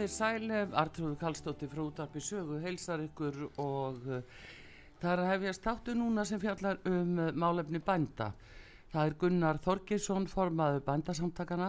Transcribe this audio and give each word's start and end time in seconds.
Þér 0.00 0.12
sælef, 0.12 0.70
Artrúður 0.80 1.16
Kallstóttir 1.20 1.68
frá 1.68 1.82
útarpi 1.82 2.22
sögu, 2.24 2.54
heilsar 2.62 3.02
ykkur 3.04 3.34
og 3.60 4.06
uh, 4.08 4.22
er 5.04 5.20
að 5.20 5.26
hefjast 5.28 5.66
þáttu 5.66 5.92
núna 5.98 6.22
sem 6.24 6.40
fjallar 6.40 6.78
um 6.88 7.18
uh, 7.20 7.26
málefni 7.36 7.82
bænda. 7.84 8.30
Það 8.94 9.10
er 9.10 9.16
Gunnar 9.20 9.60
Þorgirsson, 9.60 10.28
formaður 10.32 10.86
bændasamtakana 10.86 11.68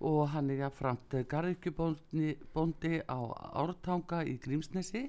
og 0.00 0.18
hann 0.32 0.50
er 0.50 0.64
jáfnframt 0.64 1.14
garðirkjubóndi 1.30 2.96
á 3.06 3.20
Ártanga 3.62 4.24
í 4.26 4.34
Grímsnesi. 4.42 5.04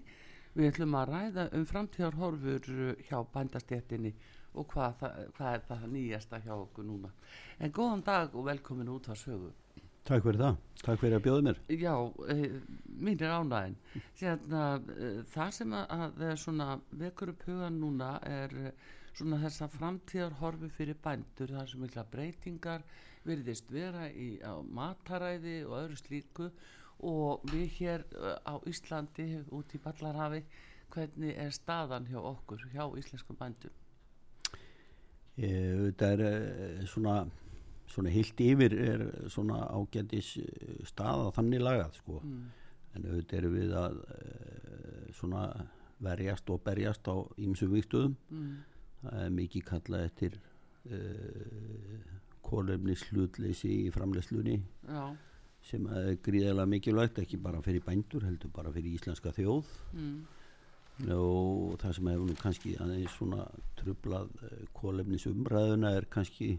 Við 0.53 0.69
ætlum 0.69 0.99
að 1.01 1.15
ræða 1.15 1.47
um 1.57 1.65
framtíðarhorfur 1.65 2.69
hjá 3.07 3.17
bændastéttinni 3.33 4.13
og 4.53 4.69
hvað, 4.69 5.01
það, 5.01 5.17
hvað 5.39 5.57
er 5.57 5.67
það 5.71 5.89
nýjasta 5.97 6.43
hjá 6.45 6.53
okkur 6.59 6.91
núna. 6.93 7.09
En 7.57 7.73
góðan 7.73 8.05
dag 8.05 8.37
og 8.37 8.51
velkomin 8.53 8.93
út 8.99 9.09
á 9.09 9.17
sögu. 9.17 9.49
Takk 10.11 10.25
fyrir 10.25 10.41
það, 10.41 10.55
takk 10.81 10.99
fyrir 10.99 11.13
að 11.15 11.21
bjóða 11.23 11.43
mér. 11.45 11.59
Já, 11.79 11.93
e, 12.27 12.35
mín 12.99 13.21
er 13.23 13.31
ánægin 13.31 13.77
Sérna, 14.19 14.63
e, 14.91 15.11
það 15.31 15.53
sem 15.55 15.75
að, 15.77 15.93
að 15.95 16.33
svona, 16.41 16.65
vekur 16.99 17.31
upp 17.31 17.45
hugan 17.47 17.77
núna 17.79 18.09
er 18.27 18.55
svona 19.15 19.39
þessa 19.39 19.69
framtíðar 19.71 20.35
horfi 20.41 20.67
fyrir 20.75 20.99
bændur, 20.99 21.53
það 21.55 21.69
sem 21.71 21.85
mikla 21.85 22.03
breytingar 22.11 22.83
virðist 23.23 23.71
vera 23.71 24.09
í, 24.11 24.33
á 24.43 24.59
mataræði 24.59 25.61
og 25.69 25.77
öðru 25.79 25.99
slíku. 26.01 26.49
Og 27.07 27.47
við 27.49 27.71
hér 27.79 28.03
á 28.43 28.59
Íslandi 28.67 29.29
út 29.55 29.71
í 29.73 29.79
Ballarhafi 29.81 30.43
hvernig 30.91 31.39
er 31.39 31.55
staðan 31.55 32.09
hjá 32.11 32.19
okkur, 32.19 32.67
hjá 32.75 32.83
íslenskum 32.99 33.39
bændum? 33.39 33.71
Þetta 35.39 36.11
er 36.11 36.83
svona 36.91 37.15
svona 37.91 38.11
heilt 38.13 38.41
yfir 38.41 38.75
er 38.77 39.03
svona 39.31 39.65
ágændis 39.69 40.35
eh, 40.41 40.81
stað 40.87 41.27
á 41.27 41.35
þannig 41.37 41.63
lagað 41.63 41.99
sko 41.99 42.19
mm. 42.21 42.41
en 42.95 43.07
auðvitað 43.07 43.37
eru 43.39 43.53
við 43.55 43.75
að 43.77 43.97
uh, 44.01 45.07
svona 45.17 45.45
verjast 46.01 46.49
og 46.53 46.63
berjast 46.65 47.07
á 47.11 47.15
ímsum 47.41 47.73
viktuðum 47.75 48.15
mm. 48.29 48.53
það 49.03 49.25
er 49.25 49.35
mikið 49.39 49.67
kallað 49.71 50.07
eftir 50.09 50.37
uh, 50.37 50.95
eh, 50.97 52.13
kólefnis 52.41 53.05
hlutleysi 53.11 53.73
í 53.87 53.91
framleyslunni 53.93 54.57
sem 55.61 55.83
er 55.93 56.15
gríðilega 56.25 56.65
mikilvægt 56.67 57.19
ekki 57.21 57.37
bara 57.37 57.61
fyrir 57.61 57.83
bændur 57.85 58.25
heldur 58.25 58.49
bara 58.53 58.71
fyrir 58.73 58.95
íslenska 58.97 59.29
þjóð 59.35 59.67
mm. 59.93 60.15
og 61.13 61.77
það 61.83 61.95
sem 61.97 62.09
hefur 62.11 62.31
nú 62.31 62.37
kannski 62.39 62.73
aðeins 62.81 63.13
svona 63.19 63.45
trublað 63.77 64.33
kólefnis 64.73 65.27
umræðuna 65.29 65.93
er 65.99 66.09
kannski 66.11 66.55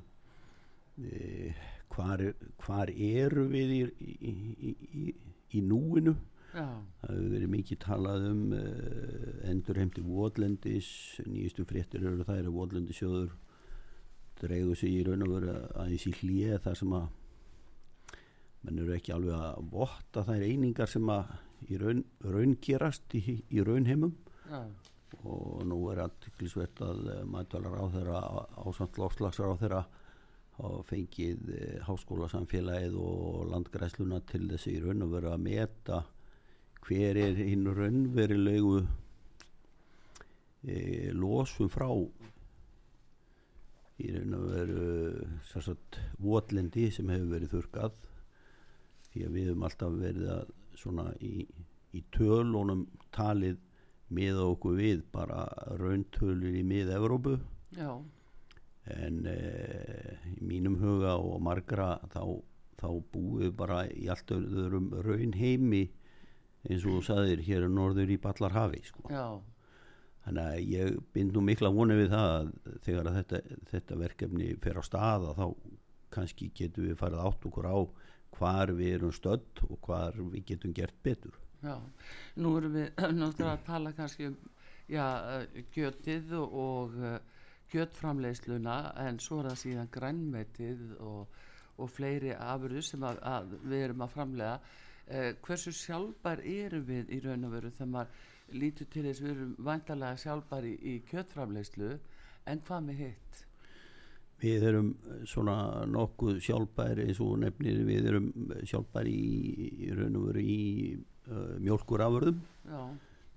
hvar, 1.93 2.25
hvar 2.61 2.93
eru 2.93 3.47
við 3.51 3.73
í, 3.77 3.81
í, 4.03 4.35
í, 5.03 5.15
í 5.57 5.63
núinu 5.65 6.15
Já. 6.53 6.67
það 7.01 7.15
hefur 7.15 7.31
verið 7.33 7.53
mikið 7.55 7.81
talað 7.81 8.27
um 8.29 8.43
uh, 8.57 9.31
endurheimti 9.49 10.05
Vóðlendis 10.05 10.91
nýjustu 11.25 11.65
fréttir 11.69 12.05
eru 12.05 12.27
það 12.29 12.43
eru 12.43 12.55
Vóðlendisjóður 12.59 13.33
dreigur 14.43 14.77
sig 14.77 14.99
í 14.99 15.03
raun 15.07 15.25
og 15.25 15.33
veru 15.37 15.57
aðeins 15.81 16.07
í 16.11 16.15
hlýja 16.21 16.61
þar 16.61 16.79
sem 16.83 16.95
að 16.99 17.09
menn 18.63 18.83
eru 18.83 18.95
ekki 18.97 19.15
alveg 19.15 19.47
að 19.49 19.65
votta 19.73 20.27
þær 20.29 20.45
einingar 20.45 20.91
sem 20.91 21.09
að 21.11 21.33
í 21.73 21.79
raun, 21.81 22.05
raun 22.27 22.57
gerast 22.63 23.17
í, 23.17 23.41
í 23.49 23.65
raunheimum 23.65 24.13
Já. 24.51 24.61
og 25.23 25.65
nú 25.69 25.81
er 25.93 26.05
alltiklisvert 26.05 26.85
að 26.85 27.03
maður 27.31 27.71
á 27.81 27.85
þeirra 27.97 28.23
ásamt 28.67 29.01
lofslagsar 29.01 29.55
á 29.55 29.61
þeirra 29.63 29.83
og 30.63 30.83
fengið 30.87 31.53
eh, 31.57 31.79
háskólasamfélagið 31.87 32.99
og 33.03 33.47
landgræsluna 33.51 34.21
til 34.31 34.45
þess 34.51 34.69
að 34.69 34.75
í 34.77 34.83
raun 34.85 35.07
og 35.07 35.15
veru 35.17 35.33
að 35.33 35.47
meta 35.47 36.03
hver 36.87 37.19
er 37.19 37.39
hinn 37.39 37.67
raunverilegu 37.71 38.77
e, 40.67 40.77
losum 41.15 41.71
frá 41.71 41.89
í 44.03 44.13
raun 44.15 44.39
og 44.39 44.47
veru 44.51 44.87
sérsagt 45.51 46.01
votlendi 46.23 46.89
sem 46.95 47.11
hefur 47.11 47.35
verið 47.37 47.55
þurkað 47.57 48.01
því 49.11 49.27
að 49.27 49.37
við 49.37 49.51
hefum 49.51 49.69
alltaf 49.69 50.01
verið 50.01 50.33
að 50.39 50.57
svona 50.83 51.07
í, 51.23 51.35
í 51.95 52.01
tölunum 52.15 52.87
talið 53.15 53.61
með 54.13 54.43
okkur 54.47 54.79
við 54.79 55.07
bara 55.13 55.45
rauntölur 55.81 56.59
í 56.59 56.65
mið-Európu 56.67 57.39
já 57.79 57.93
en 58.91 59.27
e, 59.31 59.37
í 60.33 60.39
mínum 60.43 60.79
huga 60.81 61.15
og 61.21 61.39
margra 61.45 61.97
þá, 62.11 62.23
þá 62.81 62.89
búið 63.15 63.53
bara 63.59 63.85
í 63.91 64.09
allt 64.11 64.33
öðrum 64.35 64.91
raun 65.07 65.37
heimi 65.39 65.85
eins 66.67 66.85
og 66.87 66.99
þú 66.99 67.03
saðir 67.07 67.43
hér 67.47 67.67
er 67.67 67.73
norður 67.73 68.11
í 68.11 68.19
Ballarhafi 68.23 68.83
sko. 68.87 69.07
þannig 70.25 70.43
að 70.43 70.73
ég 70.73 70.99
bind 71.15 71.35
nú 71.35 71.43
mikla 71.47 71.71
voni 71.75 71.99
við 71.99 72.13
það 72.15 72.33
að 72.35 72.51
þegar 72.87 73.11
að 73.11 73.17
þetta, 73.21 73.41
þetta 73.71 74.01
verkefni 74.03 74.51
fer 74.63 74.79
á 74.79 74.83
staða 74.87 75.37
þá 75.39 75.47
kannski 76.13 76.51
getum 76.55 76.87
við 76.87 76.99
farið 77.01 77.25
átt 77.27 77.47
okkur 77.49 77.71
á 77.71 77.79
hvar 78.39 78.73
við 78.77 78.99
erum 78.99 79.15
stödd 79.15 79.65
og 79.69 79.79
hvar 79.87 80.17
við 80.17 80.45
getum 80.53 80.75
gert 80.77 80.95
betur. 81.05 81.35
Já, 81.63 81.77
nú 82.43 82.57
erum 82.59 82.75
við 82.77 82.89
náttúrulega 83.21 83.55
að 83.57 83.67
tala 83.67 83.95
kannski 83.97 84.31
um 84.31 84.39
já, 84.91 85.07
götið 85.75 86.35
og 86.39 86.97
kjötframleiðsluna 87.73 88.77
en 89.07 89.21
svo 89.23 89.41
er 89.41 89.51
það 89.51 89.61
síðan 89.63 89.93
grænmetið 89.95 90.83
og, 91.01 91.39
og 91.81 91.91
fleiri 91.91 92.35
afurðu 92.37 92.83
sem 92.87 93.05
að, 93.09 93.23
að 93.25 93.55
við 93.63 93.87
erum 93.87 94.05
að 94.05 94.15
framlega 94.17 94.57
eh, 95.07 95.31
hversu 95.45 95.73
sjálfbar 95.77 96.45
eru 96.45 96.83
við 96.87 97.13
í 97.17 97.23
raun 97.25 97.49
og 97.49 97.57
veru 97.57 97.73
þegar 97.73 97.93
maður 97.97 98.29
lítur 98.53 98.91
til 98.93 99.07
þess 99.07 99.23
við 99.23 99.33
erum 99.37 99.55
vantarlega 99.65 100.21
sjálfbar 100.21 100.67
í, 100.69 100.75
í 100.77 100.99
kjötframleiðslu 101.09 101.95
en 102.51 102.63
hvað 102.67 102.85
með 102.89 103.01
hitt? 103.07 103.41
Við 104.43 104.67
erum 104.67 104.91
svona 105.31 105.57
nokkuð 105.87 106.41
sjálfbæri 106.43 107.07
eins 107.07 107.21
og 107.23 107.37
nefnir 107.45 107.85
við 107.87 108.09
erum 108.11 108.29
sjálfbæri 108.67 109.15
í, 109.15 109.67
í 109.87 109.91
raun 109.95 110.19
og 110.19 110.29
veru 110.33 110.43
í 110.43 110.61
uh, 111.31 111.57
mjölkurafurðum 111.63 112.41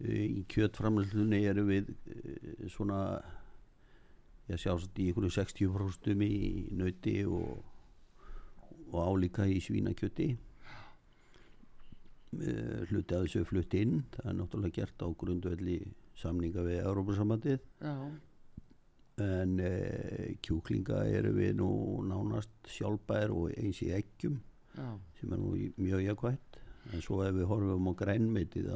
í 0.06 0.44
kjötframleiðslunni 0.52 1.44
erum 1.52 1.70
við 1.70 1.92
uh, 1.94 2.66
svona 2.74 3.00
ég 4.50 4.62
sjálfsagt 4.62 5.00
í 5.02 5.10
ykkur 5.12 5.30
60% 5.34 6.26
í 6.26 6.36
nöyti 6.78 7.18
og, 7.26 7.64
og 8.92 9.00
álíka 9.02 9.48
í 9.50 9.58
svínakjöti. 9.64 10.30
Eh, 12.36 12.80
hluti 12.92 13.16
að 13.16 13.26
þessu 13.26 13.46
flutt 13.48 13.74
inn. 13.80 14.02
Það 14.16 14.32
er 14.32 14.40
náttúrulega 14.40 14.80
gert 14.82 15.06
á 15.06 15.08
grundvelli 15.18 15.80
samninga 16.20 16.64
við 16.66 16.82
Európa-sambandið 16.84 17.60
en 19.24 19.60
e, 19.64 20.36
kjúklinga 20.44 21.06
eru 21.08 21.32
við 21.38 21.56
nú 21.62 21.70
nánast 22.04 22.52
sjálfbær 22.68 23.32
og 23.32 23.54
eins 23.56 23.80
í 23.86 23.92
eggjum 23.96 24.42
Já. 24.76 24.90
sem 25.20 25.32
er 25.32 25.40
nú 25.40 25.54
mjög 25.80 26.04
jakvægt 26.04 26.60
en 26.92 27.04
svo 27.04 27.22
ef 27.24 27.36
við 27.38 27.48
horfum 27.48 27.88
á 27.88 27.94
grænmyndið 28.02 28.68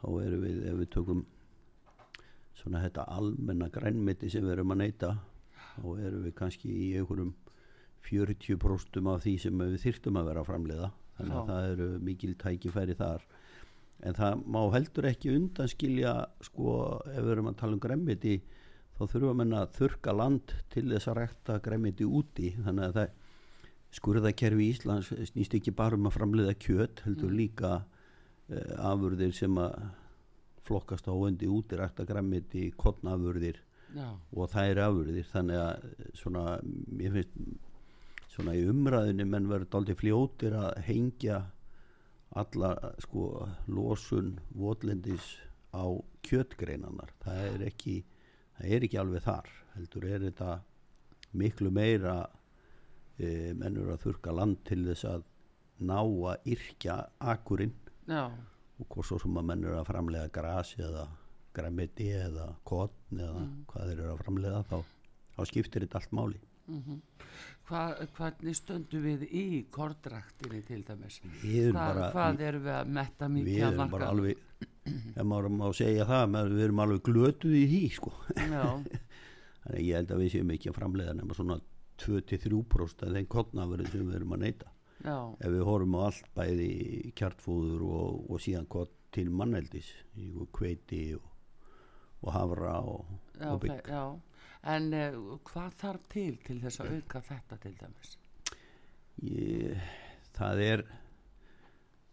þá 0.00 0.08
eru 0.26 0.40
við, 0.44 0.58
ef 0.68 0.76
við 0.82 0.90
tökum 0.92 1.24
svona 2.60 2.82
þetta 2.84 3.06
almenna 3.16 3.70
grænmiti 3.72 4.30
sem 4.30 4.44
við 4.44 4.58
erum 4.58 4.74
að 4.74 4.82
neyta 4.84 5.14
þá 5.74 5.86
erum 6.06 6.24
við 6.26 6.34
kannski 6.38 6.70
í 6.70 6.88
einhverjum 7.00 7.34
40% 8.06 9.10
af 9.12 9.22
því 9.24 9.34
sem 9.42 9.60
við 9.60 9.76
þyrtum 9.84 10.18
að 10.20 10.30
vera 10.30 10.42
að 10.42 10.48
framleiða. 10.48 10.90
Þannig 11.18 11.36
að 11.36 11.40
Já. 11.40 11.50
það 11.50 11.68
eru 11.74 11.88
mikil 12.08 12.32
tækifæri 12.40 12.96
þar. 12.96 13.26
En 14.00 14.16
það 14.16 14.44
má 14.48 14.60
heldur 14.72 15.08
ekki 15.10 15.34
undanskilja 15.36 16.14
sko 16.46 16.74
ef 17.04 17.18
við 17.20 17.32
erum 17.34 17.50
að 17.50 17.58
tala 17.60 17.76
um 17.76 17.82
gremmiti 17.84 18.38
þá 18.96 19.02
þurfa 19.12 19.34
menn 19.36 19.56
að 19.56 19.74
þurka 19.76 20.14
land 20.16 20.54
til 20.72 20.86
þess 20.88 21.10
að 21.10 21.18
rekta 21.20 21.58
gremmiti 21.64 22.08
úti. 22.08 22.54
Þannig 22.64 22.86
að 22.88 22.98
það 22.98 23.18
skurðakerfi 24.00 24.64
í 24.64 24.72
Íslands 24.72 25.12
snýst 25.32 25.56
ekki 25.58 25.74
bara 25.76 25.98
um 25.98 26.08
að 26.08 26.16
framleiða 26.16 26.56
kjöt 26.62 27.02
heldur 27.04 27.32
líka 27.34 27.72
uh, 27.80 28.74
afurðir 28.90 29.34
sem 29.36 29.56
að 29.60 29.76
flokkast 30.70 31.10
á 31.10 31.14
öndi 31.14 31.50
úti 31.50 31.78
rekta 31.78 32.06
gremmiti, 32.08 32.70
kottnafurðir 32.78 33.58
Já, 33.90 34.06
og 34.32 34.54
er 34.70 34.78
afurðir. 34.86 35.26
Þannig 35.26 35.58
að 35.58 35.88
svona, 36.14 36.44
ég 37.02 37.16
finnst 37.16 37.60
svona 38.30 38.54
í 38.54 38.66
umræðinu 38.70 39.26
menn 39.26 39.48
verður 39.50 39.80
aldrei 39.80 39.96
fljótir 39.98 40.54
að 40.54 40.76
hengja 40.86 41.40
alla 42.38 42.74
sko 43.02 43.48
losun 43.66 44.36
votlendis 44.54 45.32
á 45.74 45.86
kjötgreinanar 46.26 47.10
það 47.24 47.40
er 47.48 47.64
ekki 47.66 47.96
það 48.58 48.74
er 48.76 48.86
ekki 48.86 49.00
alveg 49.02 49.24
þar 49.24 49.50
heldur 49.74 50.06
er 50.06 50.24
þetta 50.28 50.52
miklu 51.40 51.72
meira 51.74 52.14
e, 53.18 53.50
mennur 53.58 53.90
að 53.94 54.06
þurka 54.06 54.34
land 54.34 54.62
til 54.68 54.84
þess 54.86 55.06
að 55.10 55.26
ná 55.80 55.98
að 56.00 56.48
yrkja 56.54 56.96
akurinn. 57.32 57.74
Já, 58.06 58.30
og 58.80 58.86
hvort 58.88 59.08
svo 59.10 59.18
sem 59.22 59.36
að 59.40 59.48
mennur 59.52 59.76
að 59.78 59.88
framlega 59.90 60.30
gras 60.34 60.72
eða 60.80 61.06
græmiti 61.56 62.08
eða 62.14 62.46
kotn 62.64 63.20
eða 63.20 63.44
hvað 63.70 63.90
þeir 63.90 63.98
eru 63.98 64.12
að 64.14 64.22
framlega 64.24 64.62
þá, 64.70 64.76
þá 65.36 65.40
skiptir 65.50 65.86
þetta 65.86 66.00
allt 66.00 66.16
máli 66.16 66.40
Hva, 67.66 67.80
hvernig 68.16 68.54
stöndum 68.54 69.02
við 69.02 69.24
í 69.34 69.44
kordraktinni 69.74 70.60
til 70.66 70.84
dæmis? 70.86 71.16
Hva, 71.22 71.72
bara- 71.74 72.10
hvað 72.14 72.42
erum 72.46 72.64
við 72.66 72.74
að 72.76 72.92
metta 72.98 73.28
mikið 73.30 73.56
að 73.56 73.66
erum 73.66 73.80
bara 73.80 73.90
marka? 73.90 74.10
alveg 74.10 74.38
ef 75.16 75.26
maður 75.26 75.48
má 75.54 75.66
segja 75.74 76.06
það 76.08 76.36
við 76.50 76.62
erum 76.66 76.82
alveg 76.84 77.02
glötuð 77.06 77.56
í 77.58 77.64
því 77.70 77.82
sko. 77.94 78.12
Þannig 79.60 79.82
ég 79.86 79.98
held 79.98 80.14
að 80.14 80.22
við 80.22 80.32
séum 80.34 80.52
ekki 80.54 80.70
að 80.70 80.78
framlega 80.78 81.14
nema 81.18 81.36
svona 81.36 81.58
2-3% 82.00 83.04
af 83.06 83.14
þeim 83.16 83.28
kotnafurinn 83.34 83.90
sem 83.90 84.06
við 84.06 84.20
erum 84.20 84.36
að 84.36 84.44
neyta 84.46 84.70
já, 85.04 85.18
ef 85.40 85.52
við 85.56 85.66
horfum 85.68 85.98
á 85.98 86.00
allt 86.08 86.30
bæði 86.36 86.70
kjartfúður 87.18 87.84
og, 87.88 88.24
og 88.30 88.42
síðan 88.44 88.70
kott 88.70 88.94
til 89.14 89.28
manneldis 89.34 89.90
kveiti 90.54 91.04
og, 91.18 91.28
og 92.22 92.34
havra 92.36 92.78
og, 92.86 93.14
já, 93.36 93.48
og 93.50 93.62
bygg 93.66 93.90
já. 93.90 94.04
En 94.70 94.90
uh, 94.92 95.38
hvað 95.48 95.76
þarf 95.80 96.08
til 96.12 96.34
til 96.44 96.58
þess 96.60 96.82
að 96.84 96.98
auka 96.98 97.22
þetta 97.30 97.56
til 97.62 97.76
dæmis? 97.80 98.18
ég, 99.26 99.80
það 100.36 100.62
er 100.64 100.82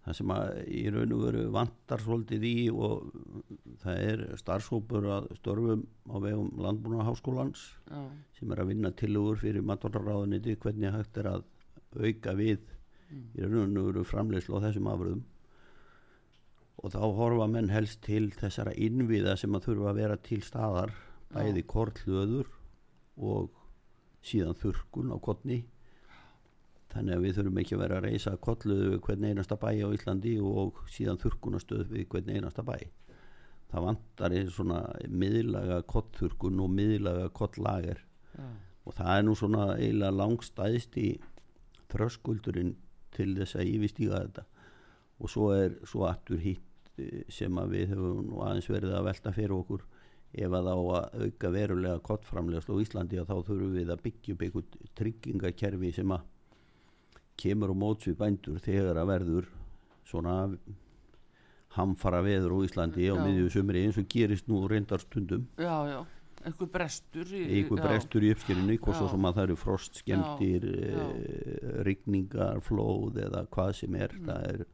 það 0.05 0.17
sem 0.19 0.31
að 0.31 0.59
í 0.71 0.81
raun 0.93 1.13
og 1.17 1.23
veru 1.25 1.43
vantar 1.55 2.03
svolítið 2.03 2.45
í 2.47 2.55
og 2.71 3.09
það 3.83 4.01
er 4.05 4.23
starfsópur 4.39 5.09
að 5.17 5.29
störfum 5.39 5.83
á 6.07 6.15
vegum 6.23 6.49
landbúnaháskólans 6.63 7.65
sem 8.37 8.53
er 8.53 8.63
að 8.63 8.71
vinna 8.71 8.93
tilugur 8.95 9.39
fyrir 9.41 9.65
matvarraráðuniti 9.67 10.55
hvernig 10.63 10.95
hægt 10.95 11.19
er 11.19 11.31
að 11.35 11.45
auka 11.97 12.35
við 12.37 12.63
í 13.11 13.47
raun 13.47 13.77
og 13.79 13.89
veru 13.89 14.05
framleyslu 14.07 14.59
á 14.59 14.65
þessum 14.67 14.89
afröðum 14.91 15.23
og 16.77 16.93
þá 16.93 16.99
horfa 17.19 17.47
menn 17.49 17.71
helst 17.73 18.03
til 18.05 18.27
þessara 18.35 18.75
innviða 18.75 19.37
sem 19.39 19.55
að 19.57 19.69
þurfa 19.69 19.91
að 19.91 20.01
vera 20.01 20.17
til 20.27 20.41
staðar 20.45 20.93
bæði 21.33 21.63
kortlöður 21.67 22.51
og 23.17 23.49
síðan 24.27 24.59
þurrkun 24.59 25.15
á 25.15 25.17
kottni 25.23 25.63
þannig 26.91 27.15
að 27.17 27.25
við 27.25 27.35
þurfum 27.37 27.59
ekki 27.61 27.75
að 27.75 27.81
vera 27.83 27.97
að 27.99 28.07
reysa 28.07 28.33
kollöðu 28.43 28.91
við 28.93 29.01
hvern 29.07 29.27
einasta 29.29 29.57
bæ 29.59 29.69
á 29.69 29.89
Íslandi 29.97 30.35
og 30.43 30.81
síðan 30.91 31.19
þurrkunastöð 31.21 31.91
við 31.93 32.07
hvern 32.13 32.31
einasta 32.35 32.63
bæ. 32.65 32.77
Það 33.67 33.83
vantar 33.83 34.35
einn 34.37 34.51
svona 34.53 34.79
miðlaga 35.11 35.81
kottþurrkun 35.91 36.61
og 36.63 36.71
miðlaga 36.71 37.27
kottlager 37.35 37.99
já, 38.37 38.45
og 38.87 38.95
það 38.95 39.13
er 39.13 39.25
nú 39.27 39.33
svona 39.35 39.65
eiginlega 39.75 40.15
langstæðst 40.15 40.99
í 41.01 41.07
þröskuldurinn 41.91 42.75
til 43.17 43.33
þess 43.37 43.57
að 43.57 43.73
yfirstíga 43.73 44.23
þetta. 44.23 44.45
Og 45.17 45.33
svo 45.33 45.51
er 45.55 45.77
svo 45.89 46.05
aftur 46.07 46.41
hitt 46.41 46.91
eh, 47.01 47.23
sem 47.33 47.57
að 47.57 47.75
við 47.75 47.93
höfum 47.95 48.33
aðeins 48.45 48.69
verið 48.71 48.95
að 48.97 49.07
velta 49.09 49.33
fyrir 49.35 49.57
okkur 49.57 49.85
ef 50.37 50.53
að 50.53 50.67
á 50.69 50.77
að 50.77 51.21
auka 51.23 51.51
verulega 51.53 52.01
kottframlega 52.03 52.67
á 52.67 52.81
Íslandi 52.83 53.21
að 53.21 53.29
þá 53.29 53.37
þurfum 53.47 53.77
við 53.77 53.93
að 53.93 54.03
byggja 54.03 54.33
upp 54.35 54.43
einhvern 54.47 54.89
tryggingakerfi 54.99 55.93
sem 55.95 56.11
að 56.13 56.25
kemur 57.37 57.71
á 57.73 57.75
móts 57.77 58.09
við 58.09 58.19
bændur 58.19 58.59
þegar 58.61 58.99
að 59.01 59.09
verður 59.13 59.47
svona 60.07 60.35
hamfara 61.77 62.21
veður 62.25 62.57
á 62.57 62.57
Íslandi 62.67 63.07
á 63.07 63.15
Já. 63.15 63.21
miðju 63.23 63.49
sumri 63.53 63.85
eins 63.85 63.99
og 64.01 64.07
gerist 64.11 64.47
nú 64.49 64.63
reyndar 64.69 65.01
stundum. 65.03 65.47
Já, 65.57 65.75
já, 65.89 65.99
einhver 66.45 66.69
brestur 66.71 67.29
í, 67.33 67.43
einhver 67.59 67.83
brestur 67.83 68.25
í 68.25 68.31
uppskerinni 68.35 68.77
hvort 68.79 68.99
svo 68.99 69.09
sem 69.11 69.27
að 69.27 69.37
það 69.37 69.47
eru 69.47 69.59
frost 69.59 70.01
skemmtir 70.01 70.67
e, 70.69 71.05
rigningar, 71.87 72.61
flóð 72.65 73.21
eða 73.25 73.45
hvað 73.53 73.75
sem 73.81 73.97
er. 73.99 74.15
Mm. 74.17 74.27
það, 74.29 74.49
er, 74.51 74.65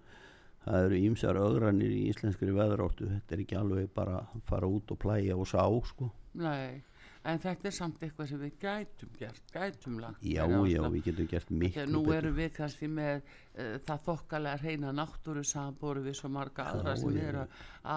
eru 0.79 1.03
ímsar 1.09 1.39
öðranir 1.39 1.91
í 1.91 2.07
íslenskri 2.11 2.55
veðráttu. 2.55 3.09
Þetta 3.11 3.35
er 3.35 3.45
ekki 3.45 3.59
alveg 3.59 3.93
bara 3.95 4.23
að 4.23 4.41
fara 4.49 4.69
út 4.71 4.95
og 4.95 4.99
plæja 5.01 5.37
og 5.39 5.49
sá 5.49 5.63
sko. 5.89 6.09
Nei, 6.39 6.81
en 7.29 7.41
þetta 7.43 7.69
er 7.69 7.75
samt 7.75 7.99
eitthvað 8.03 8.31
sem 8.31 8.41
við 8.41 8.55
gætum 8.61 9.11
gert, 9.19 9.43
gætum 9.53 9.99
lagt. 10.01 10.23
Já, 10.25 10.45
já, 10.47 10.81
við 10.95 11.09
getum 11.09 11.29
gert 11.33 11.51
miklu 11.51 11.85
nú 11.89 12.05
betur. 12.05 12.17
erum 12.19 12.39
við 12.39 12.55
kannski 12.57 12.89
með 12.91 13.19
uh, 13.19 13.75
það 13.85 14.07
þokkalega 14.07 14.63
reyna 14.63 14.95
náttúru 14.95 15.43
samanbóru 15.47 16.05
við 16.07 16.17
svo 16.21 16.31
marga 16.33 16.71
aðra 16.71 16.95
Já, 16.95 17.03
sem 17.03 17.21
eru 17.27 17.45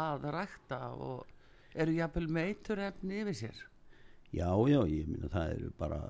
að 0.00 0.28
rækta 0.36 0.82
og 1.06 1.35
eru 1.76 1.96
jafnvel 1.96 2.28
meitur 2.38 2.80
efni 2.88 3.22
yfir 3.22 3.38
sér. 3.40 3.64
já, 4.32 4.48
já, 4.68 4.80
ég 4.90 5.06
minna 5.10 5.28
það 5.32 5.52
eru 5.56 5.72
bara 5.78 6.00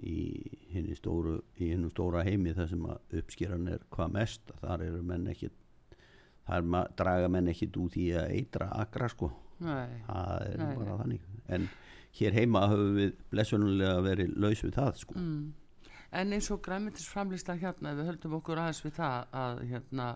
í 0.00 0.16
henni 0.72 0.94
stóru 0.96 1.40
hennu 1.58 1.90
stóra 1.92 2.22
heimi 2.24 2.54
þar 2.56 2.68
sem 2.70 2.84
að 2.88 3.18
uppskeran 3.20 3.68
er 3.68 3.82
hvað 3.92 4.14
mest 4.16 4.52
þar 4.62 4.84
eru 4.86 5.02
menn 5.04 5.28
ekki 5.32 5.50
þar 6.48 6.66
draga 6.96 7.28
menn 7.28 7.50
ekki 7.52 7.68
út 7.76 7.96
í 8.00 8.10
að 8.16 8.34
eitra 8.38 8.70
akra 8.80 9.08
sko 9.12 9.30
Nei, 9.60 10.00
það 10.06 10.44
er 10.46 10.60
Nei, 10.62 10.76
bara 10.78 10.92
nei. 10.94 11.00
þannig 11.02 11.24
en 11.52 11.66
hér 12.16 12.36
heima 12.38 12.62
höfum 12.70 12.94
við 12.96 13.10
blessunulega 13.32 14.04
verið 14.06 14.36
laus 14.40 14.62
við 14.64 14.76
það 14.78 14.94
sko. 15.02 15.16
mm. 15.20 15.90
en 16.22 16.32
eins 16.36 16.48
og 16.54 16.62
græmitisframlýsla 16.64 17.58
hérna, 17.60 17.92
við 17.98 18.08
höldum 18.10 18.38
okkur 18.40 18.62
aðeins 18.62 18.80
við 18.86 18.96
það 18.96 19.36
að 19.42 19.60
hérna 19.74 20.06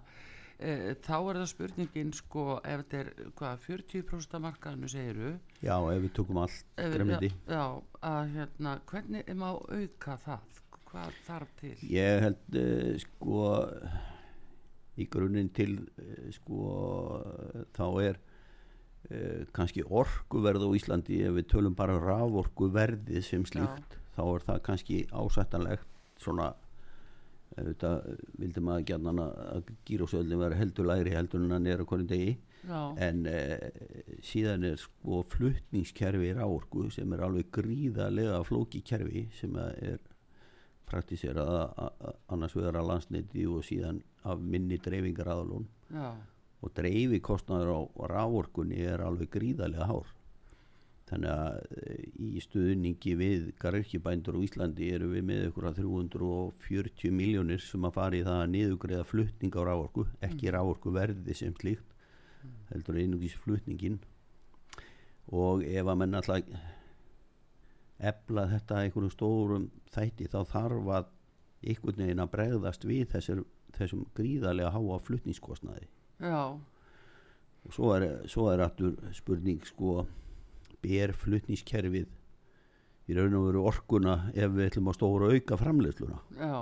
e, 0.58 0.94
þá 1.04 1.14
er 1.18 1.38
það 1.40 1.48
spurningin 1.52 2.12
sko 2.16 2.44
ef 2.62 2.82
þetta 2.84 3.00
er 3.02 3.30
hvað 3.38 3.62
40% 3.68 4.36
af 4.38 4.44
markaðinu 4.46 4.90
segiru 4.92 5.32
já 5.64 5.76
ef 5.78 6.02
við 6.04 6.12
tökum 6.18 6.40
allt 6.44 6.64
Ef- 6.80 6.94
gremmiti 6.94 7.30
já, 7.32 7.54
já, 7.56 7.64
að 8.10 8.34
hérna 8.36 8.74
hvernig 8.90 9.24
er 9.30 9.38
maður 9.40 9.80
auka 9.80 10.18
það? 10.26 10.50
Hvað 10.94 11.16
þarf 11.26 11.54
til? 11.58 11.72
Ég 11.90 12.20
held 12.22 12.58
uh, 12.60 12.90
sko 13.02 13.38
í 15.02 15.08
grunninn 15.10 15.48
til 15.56 15.72
uh, 15.98 16.28
sko 16.36 16.60
þá 17.74 17.86
er 18.04 18.20
kannski 19.52 19.82
orkuverð 19.84 20.62
á 20.64 20.68
Íslandi 20.78 21.18
ef 21.28 21.34
við 21.36 21.48
tölum 21.52 21.74
bara 21.76 21.98
raforkuverði 22.00 23.20
sem 23.20 23.42
slíkt 23.44 23.98
þá 24.14 24.22
er 24.24 24.44
það 24.46 24.60
kannski 24.64 25.00
ásættanlegt 25.12 25.90
svona 26.22 26.54
auðvitað 27.54 28.08
vildi 28.40 28.62
maður 28.64 28.86
gætna 28.90 29.28
að 29.54 29.70
gírásöldin 29.86 30.40
vera 30.40 30.58
heldur 30.58 30.88
lægri 30.90 31.14
heldur 31.14 31.44
en 31.44 31.54
hann 31.54 31.68
er 31.70 31.82
á 31.82 31.86
hvernig 31.86 32.10
degi. 32.10 32.34
Já, 32.64 32.80
en 33.04 33.26
e, 33.28 33.40
síðan 34.24 34.64
er 34.70 34.78
sko 34.80 35.20
flutningskerfi 35.28 36.32
ráorku 36.38 36.88
sem 36.94 37.12
er 37.12 37.24
alveg 37.26 37.50
gríðarlega 37.52 38.40
flóki 38.48 38.80
kerfi 38.88 39.26
sem 39.36 39.58
er 39.60 40.00
praktiserað 40.88 41.52
annars 42.32 42.56
vegar 42.56 42.80
að 42.80 42.88
landsneiti 42.90 43.44
og 43.48 43.64
síðan 43.68 44.00
af 44.24 44.40
minni 44.40 44.78
dreifingar 44.80 45.28
aðalón 45.34 45.68
já, 45.92 46.08
og 46.64 46.72
dreifikostnaður 46.76 47.72
á 47.76 47.80
ráorkunni 48.14 48.80
er 48.88 49.04
alveg 49.04 49.32
gríðarlega 49.36 49.88
hár 49.90 50.08
þannig 51.10 51.30
að 51.30 51.80
e, 51.80 51.96
í 52.36 52.42
stuðningi 52.42 53.16
við 53.20 53.48
garðirkjubændur 53.60 54.38
á 54.40 54.44
Íslandi 54.46 54.90
eru 54.96 55.10
við 55.12 55.26
með 55.28 55.48
ykkur 55.50 55.68
að 55.70 55.80
340 55.82 57.16
miljónir 57.18 57.64
sem 57.64 57.84
að 57.84 57.96
fara 57.98 58.18
í 58.18 58.22
það 58.24 58.40
að 58.42 58.52
niðugreiða 58.54 59.08
flutning 59.08 59.58
á 59.58 59.62
ráorku 59.68 60.06
ekki 60.20 60.48
mm. 60.48 60.54
ráorku 60.56 60.94
verði 60.94 61.36
sem 61.36 61.56
slíkt 61.60 61.92
heldur 62.70 63.00
einungis 63.00 63.36
flutningin 63.40 64.00
og 65.32 65.64
ef 65.64 65.88
að 65.88 66.00
menn 66.00 66.16
alltaf 66.18 66.56
efla 68.04 68.46
þetta 68.50 68.80
einhverjum 68.82 69.12
stórum 69.12 69.68
þætti 69.94 70.28
þá 70.32 70.40
þarf 70.50 70.90
að 70.98 71.12
einhvern 71.64 72.02
veginn 72.02 72.22
að 72.24 72.32
bregðast 72.34 72.84
við 72.88 73.06
þessir, 73.14 73.42
þessum 73.76 74.04
gríðarlega 74.16 74.72
háa 74.74 74.98
flutningskostnaði. 75.06 75.86
Já, 76.20 76.42
og 77.64 77.72
svo 77.72 77.94
er, 77.96 78.06
svo 78.30 78.50
er 78.52 78.64
aftur 78.66 78.98
spurning 79.16 79.64
sko 79.68 80.04
ber 80.84 81.16
flutningskerfið 81.24 82.06
í 83.04 83.18
raun 83.18 83.36
og 83.40 83.50
veru 83.50 83.66
orkuna 83.68 84.16
ef 84.32 84.54
við 84.54 84.70
ætlum 84.70 84.88
að 84.92 84.98
stóra 85.00 85.34
auka 85.34 85.60
framleiðsluna. 85.60 86.22
Já, 86.38 86.56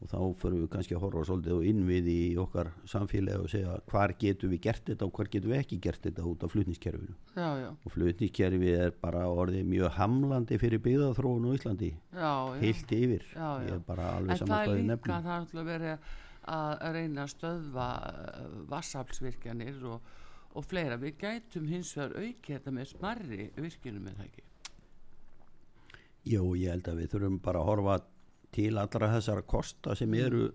og 0.00 0.08
þá 0.08 0.20
förum 0.40 0.62
við 0.62 0.70
kannski 0.72 0.96
að 0.96 1.02
horfa 1.04 1.26
svolítið 1.28 1.56
og 1.58 1.66
innviði 1.68 2.14
í 2.30 2.36
okkar 2.40 2.70
samfélagi 2.88 3.42
og 3.44 3.50
segja 3.52 3.74
hvar 3.90 4.14
getum 4.20 4.54
við 4.54 4.62
gert 4.64 4.86
þetta 4.88 5.06
og 5.06 5.18
hvar 5.18 5.28
getum 5.34 5.52
við 5.52 5.60
ekki 5.60 5.78
gert 5.84 6.06
þetta 6.06 6.24
út 6.30 6.46
af 6.46 6.54
flutniskerfinu 6.54 7.16
já, 7.36 7.48
já, 7.60 7.68
og 7.74 7.94
flutniskerfi 7.96 8.72
er 8.86 8.94
bara 9.02 9.26
orðið 9.28 9.68
mjög 9.74 9.92
hamlandi 9.98 10.60
fyrir 10.62 10.82
byggðaþróun 10.86 11.50
á 11.52 11.56
Íslandi. 11.58 11.92
Heilt 12.62 12.96
yfir. 12.96 13.28
En 13.36 13.84
það 13.84 14.56
er 14.56 14.72
líka, 14.80 15.20
það 15.20 15.30
alltaf 15.36 15.68
verið 15.68 16.08
að 16.50 16.86
reyna 16.96 17.26
að 17.26 17.32
stöðva 17.34 17.90
vassaflsvirkjanir 18.72 19.84
og, 19.92 20.16
og 20.54 20.64
fleira. 20.66 20.96
Við 21.00 21.18
gætum 21.20 21.68
hins 21.70 21.92
vegar 21.96 22.16
auki 22.18 22.54
þetta 22.56 22.72
með 22.74 22.88
smarri 22.94 23.50
virkjunum 23.56 24.06
með 24.08 24.16
það 24.18 24.30
ekki. 24.30 24.46
Jú, 26.30 26.42
ég 26.60 26.74
held 26.74 26.88
að 26.90 26.98
við 27.00 27.12
þurfum 27.14 27.38
bara 27.44 27.60
að 27.62 27.70
horfa 27.70 27.94
til 28.52 28.72
allra 28.76 29.12
þessara 29.14 29.46
kosta 29.46 29.94
sem 29.96 30.14
eru 30.18 30.50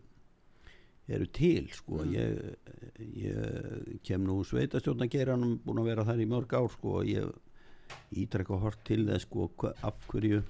eru 1.08 1.28
til 1.30 1.68
sko 1.70 2.02
Mm. 2.02 2.14
ég, 2.14 2.56
ég 3.14 4.00
kem 4.04 4.24
nú 4.26 4.40
sveitastjórnageiranum 4.44 5.60
búin 5.62 5.80
að 5.84 5.90
vera 5.92 6.06
þar 6.06 6.22
í 6.24 6.26
mörg 6.26 6.54
ár 6.58 6.70
sko 6.74 7.00
og 7.00 7.06
ég 7.06 7.30
ítrekka 8.12 8.58
hort 8.58 8.84
til 8.84 9.06
þess 9.06 9.28
sko 9.28 9.50
af 9.84 10.08
hverju 10.10 10.44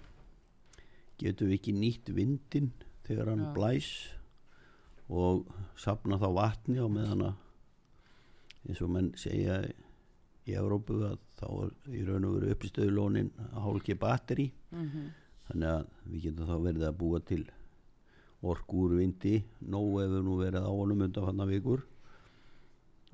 getum 1.20 1.50
við 1.50 1.58
ekki 1.60 1.74
nýtt 1.76 2.14
vindin 2.16 2.72
þegar 3.04 3.34
hann 3.34 3.44
Já. 3.46 3.54
blæs 3.54 3.90
og 5.10 5.46
sapna 5.76 6.18
þá 6.18 6.30
vatni 6.40 6.80
á 6.80 6.88
meðan 6.88 7.26
að 7.30 7.36
eins 8.70 8.82
og 8.82 8.90
menn 8.96 9.12
segja 9.20 9.60
í 10.46 10.54
Európu 10.58 11.00
að 11.08 11.20
þá 11.40 11.46
er 11.66 11.72
í 11.98 12.04
raun 12.08 12.26
og 12.30 12.36
veru 12.40 12.52
uppistöðulónin 12.56 13.32
hálki 13.54 13.96
batteri. 14.00 14.52
Mm 14.72 14.88
þannig 15.46 15.70
að 15.70 15.84
við 16.10 16.22
getum 16.24 16.48
þá 16.50 16.56
verið 16.64 16.84
að 16.88 16.96
búa 16.98 17.20
til 17.22 17.44
orku 18.46 18.80
úr 18.86 18.96
vindi 18.98 19.44
nóg 19.70 20.00
hefur 20.02 20.24
nú 20.26 20.38
verið 20.40 20.66
á 20.66 20.72
honum 20.74 21.04
undanfanna 21.06 21.46
vikur. 21.46 21.84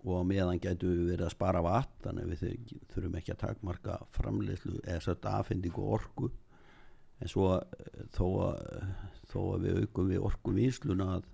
Og 0.07 0.23
meðan 0.25 0.59
getum 0.63 0.89
við 0.95 1.09
verið 1.11 1.25
að 1.27 1.33
spara 1.35 1.61
vatn 1.61 1.99
þannig 2.05 2.23
að 2.23 2.31
við 2.31 2.39
þur- 2.41 2.85
þurfum 2.93 3.17
ekki 3.19 3.33
að 3.35 3.41
takmarka 3.43 3.97
framleiðslu 4.15 4.79
eða 4.85 5.01
sett 5.05 5.27
aðfendingu 5.29 5.83
orku. 5.97 6.31
En 7.21 7.27
svo 7.29 7.51
eh, 7.59 8.07
þó 8.15 8.25
að, 8.47 8.87
þó 9.29 9.39
að 9.53 9.67
við 9.67 9.81
aukum 9.83 10.07
við 10.09 10.23
orku 10.31 10.55
vinsluna 10.55 11.09
að 11.17 11.27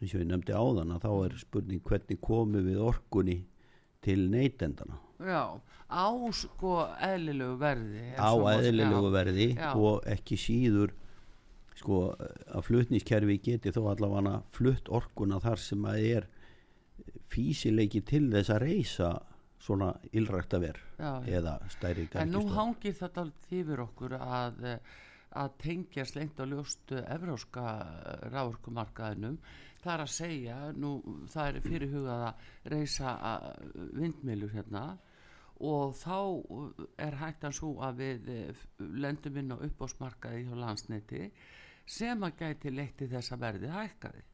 eins 0.00 0.14
og 0.14 0.22
ég 0.22 0.28
nefndi 0.30 0.54
áðan 0.54 0.94
að 0.94 1.04
þá 1.06 1.10
er 1.26 1.36
spurning 1.42 1.82
hvernig 1.82 2.20
komum 2.22 2.66
við 2.68 2.80
orkunni 2.84 3.38
til 4.04 4.28
neytendana 4.30 5.00
Já, 5.18 5.58
á 5.90 6.06
sko 6.30 6.76
eðlilegu 7.02 7.56
verði. 7.58 8.04
á 8.14 8.30
eðlilegu 8.54 9.10
verði 9.10 9.48
Já. 9.56 9.72
og 9.74 10.06
ekki 10.06 10.38
síður 10.38 10.92
sko 11.78 11.98
að 12.18 12.62
flutniskerfi 12.66 13.38
geti 13.42 13.72
þó 13.74 13.84
allavega 13.92 14.36
flutt 14.54 14.88
orkuna 14.94 15.40
þar 15.42 15.58
sem 15.62 15.84
að 15.90 15.98
er 16.12 16.28
físileiki 17.30 18.00
til 18.06 18.28
þess 18.32 18.50
að 18.54 18.62
reysa 18.64 19.10
svona 19.62 19.92
ylrækta 20.14 20.60
ver 20.62 20.78
Já, 20.98 21.18
já. 21.26 21.38
eða 21.40 21.54
stærri 21.74 22.06
En 22.14 22.30
nú 22.32 22.44
hangir 22.54 22.94
þetta 22.94 23.24
alveg 23.26 23.54
yfir 23.60 23.82
okkur 23.84 24.14
að, 24.18 24.60
að 25.34 25.56
tengja 25.62 26.06
slengt 26.08 26.38
á 26.38 26.44
ljóstu 26.46 27.02
evróska 27.02 27.64
ráorkumarkaðinum. 28.32 29.38
Það 29.78 29.92
er 29.94 30.02
að 30.02 30.14
segja, 30.14 30.56
nú 30.74 30.92
það 31.30 31.50
er 31.50 31.60
fyrirhugað 31.66 32.24
að 32.28 32.48
reysa 32.72 33.12
vindmilur 33.94 34.54
hérna 34.56 34.86
og 35.68 35.94
þá 35.98 36.18
er 37.02 37.18
hættan 37.18 37.54
svo 37.54 37.72
að 37.82 38.02
við 38.02 38.28
eh, 38.34 38.64
lendum 38.78 39.38
inn 39.40 39.54
á 39.54 39.56
uppásmarkaði 39.58 40.44
hjá 40.46 40.58
landsneti 40.58 41.30
sem 41.88 42.26
að 42.26 42.42
gæti 42.42 42.74
leitti 42.74 43.08
þess 43.10 43.34
að 43.34 43.44
verði 43.46 43.70
hækkaði. 43.74 44.24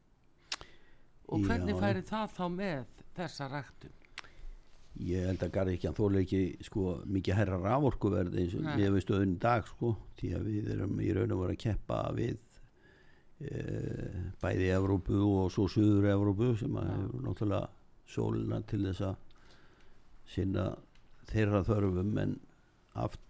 Og 1.32 1.44
hvernig 1.46 1.76
Já. 1.76 1.80
færi 1.80 2.02
það 2.08 2.34
þá 2.36 2.44
með 2.52 3.04
þessa 3.16 3.48
ræktun? 3.52 4.00
ég 5.02 5.26
held 5.26 5.42
að 5.42 5.54
Garðikjan 5.56 5.96
þóla 5.96 6.20
ekki 6.22 6.40
sko 6.62 6.98
mikið 7.10 7.38
herra 7.40 7.58
raforkuverð 7.62 8.36
eins 8.38 8.54
og 8.58 8.66
við 8.78 9.00
stöðun 9.02 9.34
í 9.34 9.40
dag 9.42 9.66
sko 9.66 9.94
því 10.20 10.30
að 10.38 10.50
við 10.50 10.68
erum 10.76 11.00
í 11.02 11.08
raun 11.16 11.34
og 11.34 11.40
voru 11.40 11.56
að 11.56 11.62
keppa 11.64 12.00
við 12.14 12.36
bæði 14.42 14.70
Evrópu 14.76 15.20
og 15.44 15.52
svo 15.52 15.66
Suður 15.70 16.10
Evrópu 16.14 16.52
sem 16.60 16.76
að 16.80 16.90
hefur 16.92 17.26
náttúrulega 17.26 17.68
sólina 18.14 18.60
til 18.68 18.82
þess 18.86 19.04
að 19.08 19.16
sinna 20.34 20.70
þeirra 21.30 21.62
þörfum 21.66 22.16
en 22.22 22.34
aft, 23.00 23.20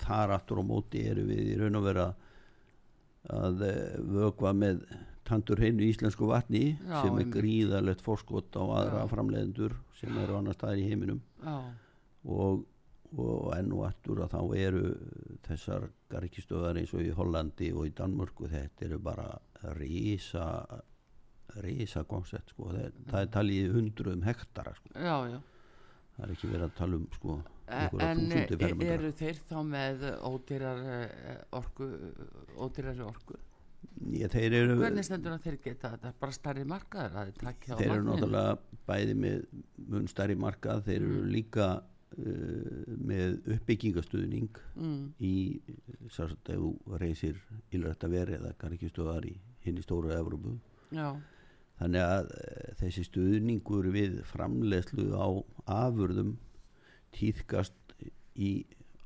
þar 0.00 0.36
aftur 0.38 0.62
á 0.62 0.64
móti 0.68 1.04
eru 1.10 1.26
við 1.28 1.52
í 1.52 1.58
raun 1.60 1.78
og 1.80 1.86
vera 1.88 2.08
að 3.28 3.62
e, 3.66 3.74
vökva 4.14 4.54
með 4.56 4.84
tandur 5.28 5.60
hreinu 5.60 5.84
íslensku 5.84 6.28
vatni 6.30 6.78
Já, 6.78 7.02
sem 7.02 7.18
er 7.20 7.30
gríðalegt 7.34 8.02
fórskot 8.04 8.56
á 8.56 8.64
aðra 8.64 9.04
Já. 9.04 9.10
framleiðendur 9.12 9.76
sem 9.98 10.16
eru 10.22 10.38
annar 10.38 10.56
staðar 10.56 10.80
í 10.80 10.86
heiminum. 10.88 11.20
Já, 11.42 11.56
og, 12.24 12.62
og 13.16 13.52
enn 13.56 13.72
og 13.72 13.86
aftur 13.88 14.20
að 14.24 14.34
þá 14.34 14.40
eru 14.58 14.82
þessar 15.46 15.86
garkistöðar 16.12 16.76
eins 16.82 16.92
og 16.94 17.00
í 17.06 17.12
Hollandi 17.16 17.70
og 17.72 17.86
í 17.88 17.92
Danmörku 17.96 18.48
þetta 18.52 18.84
eru 18.84 18.98
bara 19.00 19.28
rísa 19.78 20.44
rísa 21.64 22.02
koncept 22.04 22.50
sko. 22.52 22.68
það, 22.74 22.90
það 23.08 23.20
er 23.22 23.30
talið 23.32 23.72
hundruðum 23.78 24.26
hektara 24.28 24.74
sko. 24.76 24.92
já, 24.92 25.16
já. 25.32 25.38
það 26.16 26.24
er 26.26 26.34
ekki 26.34 26.50
verið 26.52 26.66
að 26.68 26.76
tala 26.82 26.96
um 27.00 27.06
sko, 27.16 27.38
E- 27.68 27.88
En 28.00 28.32
e- 28.32 28.46
eru 28.88 29.10
þeir 29.12 29.40
þá 29.44 29.58
með 29.68 30.04
ódýrar 30.24 30.78
orku, 31.52 31.84
ódýrari 32.56 33.02
orku? 33.04 33.34
Ég, 34.08 34.30
þeir 34.32 34.54
eru, 34.56 34.76
Hvernig 34.80 35.04
stendur 35.04 35.34
að 35.34 35.42
þeir 35.44 35.58
geta 35.66 35.90
þetta? 35.92 36.12
Bara 36.18 36.32
starri 36.32 36.64
markaður 36.64 37.18
að 37.18 37.32
þeir 37.76 37.92
eru 37.92 38.06
náttúrulega 38.06 38.54
bæði 38.88 39.14
með 39.20 39.44
mun 39.92 40.08
stærri 40.08 40.36
markað 40.40 40.80
þeir 40.88 40.96
eru 41.02 41.20
Mm. 41.20 41.28
líka 41.34 41.66
með 42.18 43.38
uppbyggingastuðning 43.54 44.60
Mm, 44.78 45.12
í 45.20 45.60
sérst 46.14 46.50
ef 46.50 46.58
þú 46.58 46.98
reysir 47.00 47.38
ylrætt 47.74 48.04
að 48.06 48.14
veri 48.14 48.36
eða 48.38 48.54
garkistöðar 48.58 49.26
í 49.26 49.34
hinn 49.64 49.78
í 49.78 49.84
stóru 49.84 50.12
Evrópu. 50.14 50.56
Já, 50.94 51.16
þannig 51.80 52.04
að 52.04 52.30
e, 52.38 52.74
þessi 52.80 53.04
stuðningur 53.06 53.90
við 53.94 54.20
framleiðslu 54.32 55.08
á 55.14 55.28
afurðum 55.84 56.36
týðkast 57.16 57.74
í 58.38 58.52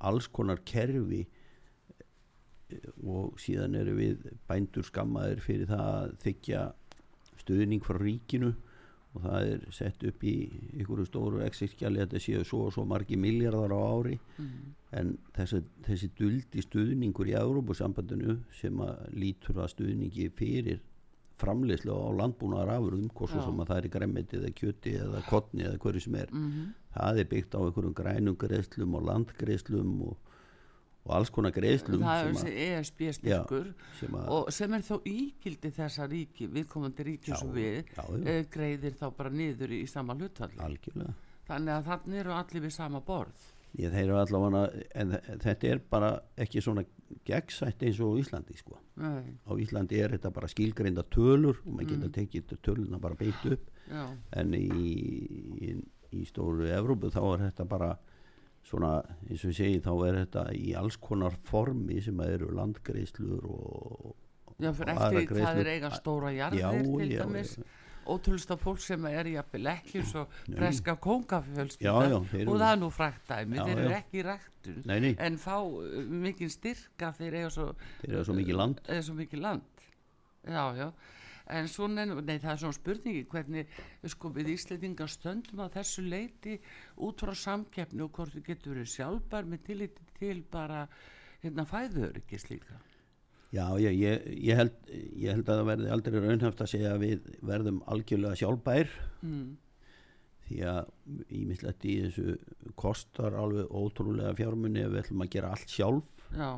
alls 0.02 0.28
konar 0.28 0.60
kerfi 0.68 1.26
og 3.04 3.38
síðan 3.40 3.76
eru 3.76 3.96
við 3.98 4.28
bændur 4.48 4.86
skammaðir 4.86 5.42
fyrir 5.44 5.68
það 5.68 5.88
að 5.92 6.14
þykja 6.24 6.62
stuðning 7.42 7.84
frá 7.84 7.98
ríkinu 8.00 8.52
og 9.12 9.24
það 9.26 9.48
er 9.50 9.64
sett 9.76 10.04
upp 10.08 10.22
í 10.24 10.36
einhverju 10.78 11.04
stóru 11.08 11.42
exilskjali 11.44 12.00
að 12.00 12.06
þetta 12.06 12.22
séu 12.24 12.46
svo 12.48 12.62
og 12.68 12.72
svo 12.76 12.86
margi 12.88 13.18
miljardar 13.20 13.74
á 13.76 13.80
ári. 13.80 14.16
Mm, 14.40 14.70
en 15.00 15.10
þessi, 15.36 15.60
þessi 15.84 16.08
duldi 16.18 16.64
stuðningur 16.64 17.28
í 17.28 17.36
Európusambandinu 17.36 18.38
sem 18.56 18.80
að 18.84 19.04
lítur 19.16 19.60
að 19.60 19.74
stuðningi 19.74 20.30
fyrir 20.38 20.80
framleiðslu 21.42 21.94
á 21.94 22.08
landbúnaðar 22.20 22.76
afurðum 22.76 23.10
hvort 23.12 23.32
svo 23.32 23.44
sem 23.44 23.62
að 23.62 23.70
það 23.72 23.80
er 23.80 23.92
gremmiti 23.96 24.38
eða 24.38 24.52
kjöti 24.58 24.92
eða 25.00 25.22
kotni 25.28 25.64
eða 25.66 25.80
hverju 25.82 26.04
sem 26.04 26.18
er 26.20 26.32
mm, 26.32 26.68
það 26.96 27.22
er 27.22 27.30
byggt 27.32 27.56
á 27.56 27.60
einhverjum 27.62 27.96
grænum 27.98 28.36
greiðslum 28.38 28.98
og 28.98 29.06
landgreiðslum 29.08 29.94
og, 30.08 30.31
og 31.04 31.14
alls 31.16 31.30
konar 31.34 31.50
greiðslum 31.56 32.02
það 32.04 32.20
er 32.20 32.34
sem, 32.34 32.46
þessi 32.46 32.66
ESB 32.68 33.00
styrkur 33.18 33.70
sem 33.98 34.14
að 34.20 34.28
og 34.36 34.52
sem 34.54 34.76
er 34.78 34.84
þó 34.86 34.94
ígildi 35.10 35.72
þessa 35.78 36.06
ríki, 36.12 36.46
viðkomandi 36.52 37.06
ríki 37.08 37.32
Já, 37.32 37.38
svo 37.40 37.50
við, 37.56 37.80
já, 37.96 38.04
já. 38.06 38.22
e, 38.30 38.44
greiðir 38.54 38.94
þá 39.00 39.06
bara 39.18 39.30
niður 39.34 39.74
í 39.74 39.82
sama 39.90 40.14
algjörlega 40.68 41.14
Þannig 41.48 41.74
að 41.74 41.88
þannig 41.90 42.20
eru 42.22 42.32
allir 42.38 42.62
við 42.62 42.70
sama 42.72 43.00
borð. 43.02 43.40
eru 44.04 44.14
allavega 44.20 44.60
en 44.94 45.10
þetta 45.42 45.68
er 45.72 45.80
bara 45.90 46.10
ekki 46.38 46.60
svona 46.62 46.84
gegnsætt 47.26 47.82
eins 47.82 47.98
og 48.04 48.20
Íslandi 48.22 48.54
sko 48.56 48.78
Nei, 49.02 49.34
á 49.42 49.52
Íslandi 49.58 49.98
er 50.04 50.14
þetta 50.14 50.30
bara 50.32 50.48
skilgreinda 50.48 51.02
tölur 51.10 51.58
og 51.66 51.72
maður 51.74 51.96
Mm. 51.96 52.02
geta 52.04 52.12
tekið 52.20 52.54
töluna 52.62 53.00
bara 53.00 53.14
beint 53.18 53.42
upp 53.50 53.66
já, 53.90 54.06
en 54.38 54.54
í, 54.54 54.68
í, 55.66 55.74
í 56.12 56.24
stóru 56.28 56.68
Evrópu 56.70 57.10
þá 57.10 57.20
er 57.34 57.44
þetta 57.50 57.66
bara 57.68 57.90
svona 58.62 58.92
eins 59.28 59.42
og 59.44 59.50
ég 59.52 59.58
segi 59.58 59.82
þá 59.84 59.92
er 60.08 60.18
þetta 60.22 60.46
í 60.54 60.72
alls 60.78 60.96
konar 61.02 61.34
formi 61.48 62.00
sem 62.04 62.18
að 62.22 62.34
eru 62.38 62.50
landgreislur 62.56 63.46
og, 63.50 64.12
já, 64.62 64.70
fyrir 64.72 64.94
og 64.94 65.06
aðrar 65.06 65.22
eftir 65.22 65.40
það 65.42 65.62
er 65.64 65.70
eiga 65.76 65.90
stóra 65.96 66.34
jarðir 66.36 66.84
til 66.86 67.08
já, 67.10 67.22
dæmis. 67.24 67.56
já, 67.58 67.64
ótrúlsta 68.12 68.56
fólk 68.58 68.80
sem 68.82 69.04
er 69.06 69.28
jafnvel 69.30 69.68
ekki 69.76 70.02
svo 70.06 70.24
Nei. 70.48 70.56
breska 70.58 70.96
eru- 72.40 72.50
og 72.50 72.58
það 72.58 72.68
er 72.72 72.80
nú 72.80 72.90
frækt 72.90 73.28
dæmi, 73.28 73.58
Já, 73.58 73.64
þeir 73.68 73.78
eru 73.84 73.94
ekki 73.98 74.18
í 74.18 74.24
ræktun 74.26 74.80
nei, 74.90 74.98
nei, 75.04 75.12
en 75.18 75.38
fá 75.38 75.56
uh, 75.62 76.00
mikið 76.26 76.50
styrka 76.50 77.12
þeir 77.18 77.38
eiga 77.40 77.50
svo, 77.54 77.68
eru 78.08 78.24
svo 78.26 78.34
mikið 78.38 78.58
land. 78.58 78.82
Eiga 78.88 79.02
svo 79.06 79.14
mikið 79.18 79.42
land. 79.42 79.86
Já, 80.42 80.64
já 80.74 80.88
en 81.50 81.68
svona, 81.70 82.04
nei 82.06 82.38
það 82.38 82.52
er 82.52 82.60
svona 82.62 82.78
spurningi 82.78 83.24
hvernig 83.32 83.74
sko 84.14 84.30
við 84.36 84.52
Íslandingar 84.54 85.10
stöndum 85.10 85.64
á 85.64 85.74
þessu 85.74 86.04
leiti 86.06 86.58
út 87.02 87.24
frá 87.24 87.34
samkeppni 87.38 88.04
og 88.04 88.12
hvort 88.16 88.36
við 88.36 88.52
getum 88.52 88.76
verið 88.76 88.92
sjálfbar 88.94 89.48
með 89.50 89.66
tilliti 89.66 90.08
til 90.18 90.38
bara 90.52 90.86
hérna 91.42 91.66
fæðuöryggis 91.66 92.48
líka. 92.50 92.78
Já, 93.52 93.66
ég, 93.76 93.92
ég, 94.00 94.28
ég, 94.40 94.56
held, 94.56 94.76
ég 94.88 95.34
held 95.34 95.44
að 95.44 95.58
það 95.58 95.66
verði 95.68 95.90
aldrei 95.92 96.20
raunhæft 96.22 96.62
að 96.64 96.70
segja 96.72 96.94
að 96.94 97.02
við 97.02 97.26
verðum 97.44 97.82
algjörlega 97.92 98.38
sjálfbær. 98.40 98.94
Mm. 99.20 99.50
því 100.42 100.62
að 100.68 100.88
ímislegt 101.32 101.84
í 101.88 101.92
þessu 102.02 102.72
kostar 102.76 103.36
alveg 103.38 103.70
ótrúlega 103.70 104.34
fjármunni 104.36 104.82
ef 104.82 104.90
við 104.92 105.02
ætlum 105.02 105.24
að 105.24 105.30
gera 105.36 105.52
allt 105.54 105.70
sjálf. 105.72 106.08
Já, 106.32 106.50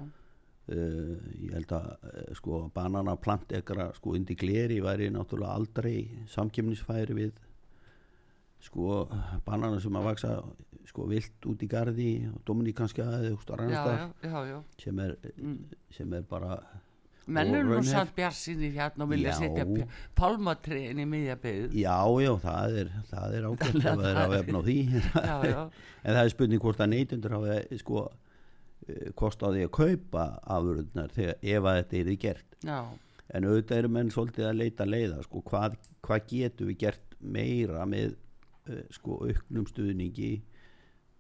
uh, 0.73 1.17
ég 1.43 1.53
held 1.57 1.73
að 1.77 1.89
uh, 1.93 2.35
sko 2.39 2.63
banana 2.75 3.17
plantekra 3.17 3.91
sko 3.99 4.15
indi 4.19 4.37
gleri 4.39 4.81
væri 4.85 5.11
náttúrulega 5.15 5.57
aldrei 5.59 5.97
samkemnisfæri 6.35 7.19
við 7.19 7.35
sko 8.65 9.05
banana 9.45 9.81
sem 9.83 9.97
að 9.99 10.07
vaksa 10.09 10.31
sko 10.89 11.05
vilt 11.11 11.47
út 11.51 11.63
í 11.65 11.69
gardi 11.69 12.09
og 12.31 12.45
já. 14.49 14.59
sem 14.85 14.99
er, 15.05 15.17
Mm. 15.37 15.59
sem 15.91 16.13
er 16.15 16.23
bara 16.23 16.59
menn 17.27 17.55
eru 17.55 17.79
nú 17.79 17.83
samt 17.89 18.15
bjarsinni 18.17 18.71
hérna 18.75 19.05
og 19.05 19.11
vilja 19.11 19.33
Já. 19.33 19.39
setja 19.39 19.87
pálmatriðin 20.17 21.01
í 21.01 21.07
miðja 21.09 21.37
byggð 21.41 21.77
Já, 21.81 21.97
já, 22.21 22.33
það 22.45 22.77
er, 22.83 22.91
það 23.11 23.37
er 23.39 23.47
ágætt 23.49 23.79
það 23.85 24.05
er 24.11 24.21
að 24.25 24.35
vefna 24.35 24.61
á 24.61 24.63
því 24.67 24.77
já, 24.93 25.37
já, 25.49 25.63
en 26.05 26.15
það 26.19 26.23
er 26.25 26.35
spurning 26.35 26.61
hvort 26.65 26.81
að 26.85 26.93
neytundur 26.93 27.37
hafa 27.39 27.57
sko 27.81 28.05
kost 29.17 29.43
á 29.43 29.49
því 29.49 29.63
að 29.67 29.73
kaupa 29.79 30.25
afurðnar 30.57 31.13
þegar 31.15 31.39
ef 31.43 31.65
að 31.71 31.79
þetta 31.81 31.97
er 32.01 32.09
því 32.11 32.17
gert. 32.25 32.57
Já, 32.65 32.79
en 33.35 33.47
auðvitað 33.49 33.79
eru 33.83 33.89
menn 33.97 34.11
svolítið 34.13 34.49
að 34.51 34.59
leita 34.61 34.85
leiða 34.89 35.23
sko, 35.25 35.41
hvað, 35.49 35.77
hvað 36.05 36.27
getum 36.33 36.69
við 36.73 36.79
gert 36.85 37.17
meira 37.21 37.87
með 37.89 38.13
uh, 38.69 38.83
sko 38.93 39.17
auknum 39.31 39.67
stuðningi 39.71 40.33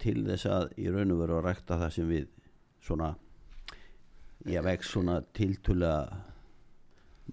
til 0.04 0.21
þess 0.26 0.47
að 0.50 0.75
í 0.85 0.90
raun 0.92 1.14
og 1.14 1.23
veru 1.23 1.38
að 1.38 1.47
rækta 1.49 1.78
það 1.80 1.92
sem 1.97 2.09
við 2.11 2.28
svona 2.85 3.14
ég 4.50 4.61
vex 4.66 4.90
svona 4.92 5.21
tiltulega 5.33 6.18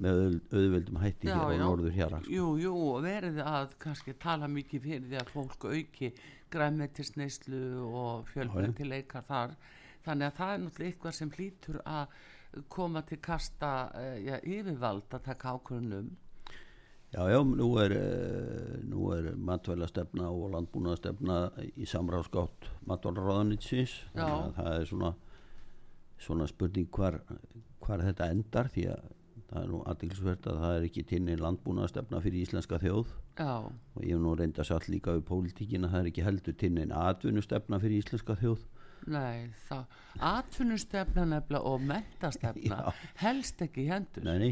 með 0.02 0.20
auð- 0.24 0.54
auðveldum 0.56 1.00
hætti 1.04 1.28
Já, 1.28 1.34
hér 1.36 1.60
á 1.60 1.66
norður 1.66 1.92
hér 1.98 2.14
sko. 2.16 2.32
jú, 2.32 2.46
jú 2.64 2.72
og 2.94 3.02
verið 3.04 3.42
að 3.44 3.74
kannski 3.84 4.14
tala 4.24 4.48
mikið 4.48 4.86
fyrir 4.86 5.10
því 5.10 5.18
að 5.20 5.32
fólk 5.34 5.66
auki 5.68 6.14
græmetisneislu 6.54 7.60
og 7.92 8.30
fjölbreytti 8.32 8.88
leikar 8.88 9.26
þar 9.28 9.58
þannig 10.06 10.28
að 10.28 10.38
það 10.40 10.54
er 10.54 10.62
náttúrulega 10.66 10.92
eitthvað 10.92 11.18
sem 11.18 11.32
hlýtur 11.38 11.80
að 11.86 12.20
koma 12.72 13.02
til 13.08 13.20
kasta 13.24 13.72
uh, 13.96 14.18
já, 14.20 14.36
yfirvald 14.42 15.08
að 15.16 15.26
taka 15.30 15.56
ákvörnum 15.56 16.12
Já, 17.12 17.26
já, 17.28 17.42
nú 17.44 17.74
er, 17.76 17.92
uh, 17.92 18.76
nú 18.88 19.10
er 19.12 19.34
matvælastefna 19.36 20.30
og 20.32 20.54
landbúnaðastefna 20.54 21.40
í 21.76 21.88
þannig 24.14 24.46
að 24.46 24.54
það 24.60 24.76
er 24.78 24.86
svona, 24.88 25.10
svona 26.24 26.48
spurning 26.48 26.88
hvar, 26.96 27.20
hvar 27.84 28.06
þetta 28.08 28.30
endar 28.32 28.72
því 28.72 28.86
að 28.94 29.10
það 29.50 29.60
er 29.66 29.74
nú 29.74 29.82
aðeinsvert 29.92 30.48
að 30.48 30.62
það 30.64 30.78
er 30.78 30.88
ekki 30.88 31.04
tinni 31.10 31.36
landbúnaðastefna 31.36 32.22
fyrir 32.24 32.46
íslenska 32.46 32.80
þjóð. 32.80 33.12
Já, 33.42 33.56
og 33.68 34.06
ég 34.06 34.16
hef 34.16 34.24
nú 34.24 34.36
reynda 34.40 34.64
satt 34.68 34.88
líka 34.88 35.18
við 35.18 35.28
pólitíkin 35.28 35.88
að 35.88 35.98
það 35.98 36.06
er 36.06 36.12
ekki 36.14 36.28
heldur 36.30 36.60
tinni 36.64 36.88
atvinnustefna 36.96 37.82
fyrir 37.84 38.06
íslenska 38.06 38.40
þjóð 38.40 38.64
nei 39.10 39.50
það 39.68 40.00
atvinnustefna 40.32 41.26
nefnilega 41.26 41.72
og 41.72 41.86
mentastefna 41.90 42.94
helst 43.22 43.62
ekki 43.66 43.88
hendur. 43.90 44.26
Nei, 44.28 44.38
nei. 44.42 44.52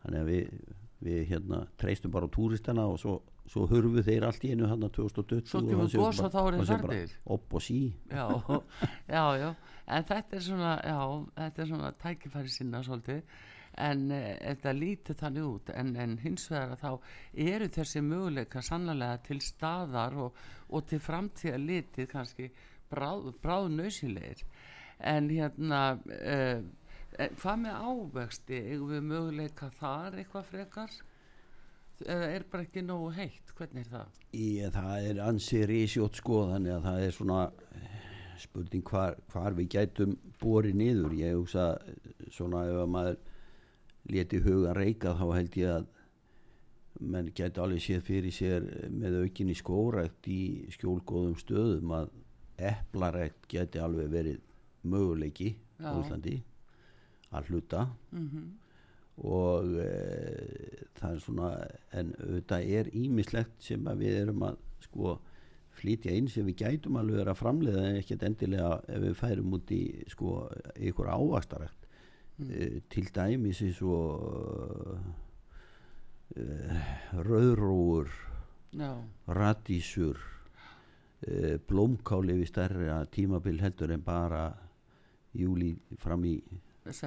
Þannig 0.00 0.22
að 0.22 0.30
við, 0.30 0.62
við 1.04 1.20
hérna 1.34 1.60
treystum 1.80 2.14
bara 2.14 2.30
túristana 2.32 2.86
og 2.88 2.98
svo, 3.02 3.18
svo 3.50 3.66
hurfu 3.70 4.04
þeir 4.06 4.26
allt 4.28 4.46
í 4.48 4.54
einu 4.54 4.68
hann 4.70 4.86
2020 4.86 5.50
Svo 5.50 5.62
kemur 5.66 5.92
sé 5.92 6.00
gos 6.00 6.22
og 6.24 6.32
þá 6.32 6.40
eru 6.42 6.64
það 6.64 6.72
farnir. 6.72 7.14
Upp 7.36 7.56
og 7.58 7.64
sí. 7.64 7.80
Já, 8.10 8.26
já, 9.16 9.24
já. 9.42 9.48
En 9.90 10.10
þetta 10.10 10.36
er 10.38 10.44
svona, 10.46 10.74
já, 10.86 11.00
þetta 11.36 11.62
er 11.62 11.72
svona 11.72 11.94
tækifæri 12.04 12.54
sinna 12.54 12.82
svolítið. 12.86 13.22
En 13.80 14.08
e, 14.12 14.22
þetta 14.40 14.72
lítur 14.74 15.18
þannig 15.20 15.46
út. 15.46 15.70
En, 15.76 15.92
en 16.00 16.16
hins 16.24 16.48
vegar 16.50 16.74
að 16.74 16.82
þá 16.82 17.44
eru 17.52 17.70
þessi 17.76 18.02
möguleika 18.06 18.64
sannlega 18.64 19.20
til 19.28 19.40
staðar 19.44 20.16
og, 20.26 20.42
og 20.70 20.88
til 20.90 21.00
framtíða 21.02 21.60
litið 21.60 22.10
kannski 22.10 22.50
bráð, 22.90 23.30
bráð 23.42 23.70
nöðsilegir 23.76 24.44
en 25.00 25.30
hérna 25.32 25.82
e, 26.10 26.36
hvað 27.40 27.62
með 27.64 27.86
ávexti? 27.90 28.58
Eigum 28.72 28.92
við 28.94 29.06
möguleika 29.10 29.70
þar 29.78 30.18
eitthvað 30.20 30.50
frekar? 30.50 30.98
Eða 32.00 32.28
er 32.32 32.44
bara 32.48 32.64
ekki 32.64 32.84
nógu 32.84 33.10
heitt? 33.12 33.50
Hvernig 33.58 33.84
er 33.84 33.90
það? 33.92 34.20
í, 34.32 34.46
Það 34.72 35.08
er 35.10 35.22
ansi 35.26 35.64
risjótt 35.68 36.20
sko 36.20 36.46
þannig 36.54 36.76
að 36.78 36.86
það 36.88 37.06
er 37.06 37.16
svona 37.16 37.40
eh, 37.76 37.96
spurning 38.40 38.84
hvar, 38.88 39.18
hvar 39.32 39.56
við 39.58 39.68
gætum 39.74 40.14
borið 40.40 40.78
niður. 40.80 41.16
Ég 41.18 41.36
hugsa 41.36 41.66
svona 42.32 42.64
ef 42.70 42.80
að 42.86 42.94
maður 42.94 43.18
leti 44.10 44.40
hugan 44.40 44.78
reika 44.78 45.12
þá 45.18 45.26
held 45.36 45.60
ég 45.60 45.74
að 45.74 45.90
menn 47.00 47.28
gæti 47.36 47.60
alveg 47.60 47.84
séð 47.84 48.02
fyrir 48.06 48.34
sér 48.34 48.64
með 48.92 49.20
aukinni 49.24 49.54
skórækt 49.56 50.28
í 50.28 50.40
skjólgóðum 50.72 51.36
stöðum 51.40 51.92
að 51.96 52.10
eplarækt 52.70 53.48
gæti 53.50 53.82
alveg 53.82 54.10
verið 54.12 54.40
möguleiki 54.82 55.54
á. 55.80 55.92
Íslandi 55.96 56.40
að 57.30 57.50
hluta 57.50 57.86
Mm 58.10 58.50
og 59.20 59.74
e, 59.76 59.88
það 60.96 61.10
er 61.10 61.18
svona 61.24 61.48
en 61.96 62.12
auðvitað 62.22 62.70
er 62.78 62.88
ímislegt 62.96 63.66
sem 63.66 63.90
að 63.90 64.04
við 64.04 64.16
erum 64.22 64.46
að 64.48 64.62
sko 64.86 65.16
flytja 65.80 66.14
inn 66.16 66.28
sem 66.32 66.46
við 66.48 66.62
gætum 66.64 66.96
alveg 67.00 67.28
að 67.28 67.40
framleiða 67.40 67.84
en 67.88 68.00
ekkert 68.00 68.24
endilega 68.28 68.72
ef 68.88 69.04
við 69.04 69.18
færum 69.20 69.54
út 69.58 69.74
í 69.76 69.82
sko 70.12 70.32
ykkur 70.88 71.12
ávastarækt 71.12 71.88
mm. 72.40 72.80
til 72.92 73.06
dæmis 73.16 73.60
eins 73.66 73.82
og 73.84 74.96
e, 76.36 76.48
rauðróur 77.20 78.08
já, 78.72 78.92
radísur 79.28 80.20
e, 81.26 81.58
blómkáli 81.68 82.38
við 82.40 82.50
stærra 82.52 83.00
tímabil 83.12 83.60
heldur 83.62 83.92
en 83.94 84.02
bara 84.04 84.44
júli 85.36 85.74
fram 85.98 86.24
í 86.26 86.36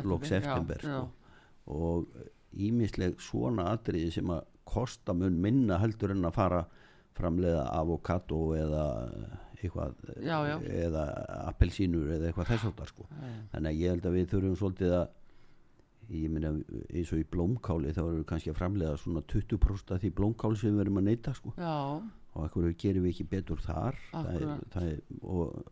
lók 0.06 0.26
september 0.30 0.80
já, 0.80 1.00
sko. 1.02 1.10
og 1.74 2.08
ímisleg 2.54 3.18
svona 3.20 3.72
atriði 3.74 4.12
sem 4.14 4.30
að 4.32 4.46
kosta 4.64 5.14
mun 5.18 5.40
minna 5.42 5.80
heldur 5.82 6.14
en 6.14 6.26
að 6.30 6.38
fara 6.38 6.62
framleiða 7.18 7.66
avokado 7.78 8.54
eða 8.58 8.86
eitthvað 9.64 9.94
Já, 10.24 10.38
já. 10.48 10.56
eða 10.88 11.04
appelsínur 11.48 12.10
eða 12.16 12.30
eitthvað 12.30 12.50
þess 12.52 12.70
áttar 12.72 12.90
sko. 12.92 13.06
þannig 13.52 13.70
að 13.70 13.82
ég 13.82 13.94
held 13.94 14.08
að 14.10 14.18
við 14.18 14.32
þurfum 14.34 14.58
svolítið 14.60 14.96
að 14.98 15.06
ég 16.14 16.34
meina 16.34 16.52
eins 16.92 17.14
og 17.16 17.22
í 17.22 17.28
blómkáli 17.32 17.94
þá 17.96 18.02
erum 18.04 18.18
við 18.20 18.26
kannski 18.32 18.52
að 18.52 18.58
framleiða 18.60 18.98
svona 19.00 19.24
20% 19.34 19.94
af 19.96 20.02
því 20.04 20.12
blómkáli 20.18 20.60
sem 20.60 20.76
við 20.76 20.86
erum 20.86 21.00
að 21.00 21.08
neyta 21.10 21.34
sko. 21.38 21.54
já. 21.58 21.76
Og 22.34 22.46
ekkur 22.48 22.70
gerum 22.82 23.04
við 23.06 23.14
ekki 23.14 23.28
betur 23.30 23.62
þar 23.62 23.98
það 24.12 24.30
er, 24.36 24.46
það 24.74 24.88
er, 24.92 25.02
og, 25.22 25.64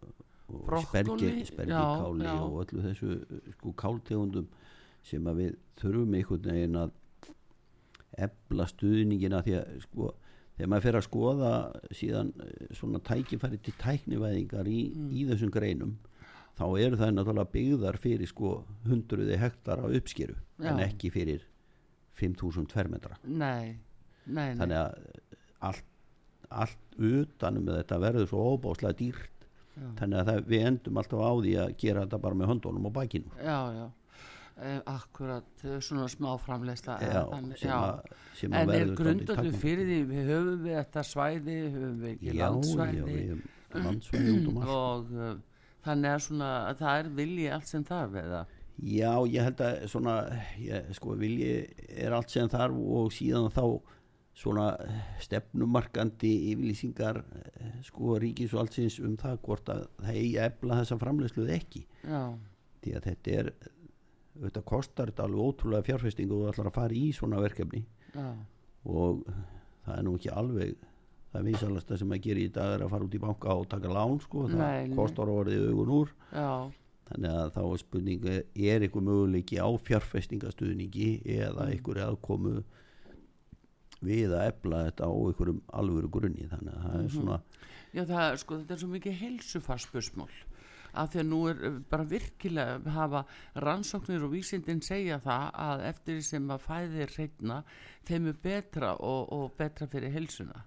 og 0.51 0.73
spergi, 0.85 1.31
spergikáli 1.49 2.27
já, 2.27 2.33
og 2.45 2.57
öllu 2.65 2.83
þessu 2.85 3.15
sko 3.57 3.73
káltegundum 3.81 4.47
sem 5.01 5.25
að 5.31 5.39
við 5.41 5.55
þurfum 5.81 6.17
einhvern 6.19 6.49
veginn 6.51 6.75
að 6.83 6.91
ebla 8.21 8.65
stuðningina 8.69 9.39
því 9.45 9.53
að 9.57 9.75
sko 9.85 10.09
þegar 10.57 10.69
maður 10.73 10.85
fer 10.85 10.97
að 10.99 11.05
skoða 11.07 11.51
síðan 11.95 12.31
eh, 12.43 12.65
svona 12.77 12.99
tækifæri 13.07 13.59
til 13.65 13.73
tæknivæðingar 13.81 14.67
í, 14.69 14.79
Mm. 14.91 15.11
í 15.15 15.21
þessum 15.31 15.51
greinum 15.55 15.93
þá 16.59 16.65
eru 16.83 16.99
það 16.99 17.13
náttúrulega 17.15 17.53
byggðar 17.55 17.97
fyrir 18.03 18.27
sko 18.29 18.51
hundruði 18.85 19.37
hektara 19.39 19.87
uppskeru 19.97 20.35
en 20.59 20.77
Já. 20.83 20.89
ekki 20.91 21.09
fyrir 21.15 21.45
5000 22.19 22.67
tvermetra 22.69 23.15
Nei, 23.23 23.79
nei, 24.27 24.51
nei. 24.51 24.57
þannig 24.59 24.77
að 24.77 24.91
allt, 25.71 25.85
allt 26.51 26.97
utanum 26.97 27.69
þetta 27.79 28.01
verður 28.03 28.29
svo 28.29 28.43
óbáslega 28.55 28.97
dýrt 28.99 29.47
Já. 29.71 29.87
þannig 30.01 30.19
að 30.19 30.29
það, 30.29 30.43
við 30.51 30.67
endum 30.67 30.99
alltaf 31.01 31.23
á 31.23 31.31
því 31.39 31.55
að 31.63 31.73
gera 31.79 32.05
þetta 32.05 32.21
bara 32.25 32.39
með 32.41 32.51
höndunum 32.51 32.87
og 32.89 32.95
bakinu 32.97 33.39
Já, 33.39 33.59
já. 33.77 33.87
Eh, 34.61 34.81
akkurat, 34.85 35.47
eh, 35.63 35.79
svona 35.81 36.05
smá 36.11 36.35
já, 36.35 37.23
já. 37.63 37.77
að, 37.79 38.11
sem 38.35 38.51
að 38.51 38.61
En 38.61 38.69
er 38.75 38.91
takmarkað. 39.31 39.55
fyrir 39.61 39.87
því, 39.87 39.99
við 40.11 40.27
höfum 40.27 40.59
við 40.65 40.75
þetta 40.75 41.03
svæði, 41.07 41.55
höfum 41.71 41.95
við 42.03 42.11
ekki 42.11 42.27
já, 42.27 42.33
já, 42.35 42.43
landsvæði 42.43 43.15
höfum 43.15 43.41
landsvæði 43.79 44.33
út 44.35 44.49
um 44.51 44.59
allt 44.61 44.73
og 44.75 45.13
uh, 45.15 45.31
þannig 45.87 46.11
að 46.11 46.23
svona, 46.27 46.49
að 46.67 46.83
það 46.83 46.99
er 46.99 47.09
vilji 47.21 47.47
allt 47.55 47.71
sem 47.71 47.87
þarf 47.87 48.19
eða. 48.21 48.41
Já, 48.81 49.11
ég 49.29 49.47
held 49.47 49.63
að 49.65 49.81
svona, 49.93 50.15
ég, 50.61 50.93
sko, 50.97 51.15
vilji 51.21 51.51
er 52.05 52.15
allt 52.17 52.33
sem 52.33 52.51
þarf 52.51 52.77
og 53.01 53.11
síðan 53.15 53.49
þá 53.53 53.63
svona 54.33 54.69
stefnumarkandi 55.21 56.31
yfirlýsingar 56.51 57.19
eh, 57.21 57.73
sko 57.85 58.15
ríkis 58.21 58.53
og 58.55 58.63
allsins 58.65 58.99
um 59.03 59.17
það 59.19 59.39
hvort 59.45 59.71
að 59.73 59.81
það 59.99 60.15
eigi 60.21 60.37
að 60.39 60.47
efla 60.51 60.77
þessa 60.81 60.97
framleysluð 61.01 61.51
ekki. 61.57 61.81
Já, 62.07 62.21
því 62.81 62.93
að 62.97 63.07
þetta 63.09 63.35
er 63.41 63.51
þetta 64.41 64.61
kostar 64.71 65.11
þetta 65.11 65.25
alveg 65.27 65.47
ótrúlega 65.51 65.87
fjárfestingu 65.89 66.37
og 66.37 66.45
þú 66.47 66.53
ætlar 66.53 66.69
að 66.71 66.77
fara 66.79 66.97
í 66.97 67.09
svona 67.13 67.41
verkefni. 67.43 67.83
Já, 68.15 68.29
og 68.87 69.25
það 69.85 69.97
er 69.97 70.05
nú 70.07 70.15
ekki 70.17 70.31
alveg 70.33 70.87
það 71.31 71.45
vísalasta 71.47 71.97
sem 71.99 72.11
að 72.11 72.23
gera 72.25 72.41
í 72.43 72.51
dag 72.51 72.73
er 72.77 72.85
að 72.85 72.89
fara 72.95 73.05
út 73.07 73.13
í 73.15 73.21
banka 73.23 73.53
og 73.55 73.67
taka 73.71 73.91
lán 73.91 74.17
sko, 74.23 74.47
það 74.51 74.63
Nei, 74.63 74.95
kostar 74.97 75.29
orðið 75.31 75.67
augun 75.71 75.93
úr. 75.99 76.09
Já, 76.35 76.49
þannig 77.11 77.35
að 77.43 77.51
þá 77.55 77.61
er 77.67 77.79
spurninga 77.83 78.33
er 78.39 78.83
eitthvað 78.87 79.05
möguleiki 79.11 79.59
á 79.59 79.67
fjárfestingastuðningi 79.87 81.09
eða 81.25 81.65
Mm. 81.67 81.71
einhverju 81.75 82.03
aðkomu 82.07 82.63
við 84.01 84.31
að 84.33 84.47
efla 84.51 84.83
þetta 84.87 85.07
á 85.07 85.11
einhverjum 85.13 85.61
alvöru 85.81 86.09
grunni 86.11 86.47
þannig 86.51 86.73
að 86.77 86.85
það 86.85 86.95
er 86.95 87.03
Mhm. 87.03 87.13
svona 87.17 87.41
Já, 87.93 88.05
það 88.07 88.31
er 88.31 88.37
sko, 88.37 88.57
þetta 88.61 88.73
er 88.73 88.79
svo 88.81 88.87
mikið 88.87 89.19
heilsufarsspörsmál 89.19 90.29
af 90.93 91.09
því 91.13 91.19
að 91.21 91.27
nú 91.31 91.39
er 91.49 91.61
uh, 91.67 91.79
bara 91.89 92.03
virkilega 92.03 92.75
að 92.79 92.87
hafa 92.95 93.21
rannsóknir 93.63 94.23
og 94.25 94.31
vísindin 94.33 94.81
segja 94.83 95.19
það 95.23 95.45
að 95.55 95.83
eftir 95.91 96.15
því 96.17 96.23
sem 96.27 96.49
að 96.51 96.65
fæðir 96.65 97.13
hreitna 97.15 97.63
þeim 98.07 98.27
er 98.27 98.39
betra 98.43 98.93
og, 98.99 99.31
og 99.31 99.53
betra 99.57 99.87
fyrir 99.87 100.11
heilsuna 100.11 100.65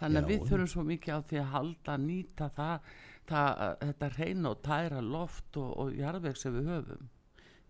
þannig 0.00 0.20
að 0.20 0.28
Já. 0.28 0.28
við 0.34 0.46
þurfum 0.50 0.68
svo 0.74 0.84
mikið 0.84 1.14
á 1.16 1.20
því 1.30 1.38
að 1.40 1.50
halda 1.54 1.96
nýta 1.96 2.50
það, 2.56 2.80
það 3.30 3.76
þetta 3.84 4.10
reyna 4.18 4.50
og 4.50 4.62
tæra 4.62 5.00
loft 5.00 5.56
og, 5.56 5.70
og 5.78 5.94
jarðveg 5.96 6.36
sem 6.36 6.52
við 6.58 6.68
höfum 6.74 7.08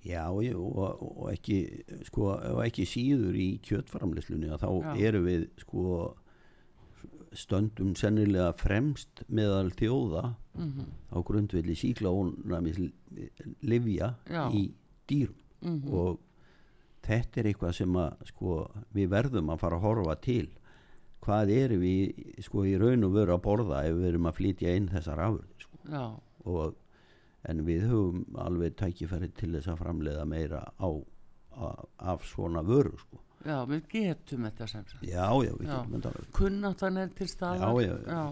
Já, 0.05 0.25
ég, 0.45 0.57
og, 0.59 1.01
og, 1.01 1.31
ekki, 1.33 1.59
sko, 2.05 2.35
og 2.37 2.61
ekki 2.67 2.85
síður 2.89 3.39
í 3.41 3.49
kjötframleyslunni 3.65 4.51
að 4.53 4.67
þá 4.67 4.69
Já. 4.73 4.91
erum 5.09 5.25
við 5.29 5.47
sko, 5.63 5.85
stöndum 7.35 7.95
sennilega 7.99 8.53
fremst 8.61 9.25
meðal 9.29 9.73
þjóða 9.75 10.35
mm 10.55 10.93
á 11.15 11.19
grundvelli 11.23 11.75
síklaónamis 11.79 12.79
livja 13.63 14.15
Já. 14.27 14.51
í 14.51 14.73
dýrum 15.09 15.41
-hmm. 15.63 15.93
og 15.93 16.21
þetta 17.05 17.41
er 17.41 17.49
eitthvað 17.51 17.73
sem 17.79 17.97
að 17.97 18.29
sko, 18.31 18.59
við 18.95 19.11
verðum 19.13 19.51
að 19.51 19.61
fara 19.65 19.77
að 19.77 19.87
horfa 19.89 20.15
til 20.25 20.49
hvað 21.25 21.53
erum 21.57 21.81
við 21.81 22.41
sko, 22.45 22.65
í 22.69 22.77
raun 22.81 23.05
og 23.05 23.15
veru 23.17 23.37
að 23.37 23.45
borða 23.47 23.85
ef 23.89 23.97
við 23.97 24.09
erum 24.13 24.27
að 24.27 24.39
flytja 24.41 24.77
inn 24.77 24.89
þessar 24.93 25.23
afurðir 25.25 25.67
sko. 25.67 25.79
Og, 26.45 26.75
en 27.49 27.61
við 27.67 27.87
höfum 27.91 28.25
alveg 28.41 28.77
tækifæri 28.81 29.29
til 29.37 29.53
þess 29.57 29.69
að 29.75 29.81
framleiða 29.83 30.25
meira 30.29 30.63
á, 30.81 30.89
á 31.55 31.67
af 32.15 32.25
svona 32.27 32.63
vöru 32.67 32.97
sko. 32.99 33.21
já, 33.45 33.59
við 33.69 33.83
getum 33.93 34.47
þetta 34.49 34.67
sem 34.69 34.85
sagt 34.89 35.03
já, 35.05 35.27
já, 35.45 35.53
við 35.61 35.69
Já. 35.69 35.77
getum 35.77 36.01
þetta 36.01 36.27
kunnáttan 36.33 36.97
er 37.03 37.09
til 37.15 37.29
staðar 37.29 37.83
Já, 37.83 37.89
já, 37.89 37.97
já. 38.09 38.23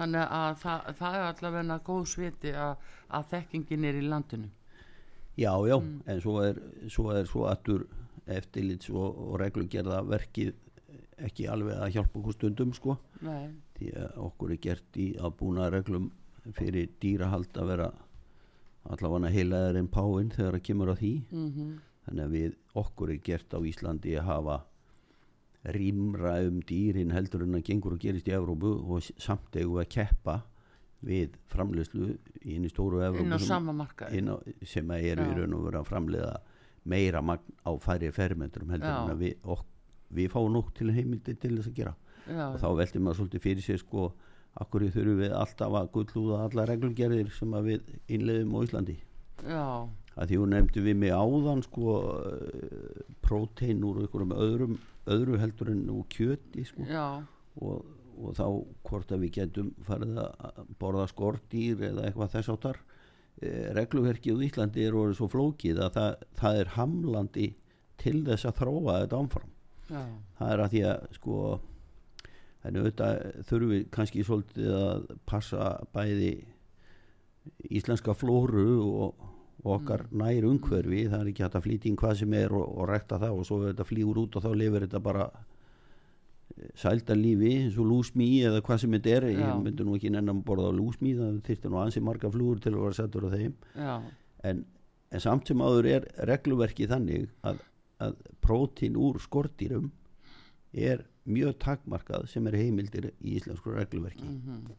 þannig 0.00 0.24
að 0.40 0.56
það, 0.64 0.88
það 0.98 1.14
er 1.20 1.26
allavega 1.28 1.78
góð 1.86 2.06
sviti 2.14 2.52
að, 2.56 2.76
að 3.10 3.28
þekkingin 3.34 3.84
er 3.90 3.94
í 4.00 4.06
landinu 4.08 4.50
já, 5.38 5.52
já, 5.68 5.76
Mm. 5.80 6.02
en 6.06 6.20
svo 6.20 6.40
er 6.44 6.58
svo 6.90 7.10
er 7.14 7.24
svo 7.30 7.46
aftur 7.48 7.86
eftirlits 8.26 8.90
og, 8.90 9.16
og 9.30 9.38
reglugerða 9.40 10.02
verkið 10.06 10.52
ekki 11.20 11.46
alveg 11.52 11.76
að 11.80 11.92
hjálpa 11.94 12.18
okkur 12.20 12.32
stundum 12.36 12.72
sko 12.76 12.96
Nei. 13.22 13.50
því 13.78 13.92
að 13.96 14.18
okkur 14.26 14.52
er 14.54 14.60
gert 14.66 14.96
í 15.00 15.06
að 15.20 15.34
búna 15.40 15.70
reglum 15.72 16.10
fyrir 16.56 16.88
dýrahald 17.02 17.58
að 17.60 17.70
vera 17.74 17.90
allavega 18.90 19.30
heilaðar 19.34 19.76
en 19.76 19.88
páinn 19.92 20.32
þegar 20.34 20.56
það 20.56 20.66
kemur 20.70 20.92
að 20.94 21.00
því. 21.04 21.14
Mm 21.30 21.78
þannig 22.10 22.24
að 22.24 22.34
við 22.34 22.54
okkur 22.80 23.12
er 23.12 23.22
gert 23.24 23.54
á 23.54 23.58
Íslandi 23.60 24.14
að 24.18 24.28
hafa 24.28 24.58
rýmra 25.76 26.38
um 26.46 26.60
dýrin 26.64 27.12
heldur 27.12 27.44
en 27.44 27.58
að 27.58 27.66
gengur 27.68 27.96
og 27.96 28.00
gerist 28.00 28.28
í 28.30 28.34
Evrópu 28.34 28.72
og 28.80 29.04
samt 29.20 29.52
við 29.54 29.74
að 29.82 29.90
keppa 29.92 30.36
við 31.04 31.36
framleiðslu 31.52 32.14
inn 32.42 32.64
í 32.64 32.70
stóru 32.72 33.02
Evrópu 33.04 33.26
inn 33.26 33.36
á 33.36 33.40
sama 33.40 33.74
á, 34.32 34.36
sem 34.64 34.88
að 34.90 35.10
eru 35.12 35.28
í 35.28 35.36
raun 35.36 35.56
og 35.56 35.66
vera 35.68 35.82
að 35.82 35.90
framleiða 35.92 36.32
meira 36.90 37.20
magn 37.22 37.60
á 37.64 37.70
færri 37.80 38.10
fermetrum 38.12 38.72
heldur 38.72 38.88
Já. 38.88 38.98
en 39.04 39.12
að 39.12 39.22
við, 39.26 39.36
ok, 39.44 39.66
við 40.16 40.32
fáum 40.32 40.54
nokk 40.56 40.72
til 40.78 40.90
heimildi 40.96 41.36
til 41.36 41.52
þess 41.58 41.68
að 41.68 41.76
gera. 41.76 41.94
Já, 42.24 42.44
og 42.48 42.58
þá 42.62 42.68
veltum 42.80 43.04
maður 43.04 43.20
svolítið 43.20 43.44
fyrir 43.44 43.64
sér 43.64 43.80
sko 43.80 44.06
akkur 44.60 44.86
þurfum 44.90 45.22
við 45.22 45.34
alltaf 45.36 45.76
að 45.78 45.90
gullúða 45.94 46.44
alla 46.46 46.66
reglumgerðir 46.70 47.30
sem 47.36 47.54
við 47.66 47.94
innleiðum 48.10 48.56
á 48.56 48.58
Íslandi? 48.66 48.96
Já, 49.46 49.66
að 50.16 50.30
því 50.30 50.40
hún 50.42 50.54
nefndi 50.54 50.82
við 50.84 50.98
mig 51.00 51.14
áðan 51.14 51.62
sko 51.64 51.96
uh, 52.02 53.04
prótein 53.24 53.84
úr 53.86 54.02
einhverjum 54.02 54.34
öðrum 54.36 54.78
öðru 55.10 55.38
heldur 55.40 55.70
en 55.72 55.86
úr 55.92 56.04
kjöti 56.12 56.64
sko. 56.68 56.84
Já, 56.88 57.22
og, 57.64 57.86
og 58.20 58.36
þá 58.36 58.44
hvort 58.86 59.14
að 59.14 59.24
við 59.24 59.34
getum 59.38 59.70
farið 59.86 60.20
að 60.20 60.60
borða 60.80 61.06
skordýr 61.10 61.86
eða 61.90 62.06
eitthvað 62.08 62.34
þess 62.34 62.52
áttar 62.54 62.82
eh, 63.40 63.70
regluverkið 63.76 64.42
á 64.42 64.44
Íslandi 64.48 64.84
er 64.84 64.98
orðið 64.98 65.20
svo 65.20 65.30
flókið 65.32 65.82
að 65.86 65.96
það, 65.96 66.28
það 66.42 66.60
er 66.60 66.74
hamlandi 66.76 67.48
til 68.00 68.18
þess 68.28 68.48
að 68.48 68.60
þróa 68.60 69.00
þetta 69.04 69.22
ámfram 69.24 69.50
já, 69.90 70.02
það 70.38 70.54
er 70.54 70.64
að 70.64 70.74
því 70.74 70.84
að 70.90 71.08
sko 71.16 71.40
en 72.66 72.76
auðvitað 72.76 73.20
þurfum 73.48 73.74
við 73.74 73.84
kannski 73.94 74.24
svolítið 74.26 74.72
að 74.76 75.04
passa 75.28 75.68
bæði 75.94 76.32
íslenska 77.70 78.14
flóru 78.16 78.66
og, 78.80 79.28
og 79.64 79.70
okkar 79.78 80.06
nær 80.12 80.46
umhverfi. 80.48 81.06
Það 81.08 81.22
er 81.22 81.30
ekki 81.32 81.44
hægt 81.46 81.56
að 81.60 81.66
flytja 81.68 81.90
inn 81.90 82.00
hvað 82.00 82.18
sem 82.20 82.34
er 82.36 82.56
og, 82.56 82.66
og 82.66 82.90
rekta 82.90 83.20
það 83.22 83.38
og 83.38 83.48
svo 83.48 83.62
ef 83.62 83.72
þetta 83.72 83.88
flýgur 83.88 84.20
út 84.24 84.36
og 84.36 84.44
þá 84.44 84.50
lifir 84.60 84.86
þetta 84.86 85.02
bara 85.04 85.30
sælda 86.76 87.14
lífi 87.16 87.52
eins 87.62 87.78
og 87.80 87.88
lúsmí 87.88 88.28
eða 88.46 88.60
hvað 88.66 88.82
sem 88.82 88.96
þetta 88.98 89.14
er. 89.16 89.28
Já. 89.32 89.40
ég 89.46 89.62
myndi 89.64 89.86
nú 89.86 89.96
ekki 89.96 90.12
nennan 90.12 90.42
að 90.42 90.44
borða 90.50 90.72
á 90.72 90.72
lúsmí 90.76 91.14
það 91.18 91.40
þyrfti 91.46 91.72
nú 91.72 91.80
ansi 91.80 92.04
marga 92.04 92.32
flúur 92.32 92.60
til 92.60 92.74
að 92.74 92.84
vera 92.84 92.98
settur 92.98 93.28
á 93.28 93.30
þeim. 93.34 93.56
En, 94.50 94.64
en 95.10 95.24
samt 95.24 95.48
sem 95.48 95.64
áður 95.64 95.90
er 95.94 96.08
regluverki 96.28 96.88
þannig 96.90 97.30
að, 97.46 97.62
að 98.02 98.20
prótín 98.44 98.98
úr 99.00 99.20
skortýrum 99.22 99.90
er 100.72 101.06
mjög 101.26 101.58
takmarkað 101.60 102.28
sem 102.32 102.46
er 102.46 102.56
heimildir 102.56 103.10
í 103.20 103.36
íslensku 103.40 103.74
regluverki. 103.76 104.24
Mm 104.24 104.70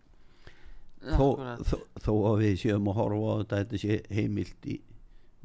þó, 1.01 1.27
þó, 1.65 1.75
þó 2.05 2.11
að 2.29 2.35
við 2.43 2.55
séum 2.61 2.87
að 2.91 2.97
horfa 2.99 3.29
á 3.33 3.33
þetta 3.41 3.57
þetta 3.63 3.77
sé 3.81 3.95
heimild 4.13 4.67
í 4.69 4.75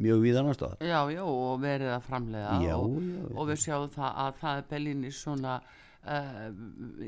mjög 0.05 0.19
víðan 0.21 0.51
aðstæða 0.51 0.77
já, 0.91 0.99
já, 1.15 1.23
og 1.25 1.61
verið 1.63 1.93
að 1.95 2.03
framlega 2.05 2.59
já, 2.61 2.75
og, 2.77 2.99
já, 3.01 3.23
og 3.41 3.49
við 3.49 3.63
sjáum 3.63 3.89
það 3.95 4.19
að 4.27 4.35
það 4.43 4.59
er 4.61 4.67
belinni 4.75 5.11
svona 5.17 5.55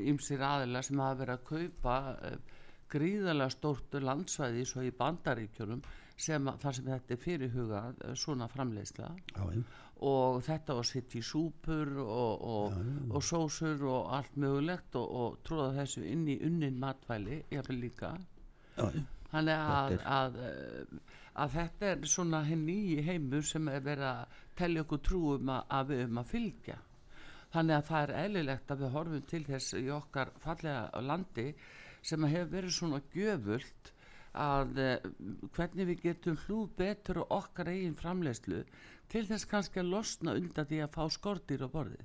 ymsir 0.09 0.41
aðila 0.41 0.81
sem 0.85 0.99
hafa 1.03 1.19
verið 1.21 1.35
að 1.35 1.45
kaupa 1.51 1.97
uh, 2.15 2.57
gríðarlega 2.89 3.53
stórt 3.53 3.99
landsvæði 4.01 4.65
svo 4.65 4.81
í 4.87 4.91
bandaríkjunum 4.97 5.83
sem, 6.19 6.49
að- 6.49 6.57
þar 6.65 6.77
sem 6.79 6.89
þetta 6.89 7.13
er 7.15 7.21
fyrirhugað 7.27 8.01
uh, 8.07 8.15
svona 8.17 8.49
já, 9.37 9.63
og 10.05 10.39
þetta 10.45 10.75
var 10.77 10.87
sitt 10.87 11.15
í 11.19 11.21
súpur 11.25 11.89
og, 12.03 12.43
og, 12.47 12.75
og 13.11 13.23
sósur 13.25 13.81
og 13.89 14.11
allt 14.15 14.37
mögulegt 14.39 14.95
og, 14.95 15.07
og 15.21 15.39
tróða 15.47 15.81
þessu 15.81 16.03
inn 16.07 16.27
í 16.31 16.37
unnin 16.47 16.79
matvæli 16.79 17.41
jafnvel 17.51 17.81
líka. 17.83 18.13
Já, 18.77 18.85
já. 18.95 19.01
þannig 19.33 19.63
að, 19.63 19.95
að, 20.17 20.37
að, 20.45 20.93
að 21.43 21.55
þetta 21.57 21.89
er 21.89 22.05
svona 22.13 22.43
henn 22.47 22.63
nýji 22.67 23.03
heimur 23.09 23.43
sem 23.45 23.67
er 23.67 23.83
verið 23.85 24.07
að 24.13 24.39
telja 24.61 24.85
okkur 24.85 25.03
trúum 25.09 25.51
að, 25.51 25.67
að 25.79 25.91
við 25.91 26.05
um 26.07 26.23
að 26.23 26.31
fylgja. 26.31 26.79
Þannig 27.49 27.75
að 27.75 27.87
það 27.89 28.01
er 28.01 28.17
eðlilegt 28.23 28.71
að 28.71 28.81
við 28.83 28.95
horfum 28.95 29.29
til 29.29 29.45
þess 29.47 29.77
í 29.79 29.85
okkar 29.93 30.33
fallega 30.39 31.03
landi 31.03 31.47
sem 32.05 32.27
hefur 32.29 32.51
verið 32.53 32.75
svona 32.75 33.01
gjöfult 33.11 33.93
að 34.39 34.77
eh, 34.77 35.07
hvernig 35.55 35.89
við 35.89 36.03
getum 36.03 36.37
hlúð 36.45 36.69
betur 36.77 37.23
og 37.23 37.31
okkar 37.39 37.71
eigin 37.73 37.97
framleiðslu 37.97 38.61
til 39.09 39.25
þess 39.27 39.49
kannski 39.49 39.81
að 39.81 39.91
losna 39.95 40.35
undan 40.37 40.69
því 40.69 40.83
að 40.85 40.95
fá 40.95 41.03
skortir 41.13 41.65
á 41.65 41.69
borði 41.71 41.99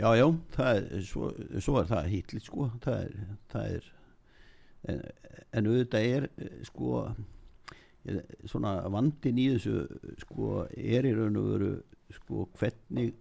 já, 0.00 0.08
já 0.16 0.26
er, 0.66 0.86
svo, 1.06 1.32
svo 1.58 1.80
er 1.80 1.90
það 1.90 2.12
hýtlit 2.14 2.46
sko 2.46 2.70
það 2.84 3.02
er, 3.06 3.18
það 3.52 3.74
er 3.78 3.90
en, 4.90 5.02
en 5.52 5.70
auðvitað 5.70 6.08
er 6.14 6.28
sko 6.68 7.04
svona 8.48 8.76
vandin 8.92 9.40
í 9.40 9.50
þessu 9.54 10.14
sko 10.22 10.64
er 10.72 11.08
í 11.08 11.16
raun 11.16 11.36
og 11.40 11.50
veru 11.54 11.72
sko 12.16 12.46
hvernig 12.58 13.12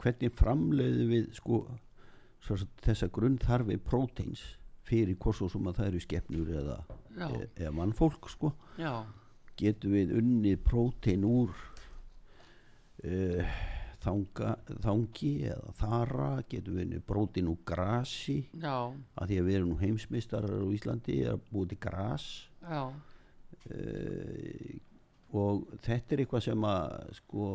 hvernig 0.00 0.32
framleiðu 0.34 1.06
við 1.10 1.30
sko 1.36 1.60
þessa 2.82 3.10
grunnþarfi 3.12 3.76
próteins 3.84 4.42
fyrir 4.88 5.16
hvort 5.20 5.38
svo 5.38 5.48
sem 5.52 5.66
að 5.70 5.78
það 5.78 5.90
eru 5.90 6.02
skepnur 6.02 6.52
eða, 6.60 6.76
e, 7.14 7.48
eða 7.60 7.72
mannfólk 7.76 8.30
sko. 8.32 8.52
Já, 8.80 9.04
getum 9.60 9.94
við 9.94 10.14
unnið 10.18 10.62
prótein 10.66 11.26
úr 11.28 11.52
uh, 13.04 13.54
þanga, 14.04 14.52
þangi 14.84 15.32
eða 15.52 15.74
þara 15.80 16.28
getum 16.50 16.76
við 16.76 16.86
unnið 16.86 17.06
prótein 17.08 17.50
úr 17.52 17.58
grasi? 17.68 18.38
Já, 18.52 18.76
að 18.90 19.32
því 19.32 19.40
að 19.40 19.48
við 19.48 19.58
erum 19.58 19.72
nú 19.72 19.80
heimsmeistarar 19.80 20.62
á 20.62 20.68
Íslandi 20.76 21.18
að 21.30 21.42
búið 21.50 21.74
til 21.74 21.80
gras. 21.86 22.28
Uh, 23.70 24.78
og 25.36 25.66
þetta 25.84 26.16
er 26.16 26.24
eitthvað 26.24 26.46
sem 26.48 26.64
að 26.66 27.14
sko, 27.20 27.46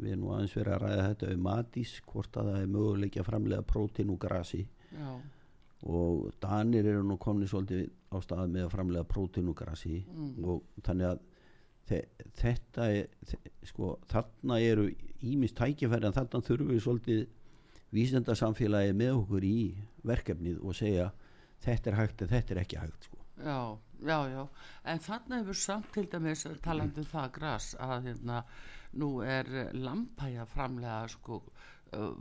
við 0.00 0.14
erum 0.14 0.24
nú 0.24 0.32
aðeins 0.32 0.56
verið 0.56 0.76
að 0.76 0.82
ræða 0.86 1.08
þetta 1.10 1.34
um 1.34 1.46
matís, 1.48 1.94
hvort 2.08 2.40
að 2.40 2.50
það 2.52 2.62
er 2.62 2.74
möguleiki 2.78 3.20
að 3.20 3.28
framlega 3.28 3.70
prótein 3.74 4.12
úr 4.14 4.20
grasi. 4.22 4.62
Já, 4.92 5.12
og 5.82 6.30
Danir 6.40 6.86
eru 6.86 7.02
nú 7.02 7.16
komni 7.18 7.48
svolítið 7.50 7.88
á 8.14 8.16
stað 8.22 8.52
með 8.54 8.66
að 8.68 8.74
framlega 8.76 9.08
prótein 9.08 9.48
úr 9.50 9.56
grasi. 9.58 10.02
Og 10.44 10.62
þannig 10.86 11.08
að 11.10 11.22
þetta 11.88 12.88
er 12.88 13.08
sko, 13.66 13.96
þarna 14.10 14.58
eru 14.62 14.88
ímist 15.22 15.56
tækifæri 15.58 16.08
en 16.08 16.16
þarna 16.16 16.42
þurfum 16.46 16.72
við 16.72 16.84
svolítið 16.84 17.24
vísendarsamfélagi 17.92 18.94
með 18.96 19.16
okkur 19.20 19.46
í 19.46 19.56
verkefnið 20.08 20.62
og 20.62 20.76
segja 20.78 21.10
þetta 21.62 21.90
er 21.90 21.98
hægt 21.98 22.22
en 22.22 22.32
þetta 22.32 22.54
er 22.54 22.62
ekki 22.62 22.80
hægt 22.80 23.08
sko. 23.08 23.18
Já, 23.42 23.78
já, 24.06 24.18
já, 24.30 24.42
en 24.92 25.02
þarna 25.02 25.40
hefur 25.40 25.58
samt 25.58 25.90
til 25.94 26.06
dæmis 26.12 26.46
talandi 26.64 27.02
um 27.02 27.10
það 27.10 27.34
gras 27.36 27.68
að 27.80 28.08
hérna 28.08 28.42
nú 29.00 29.10
er 29.24 29.48
lampæja 29.72 30.44
framlega 30.48 31.06
sko 31.08 31.40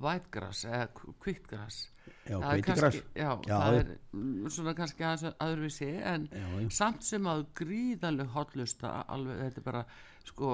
vætgras 0.02 0.66
eða 0.68 0.88
kvittgras 1.24 1.82
Já, 2.28 2.38
kannski- 2.66 3.04
Já, 3.16 3.30
Já, 3.48 3.58
það 3.58 3.78
er 3.80 4.50
svona 4.54 4.74
kannski 4.78 5.04
aðeins 5.08 5.36
öðruvísi 5.46 5.90
en 6.14 6.28
Já, 6.32 6.70
samt 6.74 7.04
sem 7.08 7.24
að 7.30 7.46
gríðanleg 7.56 8.28
hotlusta 8.36 8.92
alveg, 9.08 9.40
þetta 9.46 9.62
er 9.62 9.68
bara 9.70 9.84
sko 10.26 10.52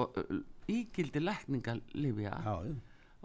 ígildi 0.68 1.20
lækningalifja. 1.24 2.34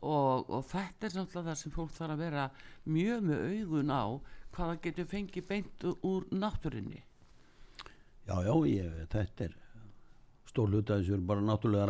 Og, 0.03 0.49
og 0.49 0.65
þetta 0.67 1.07
er 1.07 1.13
náttúrulega 1.15 1.47
það 1.53 1.59
sem 1.61 1.71
fólk 1.71 1.91
þarf 1.95 2.11
að 2.17 2.23
vera 2.25 2.45
mjög 2.91 3.21
með 3.29 3.43
augun 3.53 3.91
á 3.95 4.03
hvað 4.53 4.69
það 4.73 4.81
getur 4.87 5.05
fengið 5.13 5.47
beint 5.47 5.85
úr 6.03 6.25
náttúrinni 6.31 7.03
Já, 8.27 8.35
já, 8.43 8.53
ég, 8.67 8.91
þetta 9.11 9.45
er 9.47 9.55
stór 10.47 10.69
hluta 10.71 10.97
þessu 10.99 11.15
eru 11.17 11.25
bara 11.27 11.41
náttúrulega 11.43 11.87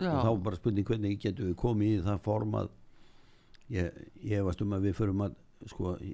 Já. 0.00 0.10
og 0.10 0.24
þá 0.26 0.42
bara 0.48 0.58
spurning 0.58 0.86
hvernig 0.86 1.20
getum 1.22 1.48
við 1.52 1.56
komið 1.62 1.94
í 1.94 2.02
það 2.06 2.20
form 2.26 2.58
að 2.58 2.68
ég, 3.72 4.38
varst 4.46 4.62
um 4.64 4.76
að 4.76 4.88
við 4.88 4.96
förum 4.98 5.24
að 5.26 5.36
sko 5.70 5.94
í, 6.02 6.12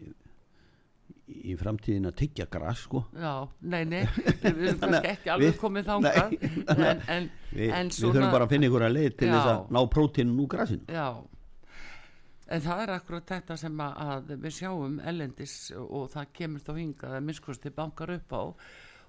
í 1.49 1.57
framtíðin 1.59 2.11
að 2.11 2.19
tyggja 2.23 2.49
gras 2.53 2.85
sko. 2.87 3.05
Já, 3.17 3.33
nei, 3.61 3.83
nei, 3.89 4.03
við 4.43 4.63
erum 4.69 4.81
kannski 4.83 5.13
ekki 5.15 5.33
alveg 5.35 5.59
komið 5.61 5.91
nei, 6.05 6.13
en, 6.91 7.03
en, 7.17 7.31
við, 7.53 7.73
en 7.81 7.91
við 7.93 8.05
þurfum 8.05 8.37
bara 8.37 8.49
að 8.49 8.55
finna 8.55 8.71
ykkur 8.71 8.87
að 8.89 8.95
leið 8.97 9.19
til 9.19 9.31
Já. 9.31 9.35
þess 9.35 9.53
að 9.55 9.75
ná 9.77 9.81
prótínun 9.97 10.43
úr 10.45 10.51
grasinu. 10.55 10.99
Já, 10.99 11.09
en 12.49 12.65
það 12.65 12.83
er 12.85 12.95
akkurat 12.97 13.33
þetta 13.37 13.57
sem 13.61 13.81
að, 13.85 14.35
við 14.35 14.59
sjáum 14.59 15.01
ellendis 15.13 15.57
og 15.79 16.11
það 16.15 16.37
kemur 16.41 16.65
þá 16.65 16.75
hingað 16.79 17.17
að 17.19 17.27
minnskosti 17.29 17.75
bankar 17.75 18.15
upp 18.17 18.37
á 18.37 18.43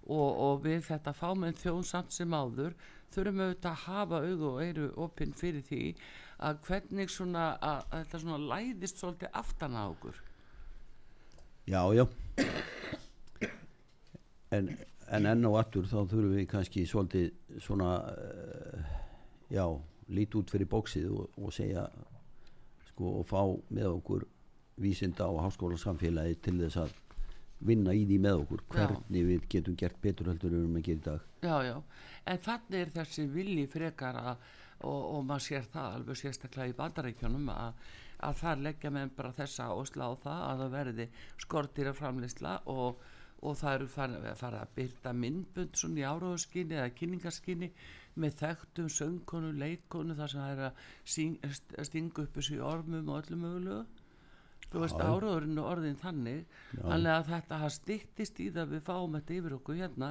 og, 0.09 0.29
og 0.29 0.63
við 0.65 0.81
þetta 0.89 1.13
fámenn 1.15 1.59
þjóð 1.59 1.83
samt 1.87 2.15
sem 2.15 2.33
áður 2.33 2.73
þurfum 3.13 3.43
auðvitað 3.43 3.71
að 3.71 3.85
hafa 3.85 4.21
augu 4.25 4.49
og 4.49 4.63
eyru 4.63 4.89
opinn 5.05 5.35
fyrir 5.37 5.63
því 5.65 5.83
að 6.39 6.61
hvernig 6.67 7.11
svona 7.11 7.45
að, 7.57 7.81
að 7.89 8.03
þetta 8.03 8.21
svona 8.23 8.53
læðist 8.53 9.01
svolítið 9.01 9.39
aftan 9.41 9.75
á 9.75 9.83
okkur? 9.89 10.21
Já, 11.69 11.81
já. 11.93 12.05
En, 14.55 14.71
en 15.13 15.29
enn 15.29 15.45
og 15.45 15.59
aftur 15.59 15.85
þá 15.85 15.99
þurfum 16.09 16.37
við 16.37 16.47
kannski 16.49 16.85
svolítið 16.89 17.59
svona 17.61 17.91
uh, 18.09 18.95
já, 19.53 19.65
lít 20.09 20.37
út 20.39 20.49
fyrir 20.49 20.69
bóksið 20.71 21.11
og, 21.13 21.35
og 21.37 21.53
segja 21.53 21.85
sko 22.87 23.19
og 23.19 23.27
fá 23.29 23.43
með 23.69 23.91
okkur 23.99 24.25
vísinda 24.79 25.27
og 25.29 25.43
háskólasamfélagi 25.43 26.39
til 26.47 26.55
þess 26.63 26.81
að 26.85 26.95
vinna 27.67 27.93
í 27.93 28.05
því 28.07 28.17
með 28.23 28.41
okkur. 28.45 28.63
Já. 28.63 28.73
hvernig 28.79 29.27
við 29.27 29.45
getum 29.51 29.77
gert 29.79 29.99
betur 30.01 30.31
heldur 30.31 30.55
erum 30.55 30.79
að 30.79 30.87
gera 30.87 30.99
í 30.99 31.05
dag. 31.05 31.27
Já, 31.43 31.55
já, 31.67 31.75
en 32.31 32.41
þannig 32.45 32.79
er 32.79 32.93
þessi 32.95 33.25
vilji 33.33 33.65
frekar 33.71 34.19
að, 34.19 34.49
og, 34.81 34.99
og 35.15 35.23
maður 35.27 35.45
sér 35.47 35.69
það 35.73 35.95
alveg 35.99 36.19
sérstaklega 36.21 36.73
í 36.73 36.77
bandaríkjunum 36.79 37.49
að, 37.53 37.85
að 38.29 38.41
þar 38.41 38.63
leggja 38.67 38.91
með 38.95 39.13
bara 39.17 39.31
þessa 39.37 39.69
áherslu 39.73 40.03
á 40.07 40.11
það 40.23 40.43
að 40.49 40.63
það 40.63 40.75
verði 40.77 41.07
skortýra 41.45 41.93
framleysla 41.97 42.53
og, 42.73 43.01
og 43.43 43.57
það 43.59 43.75
eru 43.79 43.87
farið 43.93 44.27
fara 44.39 44.61
að 44.65 44.73
byrta 44.79 45.13
myndbund 45.15 45.79
svona 45.79 46.01
í 46.01 46.07
áráðuskinni 46.09 46.79
eða 46.79 46.93
kynningaskinni 46.99 47.71
með 48.19 48.33
þekktum 48.41 48.89
söngkonu, 48.91 49.53
leikkonu 49.55 50.15
þar 50.17 50.31
sem 50.33 50.41
það 50.43 50.51
er 50.57 50.63
að 50.67 50.83
syng, 51.07 51.35
st- 51.53 51.85
stinga 51.87 52.23
upp 52.25 52.35
þessu 52.39 52.57
ormum 52.67 53.11
og 53.13 53.21
öllum 53.21 53.43
mögulegu. 53.45 53.85
Þú 54.69 54.81
veist 54.83 54.99
Já. 54.99 55.05
áráðurinn 55.07 55.57
er 55.57 55.65
orðin 55.69 55.95
þannig 56.01 56.41
þannig 56.75 57.13
að 57.13 57.29
þetta 57.31 57.59
har 57.63 57.71
styttist 57.73 58.41
í 58.43 58.49
það 58.51 58.65
að 58.65 58.73
við 58.75 58.83
fáum 58.89 59.15
þetta 59.17 59.37
yfir 59.39 59.55
okkur 59.55 59.79
hérna 59.79 60.09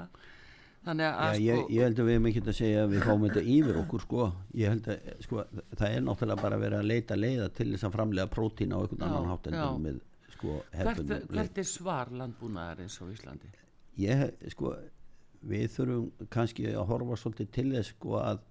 þannig 0.87 1.07
að 1.09 1.38
Já, 1.38 1.41
ég, 1.45 1.62
ég 1.75 1.88
held 1.88 2.03
að 2.03 2.09
við 2.09 2.17
erum 2.17 2.29
ekki 2.31 2.43
að 2.45 2.59
segja 2.59 2.83
að 2.85 2.93
við 2.95 3.07
fáum 3.07 3.25
þetta 3.27 3.45
yfir 3.55 3.79
okkur 3.83 4.05
sko. 4.05 4.27
ég 4.61 4.75
held 4.75 4.91
að 4.93 5.09
sko, 5.25 5.47
það 5.73 5.88
er 5.88 6.05
náttúrulega 6.05 6.43
bara 6.43 6.59
að 6.59 6.64
vera 6.67 6.83
að 6.83 6.91
leita 6.93 7.19
leiða 7.19 7.49
til 7.57 7.71
þess 7.73 7.88
að 7.88 7.97
framlega 7.97 8.33
prótín 8.33 8.75
á 8.75 8.79
einhvern 8.79 9.07
annan 9.09 9.33
hátt 9.33 9.49
en 9.51 9.59
með 9.85 9.99
sko, 10.37 10.61
hvert, 10.75 11.17
hvert 11.33 11.59
er 11.59 11.69
svar 11.69 12.12
landbúnaðar 12.14 12.85
eins 12.85 13.01
og 13.03 13.11
Íslandi 13.12 13.51
ég, 13.99 14.25
sko, 14.55 14.77
við 15.49 15.67
þurfum 15.75 16.31
kannski 16.33 16.71
að 16.73 16.87
horfa 16.93 17.19
svolítið 17.19 17.51
til 17.59 17.67
þess 17.75 17.93
sko 17.97 18.21
að 18.23 18.45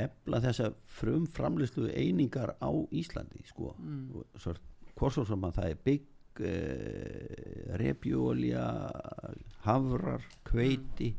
efla 0.00 0.38
þessa 0.44 0.70
frum 0.86 1.24
framlýslu 1.26 1.88
einingar 1.90 2.54
á 2.62 2.70
Íslandi 2.94 3.42
sko 3.48 3.72
mm. 3.78 4.22
svo 5.00 5.24
sem 5.26 5.48
að 5.48 5.56
það 5.56 5.72
er 5.72 5.80
bygg 5.88 6.44
uh, 6.46 7.74
repjólja 7.80 8.68
havrar, 9.64 10.24
kveiti 10.46 11.10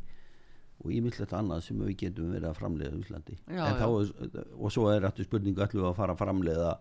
og 0.81 0.89
ímyndlegt 0.91 1.33
annað 1.37 1.63
sem 1.67 1.77
við 1.85 1.93
getum 2.05 2.31
verið 2.33 2.49
að 2.49 2.57
framleiða 2.57 2.97
á 2.97 3.01
Íslandi. 3.03 3.37
Já, 3.53 3.63
þá 3.77 3.87
er, 3.89 4.45
og 4.57 4.73
svo 4.73 4.87
er 4.89 5.05
þetta 5.05 5.27
spurningu 5.27 5.67
við 5.75 5.87
að 5.91 5.97
fara 5.99 6.15
að 6.15 6.21
framleiða 6.23 6.71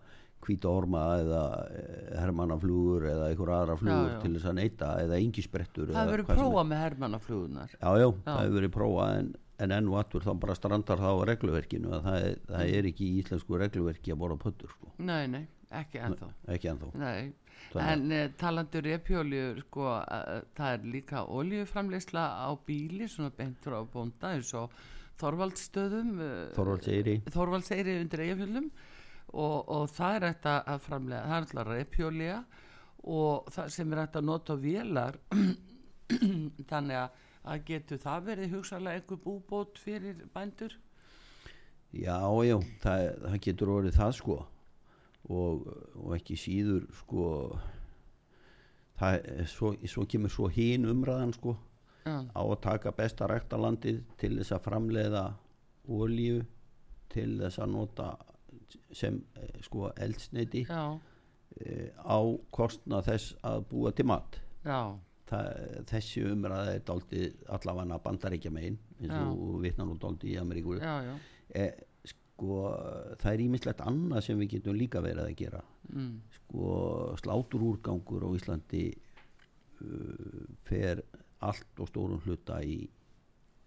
hvíta 0.40 0.70
orma 0.72 1.02
eða 1.20 1.42
eh, 1.76 2.16
hermannaflugur 2.20 3.06
eða 3.10 3.28
einhver 3.28 3.52
aðra 3.54 3.76
flugur 3.76 4.08
Já, 4.08 4.14
já. 4.14 4.20
til 4.22 4.32
þess 4.36 4.48
að 4.50 4.56
neyta 4.56 4.90
eða 5.04 5.18
engisprettur 5.20 5.90
það 5.92 6.00
hefur 6.00 6.14
verið 6.14 6.32
er. 6.32 6.40
prófað 6.40 6.68
með 6.70 6.82
hermannaflugunar 6.84 7.74
Já, 7.76 7.90
já, 8.00 8.06
það 8.24 8.40
hefur 8.40 8.56
verið 8.56 8.72
prófað 8.76 9.12
en, 9.18 9.30
en 9.60 9.74
enn 9.76 9.90
og 9.92 9.98
aftur 10.00 10.24
þá 10.24 10.30
bara 10.44 10.56
strandar 10.56 11.02
það 11.04 11.20
á 11.20 11.22
regluverkinu 11.30 11.92
að 11.92 12.08
það 12.08 12.26
er, 12.30 12.38
það 12.48 12.74
er 12.78 12.90
ekki 12.90 13.08
í 13.10 13.18
íslensku 13.20 13.60
regluverki 13.60 14.14
að 14.14 14.20
borða 14.24 14.40
pöttur 14.46 14.72
sko. 14.72 14.92
nei, 14.96 15.22
nei, 15.28 15.42
ekki 15.82 16.00
ennþá. 16.08 16.30
Ekki 16.56 16.72
ennþá. 16.72 16.90
Nei, 17.04 17.32
en 17.78 18.06
uh, 18.10 18.24
talandur 18.38 18.82
repjóliur 18.82 19.60
sko, 19.66 19.84
uh, 20.00 20.40
það 20.56 20.72
er 20.74 20.88
líka 20.94 21.22
oljuframleysla 21.30 22.24
á 22.42 22.50
bíli 22.66 23.06
svona 23.08 23.30
beint 23.36 23.60
frá 23.62 23.78
bónda 23.86 24.34
eins 24.34 24.50
og 24.58 24.74
Þorvaldsstöðum 25.20 26.14
uh, 26.16 26.32
Þorvaldseyri. 26.56 27.16
Þorvaldseyri 27.30 27.96
undir 28.00 28.24
eigafjöldum 28.24 28.68
og, 29.30 29.56
og 29.70 29.88
það 29.92 30.16
er 30.16 30.26
þetta 30.30 30.54
að 30.74 30.84
framlega 30.88 31.22
það 31.28 31.36
er 31.36 31.46
alltaf 31.46 31.70
repjólja 31.70 32.36
og 33.10 33.50
það 33.54 33.74
sem 33.76 33.92
er 33.92 34.02
þetta 34.04 34.22
að 34.22 34.30
nota 34.30 34.56
á 34.56 34.62
vélar. 34.64 35.18
Þannig 36.70 36.96
að, 37.04 37.18
að 37.52 37.66
getur 37.70 38.00
það 38.02 38.30
verið 38.30 38.54
hugsalega 38.56 38.98
einhver 39.00 39.20
búbót 39.22 39.78
fyrir 39.80 40.24
bændur? 40.34 40.74
Já, 41.90 42.18
já, 42.46 42.56
það, 42.82 43.04
það 43.26 43.38
getur 43.46 43.76
orðið 43.76 44.00
það 44.00 44.16
sko 44.18 44.40
og, 45.28 45.66
og 45.94 46.14
ekki 46.16 46.38
síður 46.38 46.86
sko 47.02 47.24
það 49.00 49.18
er 49.18 49.50
svo, 49.50 49.74
svo 49.88 50.06
kemur 50.08 50.32
svo 50.32 50.48
hín 50.52 50.88
umræðan 50.88 51.34
sko 51.36 51.56
já, 52.06 52.16
á 52.24 52.42
að 52.42 52.60
taka 52.64 52.94
besta 52.96 53.28
ræktalandið 53.30 54.02
til 54.20 54.34
þess 54.38 54.56
að 54.56 54.66
framleiða 54.68 55.24
olíu 55.90 56.42
til 57.10 57.30
þess 57.40 57.60
að 57.60 57.72
nota 57.74 58.10
sem 58.94 59.20
sko 59.64 59.90
eldsneiti 59.98 60.64
já, 60.68 60.98
eh, 61.60 61.90
á 61.96 62.18
kostna 62.54 63.02
þess 63.02 63.34
að 63.46 63.64
búa 63.70 63.92
til 63.92 64.06
mat. 64.10 64.40
Já, 64.64 64.98
Það, 65.30 65.58
þessi 65.86 66.20
umræða 66.26 66.70
er 66.74 66.80
dálítið 66.82 67.42
allavega 67.54 67.98
bandaríkja 68.02 68.50
megin 68.50 68.80
eins 68.98 69.12
og 69.14 69.60
vitnar 69.62 69.86
nú 69.86 69.94
dálítið 70.02 70.32
í 70.32 70.38
Ameríku. 70.40 70.74
E, 71.54 71.66
sko 72.40 72.60
það 73.20 73.34
er 73.34 73.42
ímislegt 73.44 73.82
annað 73.84 74.24
sem 74.24 74.38
við 74.40 74.54
getum 74.54 74.78
líka 74.78 75.02
verið 75.04 75.26
að 75.26 75.36
gera. 75.36 75.60
Mm. 75.90 76.20
sko 76.38 76.70
sláturúrgangur 77.20 78.24
á 78.24 78.30
Íslandi 78.38 78.84
uh, 79.84 80.46
fer 80.64 81.02
allt 81.44 81.82
og 81.82 81.90
stórum 81.90 82.22
hluta 82.24 82.62
í 82.64 82.86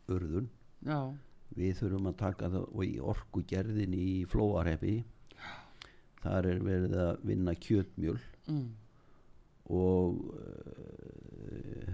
urðun. 0.10 0.50
Já, 0.82 1.14
við 1.54 1.78
þurfum 1.84 2.10
að 2.10 2.20
taka 2.24 2.50
það 2.50 2.86
í 2.88 2.94
orkugerðin 3.14 3.94
í 3.94 4.08
flóarhefi 4.30 4.96
þar 6.24 6.48
er 6.50 6.64
verið 6.66 6.96
að 7.04 7.28
vinna 7.30 7.54
kjötmjöl. 7.54 8.22
Mm. 8.50 8.72
og 9.72 10.18
uh, 10.36 11.94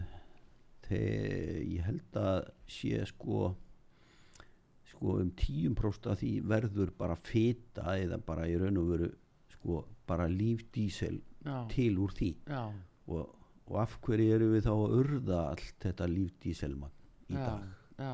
þegar 0.87 1.59
ég 1.69 1.83
held 1.85 2.17
að 2.17 2.39
sé 2.71 3.03
sko 3.11 3.51
sko 4.99 5.15
um 5.23 5.31
10% 5.31 6.11
af 6.11 6.19
því 6.19 6.31
verður 6.51 6.89
bara 6.99 7.15
fita 7.15 7.95
eða 7.95 8.19
bara 8.19 8.47
í 8.51 8.57
raun 8.59 8.79
og 8.81 8.89
veru 8.91 9.07
sko 9.53 9.85
bara 10.09 10.27
lífdísel 10.27 11.21
til 11.71 11.93
úr 12.03 12.11
því. 12.11 12.33
Og, 13.07 13.29
og 13.69 13.77
af 13.79 13.95
hverju 14.03 14.35
eru 14.35 14.49
við 14.51 14.65
þá 14.67 14.73
að 14.73 14.97
urða 14.99 15.39
allt 15.53 15.79
þetta 15.85 16.09
lífdíselmann 16.11 16.91
í 17.29 17.37
já, 17.37 17.45
dag? 17.45 17.63
já, 17.95 18.11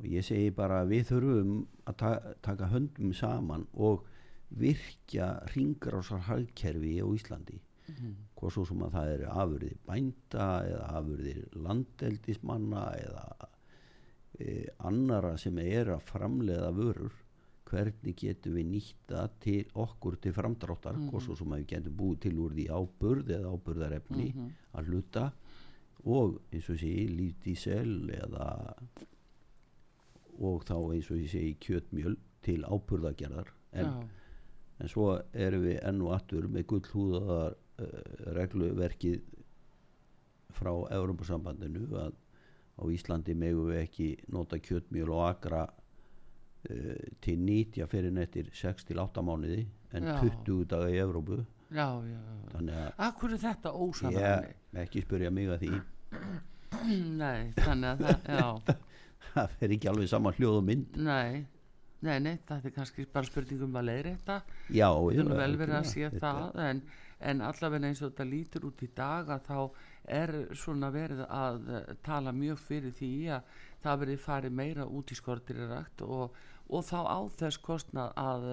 og 0.00 0.10
ég 0.10 0.26
segi 0.26 0.50
bara 0.50 0.82
við 0.88 1.06
þurfum 1.12 1.54
að 1.86 1.96
ta 2.02 2.10
taka 2.42 2.70
höndum 2.72 3.14
saman 3.14 3.68
og 3.74 4.08
virkja 4.50 5.36
ringrásar 5.54 6.26
hagkerfi 6.26 6.98
á 6.98 7.06
Íslandi. 7.06 7.60
Mhm. 7.86 8.14
hvað 8.34 8.50
svo 8.50 8.64
sem 8.66 8.80
að 8.82 8.94
það 8.96 9.08
eru 9.14 9.26
afurðir 9.30 9.76
bænda 9.86 10.46
eða 10.66 10.86
afurðir 10.98 11.36
landeldismanna 11.54 12.80
eða 12.98 13.26
e, 14.38 14.66
annara 14.78 15.36
sem 15.38 15.58
er 15.62 15.92
að 15.94 16.04
framleiða 16.10 16.72
vörur 16.76 17.14
hvernig 17.66 18.14
getum 18.20 18.54
við 18.54 18.66
nýtta 18.70 19.24
til 19.42 19.64
okkur 19.74 20.16
til 20.22 20.32
framdráttar 20.36 20.94
hvað 21.08 21.24
svo 21.24 21.34
sem 21.36 21.50
að 21.52 21.62
við 21.64 21.70
getum 21.72 21.96
búið 21.98 22.20
til 22.26 22.36
úr 22.44 22.52
því 22.54 22.66
áburð 22.70 23.32
eða 23.38 23.52
áburðarefni 23.56 24.28
Mhm. 24.34 24.50
að 24.74 24.86
hluta 24.92 25.24
og 26.06 26.40
eins 26.52 26.68
og 26.70 26.76
sé 26.78 26.92
lífdísel 27.10 28.10
eða 28.14 28.74
og 30.38 30.64
þá 30.68 30.76
eins 30.92 31.10
og 31.10 31.16
ég 31.22 31.30
segi 31.32 31.56
kjötmjöl 31.64 32.16
til 32.46 32.62
áburðagerðar 32.62 33.48
en, 33.72 33.86
en 34.78 34.88
svo 34.88 35.08
erum 35.32 35.64
við 35.64 35.80
enn 35.82 36.02
og 36.04 36.12
aftur 36.14 36.46
með 36.52 36.66
gullhúðaðar 36.72 37.56
uh, 37.56 37.86
regluverkið 38.36 39.24
frá 40.56 40.70
Európa-sambandinu 40.96 41.88
að 41.98 42.14
á 42.76 42.82
Íslandi 42.92 43.34
megu 43.38 43.66
við 43.70 43.80
ekki 43.82 44.08
nota 44.32 44.58
kjötmjöl 44.60 45.10
og 45.16 45.22
agra 45.30 45.62
uh, 45.66 47.04
til 47.24 47.36
nýtja 47.40 47.86
fyrir 47.90 48.12
nettir 48.14 48.50
6-8 48.52 49.24
mánuði 49.24 49.66
en 49.96 50.08
Já. 50.10 50.16
20 50.20 50.66
daga 50.70 50.90
í 50.92 50.98
Európu 51.00 51.40
já, 51.70 51.88
já, 52.04 52.18
þannig 52.52 52.80
að 52.82 53.04
Akkur 53.08 53.32
er 53.34 53.42
þetta 53.42 53.72
ósamræmi? 53.72 54.52
ekki 54.82 55.02
spyrja 55.02 55.30
mig 55.34 55.48
að 55.50 55.64
því. 55.64 55.80
Nei, 57.16 57.52
þannig 57.56 58.02
að 58.04 58.20
það, 58.26 58.72
það 59.32 59.54
fer 59.58 59.74
ekki 59.76 59.88
alveg 59.90 60.10
saman 60.10 60.36
hljóð 60.36 60.58
og 60.60 60.66
mynd. 60.68 60.98
Nei, 61.06 61.46
nei, 62.04 62.18
nei, 62.20 62.36
það 62.46 62.64
er 62.68 62.74
kannski 62.76 63.06
bara 63.12 63.26
spurningum 63.26 63.76
að 63.80 63.86
leiðri 63.88 64.14
þetta. 64.16 64.36
já, 64.68 64.88
já, 64.90 65.20
er 65.22 65.30
vel 65.40 65.56
verið 65.56 65.76
að 65.78 65.86
sé 65.90 66.08
Þetta- 66.10 66.32
það, 66.36 66.58
en, 66.70 66.82
en 67.30 67.40
allavega 67.40 67.86
eins 67.88 68.02
og 68.02 68.10
þetta 68.12 68.26
lítur 68.30 68.66
út 68.68 68.82
í 68.82 68.88
dag 68.94 69.30
að 69.32 69.46
þá 69.46 69.60
er 70.18 70.34
svona 70.54 70.90
verið 70.94 71.22
að 71.26 71.70
eh, 71.78 71.94
tala 72.06 72.32
mjög 72.36 72.58
fyrir 72.58 72.92
því 72.98 73.12
að 73.38 73.42
það 73.82 74.00
verið 74.04 74.20
farið 74.26 74.52
meira 74.60 74.86
út 74.86 75.10
í 75.10 75.16
skortirirakt 75.18 76.02
og, 76.02 76.36
og 76.68 76.84
þá 76.84 76.98
á 77.06 77.18
þess 77.40 77.58
kostnað 77.64 78.12
að, 78.20 78.46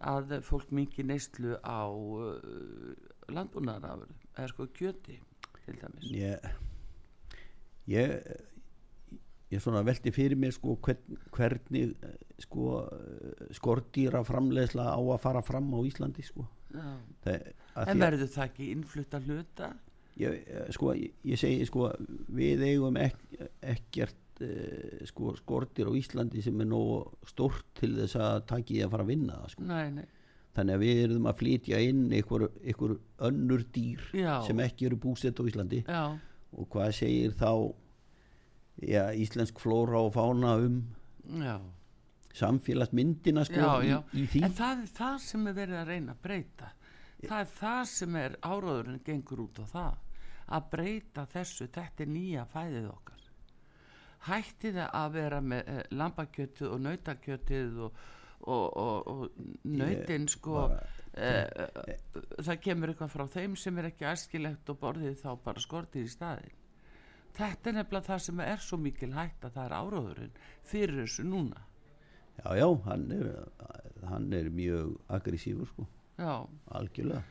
að 0.00 0.36
fólk 0.46 0.70
mingi 0.72 1.02
neyslu 1.04 1.58
á 1.62 1.86
uh, 1.90 2.40
landbúnaðarafur, 3.28 4.10
eða 4.36 4.48
sko 4.52 4.66
kjöti 4.74 5.18
til 5.66 5.76
dæmis. 5.82 6.08
ég 6.14 6.48
ég 7.88 8.14
ég 9.52 9.62
svona 9.64 9.82
velti 9.86 10.12
fyrir 10.12 10.36
mér 10.38 10.52
sko 10.56 10.76
hvern, 10.84 11.18
hvernig 11.34 11.94
eh, 12.04 12.16
sko 12.38 12.84
skordýra 13.56 14.22
framleiðsla 14.26 14.84
á 14.94 15.00
að 15.00 15.20
fara 15.24 15.42
fram 15.42 15.72
á 15.74 15.78
Íslandi 15.88 16.22
sko 16.26 16.46
það, 16.72 17.48
að 17.74 17.88
En 17.88 17.96
því 17.96 18.02
verður 18.04 18.32
það 18.34 18.44
ekki 18.48 18.70
innflutta 18.74 19.20
hluta? 19.24 19.70
ég, 20.18 20.36
eh, 20.46 20.68
sko, 20.74 20.92
ég, 20.98 21.14
ég 21.30 21.40
segi 21.40 21.66
sko 21.68 21.88
við 22.34 22.62
eigum 22.68 22.96
ek, 23.00 23.16
ekkert 23.62 24.42
eh, 24.44 25.02
sko 25.08 25.34
skordýr 25.38 25.90
á 25.90 25.92
Íslandi 25.98 26.42
sem 26.44 26.60
er 26.62 26.70
nóg 26.70 27.10
stórt 27.30 27.66
til 27.78 27.94
þess 27.96 28.18
að 28.22 28.46
taki 28.52 28.78
ég 28.80 28.86
að 28.88 28.94
fara 28.96 29.06
að 29.06 29.12
vinna 29.14 29.40
sko 29.50 29.66
Nei, 29.66 29.90
nei, 29.94 30.06
þannig 30.58 30.74
að 30.78 30.84
við 30.86 31.02
erum 31.06 31.28
að 31.30 31.38
flytja 31.42 31.82
inn 31.86 32.06
einhver, 32.12 32.48
einhver 32.62 32.96
önnur 33.30 33.66
dýr 33.74 34.06
Já. 34.14 34.32
sem 34.46 34.62
ekki 34.66 34.90
eru 34.90 34.98
búsett 35.08 35.38
á 35.38 35.46
Íslandi 35.46 35.82
já, 35.86 36.04
og 36.54 36.70
hvað 36.72 36.94
segir 36.98 37.34
þá 37.38 37.50
já, 38.82 39.04
íslensk 39.14 39.58
flóra 39.62 40.02
og 40.06 40.14
fána 40.14 40.56
um 40.66 40.80
já. 41.42 41.58
Samfélagsmyndina 42.38 43.44
sko 43.48 43.62
já, 43.62 43.70
já. 43.86 43.98
Í, 44.14 44.26
í 44.38 44.42
En 44.46 44.54
það 44.56 44.82
er 44.84 44.92
það 44.98 45.16
sem 45.26 45.46
er 45.46 45.56
verið 45.58 45.80
að 45.80 45.92
reyna 45.92 46.14
að 46.14 46.22
breyta. 46.26 46.72
Það 47.18 47.40
er 47.40 47.48
það 47.58 47.80
sem 47.90 48.18
er 48.20 48.36
áráðurinn 48.46 49.00
gengur 49.06 49.42
út 49.42 49.58
á 49.58 49.64
það. 49.72 49.96
Að 50.48 50.68
breyta 50.72 51.24
þessu, 51.32 51.66
þetta 51.74 52.04
er 52.04 52.12
nýja 52.12 52.44
fæðið 52.52 52.86
okkar. 52.92 53.24
Hættið 54.28 54.78
að 54.86 55.10
vera 55.14 55.40
með 55.42 55.72
eh, 55.72 55.82
lambakjötið 55.94 56.70
og 56.72 56.80
nautakjötið 56.84 57.82
og, 57.86 57.98
og, 58.40 58.64
og, 58.82 59.10
og 59.12 59.66
nautin 59.68 60.26
sko, 60.30 60.64
eh, 61.14 61.44
eh, 61.44 61.92
það 62.38 62.62
kemur 62.64 62.92
eitthvað 62.92 63.12
frá 63.14 63.26
þeim 63.34 63.54
sem 63.60 63.78
er 63.78 63.90
ekki 63.92 64.08
æskilegt 64.10 64.72
og 64.72 64.80
borðið 64.82 65.20
þá 65.22 65.30
bara 65.44 65.62
skortið 65.62 66.06
í 66.06 66.14
staðin. 66.14 66.56
Þetta 67.38 67.70
er 67.70 67.78
nefnilega 67.78 68.08
það 68.08 68.22
sem 68.24 68.40
er 68.42 68.62
svo 68.64 68.80
mikil 68.82 69.12
hætt 69.14 69.44
að 69.46 69.58
það 69.58 69.64
er 69.68 69.76
áráðurinn 69.78 70.38
fyrir 70.66 71.02
þessu 71.04 71.26
núna. 71.28 71.67
Já, 72.38 72.56
já, 72.56 72.68
hann 72.86 73.10
er 73.12 73.32
hann 74.08 74.32
er 74.32 74.50
mjög 74.50 74.94
aggressífur 75.08 75.66
sko, 75.66 75.86
Já. 76.18 76.46
algjörlega 76.70 77.22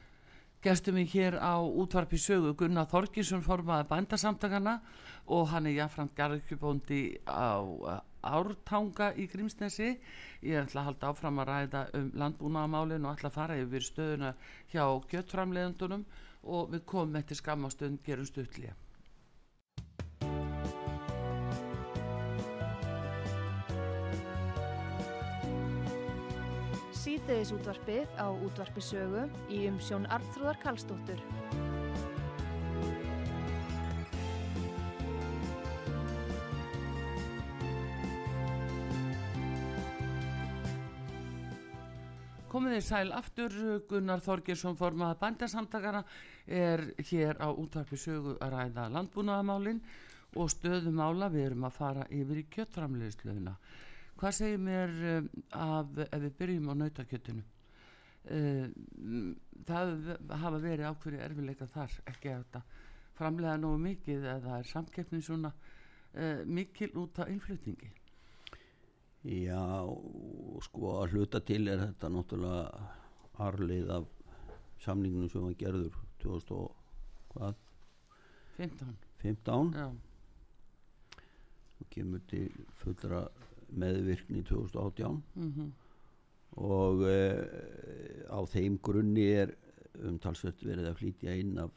Gestum 0.65 0.97
við 0.97 1.11
hér 1.13 1.35
á 1.37 1.61
útvarpi 1.61 2.17
sögu 2.17 2.55
Gunnar 2.57 2.87
Þorkísson 2.89 3.43
formaði 3.45 3.85
bændasamtakana 3.91 4.79
og 5.29 5.51
hann 5.51 5.69
er 5.69 5.75
jáframt 5.77 6.15
garðkjöpóndi 6.17 7.19
á 7.29 7.61
Ártanga 8.27 9.11
í 9.13 9.27
Grímsnesi. 9.31 9.93
Ég 10.41 10.65
ætla 10.65 10.81
að 10.81 10.87
halda 10.89 11.11
áfram 11.13 11.39
að 11.43 11.51
ræða 11.51 11.83
um 11.99 12.09
landbúnaðamálin 12.23 13.05
og 13.05 13.13
ætla 13.13 13.29
að 13.29 13.37
fara 13.37 13.59
yfir 13.61 13.85
stöðuna 13.85 14.33
hjá 14.73 14.83
kjöttframleðendunum 15.13 16.03
og 16.43 16.73
við 16.73 16.85
komum 16.89 17.21
eftir 17.21 17.39
skamastund 17.39 18.01
gerum 18.03 18.27
stuttlið. 18.27 18.73
Síðdeðis 27.17 27.49
útvarpið 27.55 28.11
á 28.21 28.29
útvarpi 28.29 28.81
sögu 28.85 29.23
í 29.49 29.63
umsjón 29.65 30.03
Arnþróðar 30.13 30.57
Karlsdóttur. 30.61 31.21
Komið 42.51 42.77
þið 42.77 42.85
sæl 42.85 43.09
aftur, 43.17 43.57
Gunnar 43.89 44.21
Þorgjesson 44.21 44.77
formaða 44.77 45.17
bændasamtakana 45.25 46.05
er 46.45 46.85
hér 47.01 47.41
á 47.41 47.49
útvarpi 47.49 47.97
sögu 47.97 48.37
að 48.37 48.59
ræða 48.59 48.91
landbúnaðamálin 48.93 49.81
og 50.37 50.53
stöðumála 50.53 51.33
við 51.33 51.49
erum 51.49 51.65
að 51.65 51.77
fara 51.81 52.09
yfir 52.13 52.45
í 52.45 52.49
kjöttframleiðslöfuna. 52.53 53.57
Hvað 54.17 54.33
segir 54.33 54.57
mér 54.61 54.89
um, 55.11 55.27
af, 55.53 55.85
ef 56.07 56.21
við 56.23 56.33
byrjum 56.39 56.71
á 56.73 56.75
nautakjöttinu? 56.81 57.43
Uh, 58.27 58.67
það 59.67 59.87
hafa 60.41 60.59
verið 60.59 60.89
ákveðri 60.89 61.19
erfileika 61.23 61.65
þar, 61.71 61.91
ekki 62.11 62.27
að 62.33 62.41
þetta 62.41 62.61
framlega 63.17 63.57
nógu 63.61 63.77
mikið 63.81 64.21
eða 64.33 64.51
er 64.59 64.67
samkeppnin 64.71 65.23
svona 65.25 65.51
uh, 65.53 66.39
mikil 66.45 66.91
út 67.01 67.13
af 67.21 67.27
innflutningi. 67.31 67.89
já, 69.27 69.63
sko 70.63 70.81
að 71.01 71.11
hluta 71.13 71.39
til 71.43 71.67
er 71.67 71.79
þetta 71.85 72.07
náttúrulega 72.13 72.65
arlið 73.47 73.87
af 73.91 74.05
samningunum 74.81 75.29
sem 75.29 75.43
var 75.45 75.55
gerður 75.61 75.93
2015 76.23 78.95
15, 79.21 79.73
já, 79.73 79.87
og 81.77 81.85
kemur 81.93 82.21
til 82.29 82.49
fullra 82.81 83.21
meðvirkni 83.69 84.43
2018 84.47 85.21
mhm, 85.35 85.71
og 86.57 87.03
uh, 87.05 87.41
á 88.31 88.39
þeim 88.49 88.77
grunni 88.83 89.27
er 89.37 89.53
umtalsvert 90.07 90.63
verið 90.65 90.89
að 90.89 90.99
flytja 91.01 91.35
inn 91.37 91.57
af 91.61 91.73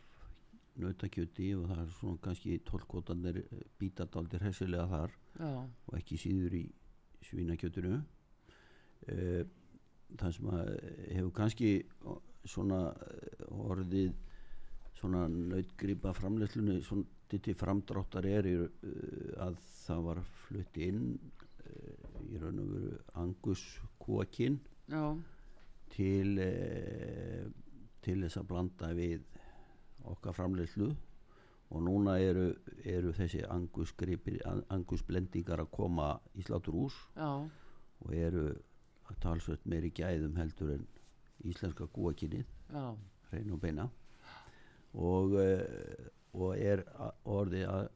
nautakjöti 0.81 1.51
og 1.59 1.67
það 1.69 1.83
er 1.83 1.95
svona 1.97 2.23
kannski 2.25 2.59
tólkvotanir 2.69 3.41
bítadaldir 3.81 4.45
hessilega 4.47 4.87
þar 4.89 5.17
já, 5.37 5.51
og 5.51 5.97
ekki 5.99 6.19
síður 6.21 6.57
í 6.57 6.65
svínakjötinu. 7.29 8.01
Uh, 9.11 9.43
það 10.19 10.37
sem 10.37 10.51
að 10.55 10.71
hefur 11.11 11.33
kannski 11.37 11.71
svona 12.49 12.81
eh, 13.05 13.45
orðið 13.71 14.15
svona 15.01 15.27
nautgripa 15.31 16.13
framleiðslunni 16.17 16.81
svona 16.85 17.05
til 17.31 17.55
framdráttar 17.55 18.27
er 18.27 18.47
að 19.39 19.59
það 19.63 20.01
var 20.09 20.21
flutt 20.49 20.79
inn 20.83 21.05
í 22.31 22.39
raun 22.39 22.63
og 22.63 22.73
veru 22.75 22.97
angus 23.19 23.63
já, 24.91 25.05
til 25.91 26.39
uh, 26.39 27.47
til 28.05 28.23
þess 28.25 28.41
að 28.41 28.49
blanda 28.49 28.91
við 28.97 29.25
okkar 30.09 30.37
framleiðslu. 30.37 30.91
Og 31.71 31.83
núna 31.87 32.17
eru, 32.19 32.49
eru 32.83 33.13
þessi 33.15 33.45
angus, 33.47 33.93
gripir, 33.95 34.41
angus 34.75 35.05
blendingar 35.07 35.61
að 35.63 35.71
koma 35.71 36.09
í 36.35 36.43
sláturhús 36.43 36.97
já, 37.15 37.29
og 38.01 38.15
eru 38.17 38.49
að 39.11 39.21
talsveit 39.23 39.69
meiri 39.71 39.93
gæðum 39.95 40.39
heldur 40.41 40.73
en 40.75 40.89
íslenska 41.47 41.87
gúakinnið, 41.95 42.49
já, 42.75 42.85
hrein 43.31 43.55
og 43.55 43.63
beina. 43.63 43.87
Og, 44.99 45.37
uh, 45.39 46.11
og 46.35 46.59
er 46.59 46.83
orðið 47.23 47.69
að 47.71 47.87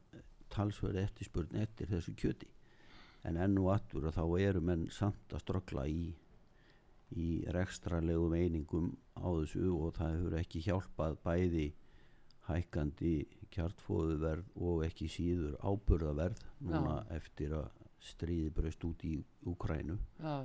talsveit 0.55 1.01
eftirspurn 1.01 1.59
eftir 1.59 1.91
þessu 1.91 2.15
kjöti 2.15 2.54
en 3.25 3.39
enn 3.41 3.57
og 3.61 3.71
aftur 3.73 4.07
og 4.09 4.15
þá 4.15 4.23
eru 4.47 4.61
menn 4.61 4.85
samt 4.93 5.33
að 5.33 5.43
ströggla 5.45 5.87
í 5.89 6.13
í 7.15 7.45
rekstralegum 7.53 8.33
einingum 8.33 8.91
á 9.15 9.29
þessu 9.29 9.69
og 9.71 9.93
það 9.97 10.15
hefur 10.17 10.37
ekki 10.39 10.63
hjálpað 10.65 11.17
bæði 11.25 11.65
hækkandi 12.47 13.13
kjartfóðuverð 13.53 14.49
og 14.67 14.83
ekki 14.85 15.07
síður 15.09 15.55
áburðaverð 15.65 16.41
núna 16.65 16.99
eftir 17.15 17.55
að 17.57 17.69
stríði 18.05 18.51
braust 18.53 18.83
út 18.85 19.05
í 19.07 19.15
Úkrænu 19.49 19.95
já, 19.97 20.35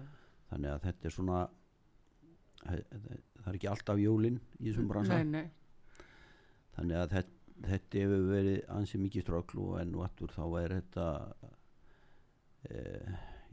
þannig 0.53 0.70
að 0.74 0.85
þetta 0.87 1.09
er 1.09 1.16
svona 1.16 1.41
það 2.61 3.51
er 3.51 3.59
ekki 3.59 3.70
alltaf 3.72 4.01
jólin 4.01 4.39
í 4.59 4.68
þessum 4.68 4.89
bransa. 4.89 5.18
nei, 5.18 5.24
nei, 5.41 6.07
þannig 6.76 7.01
að 7.01 7.14
þetta, 7.16 7.37
þetta 7.66 8.05
hefur 8.05 8.26
verið 8.31 8.59
ansið 8.76 9.05
mikið 9.07 9.26
ströggl 9.26 9.62
og 9.64 9.76
enn 9.81 9.95
og 9.97 10.07
aftur 10.07 10.35
þá 10.37 10.45
er 10.62 10.76
þetta 10.78 11.07
e, 12.69 12.81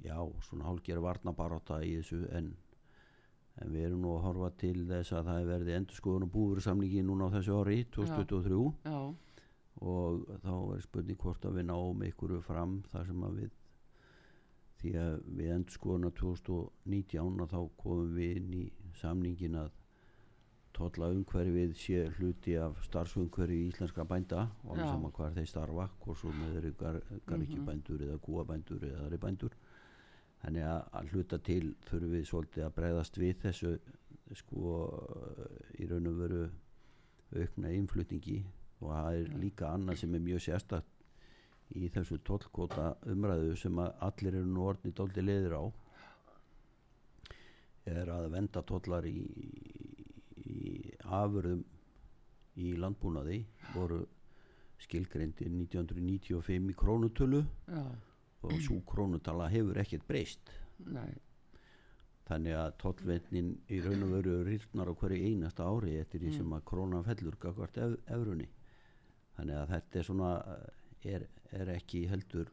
já, 0.05 0.17
svona 0.47 0.67
hálfgerð 0.67 1.05
varnabaráta 1.05 1.79
í 1.85 1.95
þessu 1.99 2.23
en, 2.37 2.49
en 3.61 3.71
við 3.73 3.87
erum 3.89 4.03
nú 4.05 4.15
að 4.15 4.25
horfa 4.27 4.51
til 4.63 4.81
þess 4.89 5.13
að 5.13 5.29
það 5.29 5.39
hefur 5.41 5.53
verið 5.53 5.77
endur 5.77 6.01
skoðun 6.01 6.27
og 6.27 6.33
búður 6.33 6.65
samlingi 6.65 7.05
núna 7.05 7.29
á 7.31 7.35
þessu 7.37 7.61
ári 7.61 7.79
2023 7.95 8.59
já, 8.89 8.99
og 9.87 10.27
þá 10.43 10.53
er 10.75 10.83
spurning 10.85 11.21
hvort 11.21 11.47
að 11.47 11.59
við 11.59 11.69
náum 11.69 12.03
einhverju 12.07 12.43
fram 12.45 12.79
þar 12.91 13.09
sem 13.11 13.25
að 13.29 13.41
við 13.41 13.55
því 14.77 14.93
að 15.01 15.13
við 15.39 15.51
endur 15.55 15.73
skoðuna 15.73 16.13
2019 16.19 17.43
að 17.45 17.53
þá 17.53 17.61
komum 17.81 18.15
við 18.17 18.39
inn 18.41 18.55
í 18.57 18.65
samningin 18.99 19.57
að 19.63 19.76
totla 20.77 21.09
umhverfið 21.13 21.73
sé 21.77 22.03
hluti 22.17 22.53
af 22.61 22.77
starfsumhverfi 22.85 23.57
íslenska 23.67 24.05
bænda 24.07 24.43
og 24.63 24.75
alveg 24.75 24.91
saman 24.91 25.15
hvar 25.17 25.33
þeir 25.35 25.49
starfa 25.49 25.87
hvort 26.03 26.19
svo 26.21 26.33
með 26.35 26.57
þeir 26.57 26.75
gar, 26.81 26.99
garrikjubændur 27.29 28.03
eða 28.07 28.19
kúabændur 28.27 28.85
eða 28.89 29.05
aðri 29.05 29.19
bændur. 29.23 29.55
Þannig 30.43 30.67
að, 30.69 30.81
að 30.99 31.13
hluta 31.13 31.39
til 31.47 31.63
þurfum 31.87 32.13
við 32.13 32.27
svolítið 32.29 32.67
að 32.67 32.75
bregðast 32.77 33.17
við 33.17 33.41
þessu 33.45 33.73
sko 34.37 34.75
í 35.81 35.89
raun 35.89 36.11
og 36.11 36.21
veru 36.21 36.43
aukna 37.33 37.73
innflutningi. 37.73 38.37
Og 38.83 38.93
það 38.93 39.19
er 39.23 39.33
líka 39.41 39.73
annað 39.73 40.03
sem 40.03 40.13
er 40.13 40.25
mjög 40.27 40.45
sérstakt 40.45 40.93
í 41.75 41.89
þessu 41.91 42.19
tollkvota 42.23 42.93
umræðu 43.09 43.55
sem 43.59 43.81
að 43.81 43.95
allir 44.07 44.37
eru 44.39 44.51
nú 44.53 44.67
orðni 44.69 44.93
dóldi 44.95 45.25
leiðir 45.25 45.57
á 45.57 45.63
er 47.87 48.11
að 48.11 48.29
venda 48.33 48.63
tollar 48.67 49.07
í, 49.07 49.15
í 49.23 49.76
afurðum 51.07 51.63
í 52.57 52.73
landbúnaði 52.79 53.41
voru 53.75 54.01
skilgreindir 54.81 55.49
1995 55.49 56.71
í 56.71 56.75
krónutölu 56.77 57.41
já, 57.43 57.85
og 58.45 58.59
svo 58.61 58.81
krónutala 58.87 59.47
hefur 59.51 59.79
ekkert 59.81 60.05
breyst. 60.07 60.51
Nei, 60.85 61.09
þannig 62.27 62.57
að 62.59 62.75
tollvendnin 62.83 63.53
í 63.73 63.79
raun 63.85 64.05
og 64.05 64.13
veru 64.17 64.37
rýrnar 64.45 64.91
á 64.91 64.99
hverju 64.99 65.31
einasta 65.31 65.65
ári 65.65 65.97
eftir 66.01 66.21
því 66.23 66.35
sem 66.37 66.53
að 66.53 66.65
krónan 66.69 67.05
fellur 67.07 67.39
gagvart 67.41 67.79
ev 67.81 67.97
evrunni. 68.05 68.49
Þannig 69.37 69.59
að 69.61 69.73
þetta 69.73 69.99
er 69.99 70.07
svona 70.07 70.31
er, 71.05 71.27
er 71.53 71.73
ekki 71.77 72.05
heldur 72.09 72.51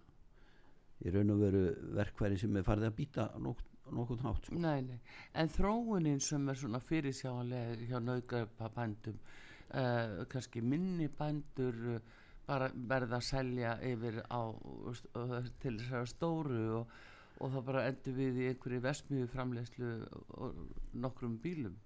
í 1.05 1.13
raun 1.13 1.35
og 1.35 1.41
veru 1.43 1.63
verkværi 1.97 2.39
sem 2.41 2.57
er 2.57 2.67
farið 2.67 2.89
að 2.89 2.99
býta 2.99 3.29
nokk, 3.43 3.65
nokkuð 3.93 4.23
hátt 4.25 4.49
sko. 4.49 4.59
nei, 4.59 4.83
nei. 4.87 4.99
En 5.35 5.51
þróunin 5.53 6.21
sem 6.23 6.49
er 6.49 6.61
svona 6.61 6.81
fyrirsjáanlega 6.81 7.89
hjá 7.89 7.99
nauðgaupa 8.01 8.71
bændum 8.75 9.19
uh, 9.19 10.25
kannski 10.31 10.63
minni 10.65 11.09
bændur 11.09 11.81
uh, 11.97 12.15
bara 12.47 12.71
verða 12.75 13.19
að 13.21 13.29
selja 13.29 13.75
yfir 13.85 14.21
á 14.29 14.43
uh, 14.53 15.37
til 15.63 15.77
þess 15.81 15.99
að 16.01 16.09
stóru 16.13 16.63
og, 16.81 16.97
og 17.41 17.55
þá 17.55 17.61
bara 17.67 17.87
endur 17.91 18.17
við 18.19 18.41
í 18.43 18.49
einhverju 18.53 18.83
vesmiðu 18.85 19.31
framleyslu 19.33 19.93
og 20.39 20.59
nokkrum 20.93 21.39
bílum. 21.43 21.77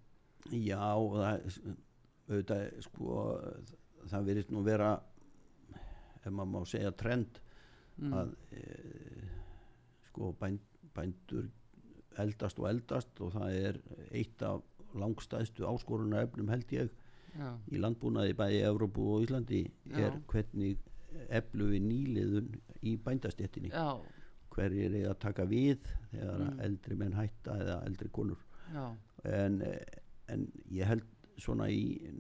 Já, 0.53 0.81
það, 0.95 1.47
auðvitað, 2.29 2.65
sko, 2.87 3.21
það 4.09 4.29
verðist 4.31 4.53
nú 4.55 4.63
vera, 4.67 4.91
ef 6.23 6.29
maður 6.31 6.51
má 6.53 6.69
segja 6.69 6.93
trend, 6.97 7.41
að 7.99 8.35
e, 8.55 8.63
sko, 10.11 10.31
bænd, 10.39 10.63
bændur 10.95 11.49
eldast 12.23 12.59
og 12.61 12.69
eldast 12.71 13.21
og 13.25 13.35
það 13.37 13.59
er 13.69 13.81
eitt 14.17 14.43
af 14.47 14.63
langstæðstu 14.99 15.67
áskoruna 15.69 16.23
efnum 16.25 16.51
held 16.53 16.73
ég 16.75 16.93
já, 17.35 17.51
í 17.71 17.81
landbúnaði 17.83 18.37
bæði 18.39 18.63
Evrópu 18.69 19.09
og 19.15 19.27
Íslandi 19.27 19.65
er 19.93 20.15
Já. 20.15 20.21
hvernig 20.33 20.79
eflu 21.29 21.69
við 21.73 21.85
nýliðun 21.89 22.49
í 22.87 22.95
bændastéttinni. 23.05 23.73
Hverjir 24.55 24.97
er 24.99 25.13
að 25.13 25.21
taka 25.23 25.47
við 25.49 25.85
þegar 26.11 26.43
mm. 26.45 26.59
eldri 26.67 26.99
menn 26.99 27.17
hætta 27.17 27.57
eða 27.63 27.79
eldri 27.87 28.11
konur. 28.15 28.41
En, 29.29 29.63
en 30.29 30.49
ég 30.75 30.89
held 30.89 31.07
svona 31.39 31.69
í 31.71 32.11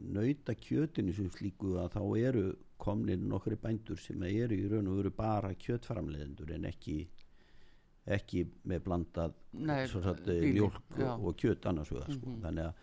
nauta 0.00 0.56
kjötinu 0.58 1.14
sem 1.14 1.30
slíku 1.32 1.76
að 1.80 1.94
þá 1.94 2.02
eru 2.18 2.44
komnir 2.80 3.20
nokkri 3.20 3.58
bændur 3.60 4.00
sem 4.00 4.22
eru 4.26 4.56
í 4.56 4.68
raun 4.70 4.88
og 4.90 5.00
veru 5.02 5.12
bara 5.14 5.52
kjötframleðendur 5.60 6.54
en 6.56 6.66
ekki 6.70 7.02
ekki 8.16 8.44
með 8.70 8.82
blandað 8.86 9.34
Nei, 9.52 9.86
sagt, 9.90 10.24
bíli, 10.26 10.52
mjólk 10.58 10.80
já. 10.98 11.08
og, 11.14 11.24
og 11.30 11.36
kjöt 11.40 11.66
annars 11.70 11.90
vegar 11.92 12.10
sko. 12.12 12.26
Mhm. 12.30 12.40
þannig 12.44 12.64
að 12.64 12.74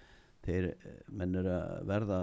þeir 0.48 0.68
menn 1.20 1.36
er 1.36 1.50
að 1.52 1.86
verða 1.90 2.20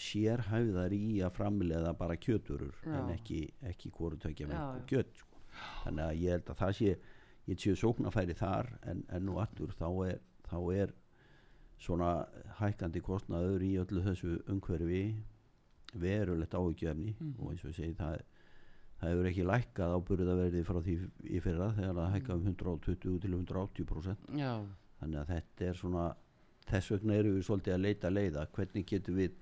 sérhæfðar 0.00 0.92
í 0.96 1.20
að 1.26 1.34
framleiða 1.36 1.92
bara 1.98 2.16
kjöturur 2.16 2.74
Já. 2.86 2.94
en 3.02 3.10
ekki, 3.14 3.40
ekki 3.68 3.90
hvort 3.92 4.20
tökja 4.22 4.46
með 4.48 4.56
já. 4.56 4.84
kjöt 4.90 5.18
sko. 5.20 5.42
þannig 5.84 6.04
að 6.06 6.20
ég 6.22 6.30
held 6.36 6.50
að 6.54 6.60
það 6.62 6.72
sé 6.78 6.94
ég 7.50 7.58
séu 7.64 7.76
sóknarfæri 7.76 8.36
þar 8.38 8.70
en, 8.86 9.04
en 9.10 9.24
nú 9.26 9.38
aftur 9.42 9.72
þá 9.76 9.86
er, 10.08 10.20
þá 10.48 10.56
er 10.76 10.92
svona 11.80 12.10
hækkandi 12.60 13.00
kostnaður 13.04 13.62
í 13.66 13.72
öllu 13.82 14.02
þessu 14.04 14.34
umhverfi 14.52 15.02
verulegt 16.00 16.54
áhugjefni 16.54 17.14
Mhm. 17.18 17.34
og 17.40 17.50
eins 17.52 17.64
og 17.64 17.74
segi 17.74 17.94
það 17.98 18.20
það 19.00 19.12
hefur 19.12 19.28
ekki 19.30 19.46
lækkað 19.48 19.94
ábyrðaverði 19.96 20.64
frá 20.68 20.80
því 20.84 20.96
í 21.24 21.42
fyrra 21.44 21.70
þegar 21.76 21.94
það 21.98 22.12
hækkað 22.14 22.34
um 22.36 22.50
120 22.52 23.20
til 23.24 23.36
180% 23.36 24.34
já, 24.40 24.52
þannig 25.00 25.22
að 25.22 25.32
þetta 25.34 25.70
er 25.70 25.80
svona 25.80 26.08
þess 26.70 26.92
vegna 26.94 27.16
eru 27.18 27.34
við 27.36 27.46
svolítið 27.46 27.74
að 27.76 27.84
leita 27.86 28.10
leiða. 28.12 28.46
Hvernig 28.54 28.86
getum 28.86 29.16
við 29.18 29.38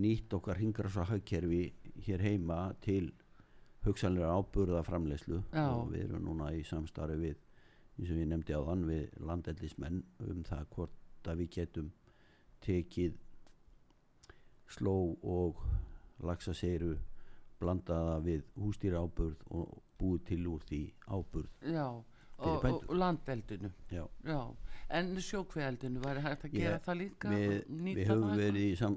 nýtt 0.00 0.36
okkar 0.36 0.60
hingrasa 0.60 1.04
hagkerfi 1.10 1.64
hér 2.06 2.22
heima 2.24 2.60
til 2.84 3.10
hugsanlega 3.84 4.30
áburða 4.36 4.82
framleyslu 4.86 5.40
Já. 5.52 5.66
og 5.72 5.90
við 5.92 6.06
erum 6.06 6.28
núna 6.28 6.50
í 6.56 6.62
samstarfi 6.66 7.16
við 7.20 7.38
eins 7.98 8.12
og 8.12 8.20
ég 8.20 8.28
nefndi 8.30 8.56
á 8.56 8.60
þann 8.64 8.86
við 8.88 9.18
landeldismenn 9.28 10.02
um 10.28 10.42
það 10.46 10.66
hvort 10.76 11.30
að 11.30 11.42
við 11.42 11.50
getum 11.56 11.90
tekið 12.64 13.16
sló 14.70 14.96
og 15.26 15.60
laxaseiru 16.24 16.94
blandaða 17.60 18.16
við 18.24 18.42
hústýra 18.58 19.02
áburð 19.04 19.44
og 19.50 19.82
búið 20.00 20.24
til 20.30 20.40
úr 20.48 20.62
því 20.68 20.80
áburð 21.08 21.50
já 21.74 21.86
og, 22.40 22.64
og 22.88 22.94
landeldinu. 22.96 23.68
Já. 23.92 24.06
Já, 24.24 24.38
en 24.96 25.10
sjókveeldinu 25.20 26.00
væri 26.00 26.22
hægt 26.24 26.44
að 26.48 26.52
gera 26.54 26.78
Ég- 26.78 26.84
það 26.86 26.96
líka? 27.02 27.28
við, 27.34 27.50
við 27.84 28.06
höfum 28.08 28.30
það 28.30 28.40
verið 28.40 28.64
í 28.64 28.76
sam, 28.80 28.96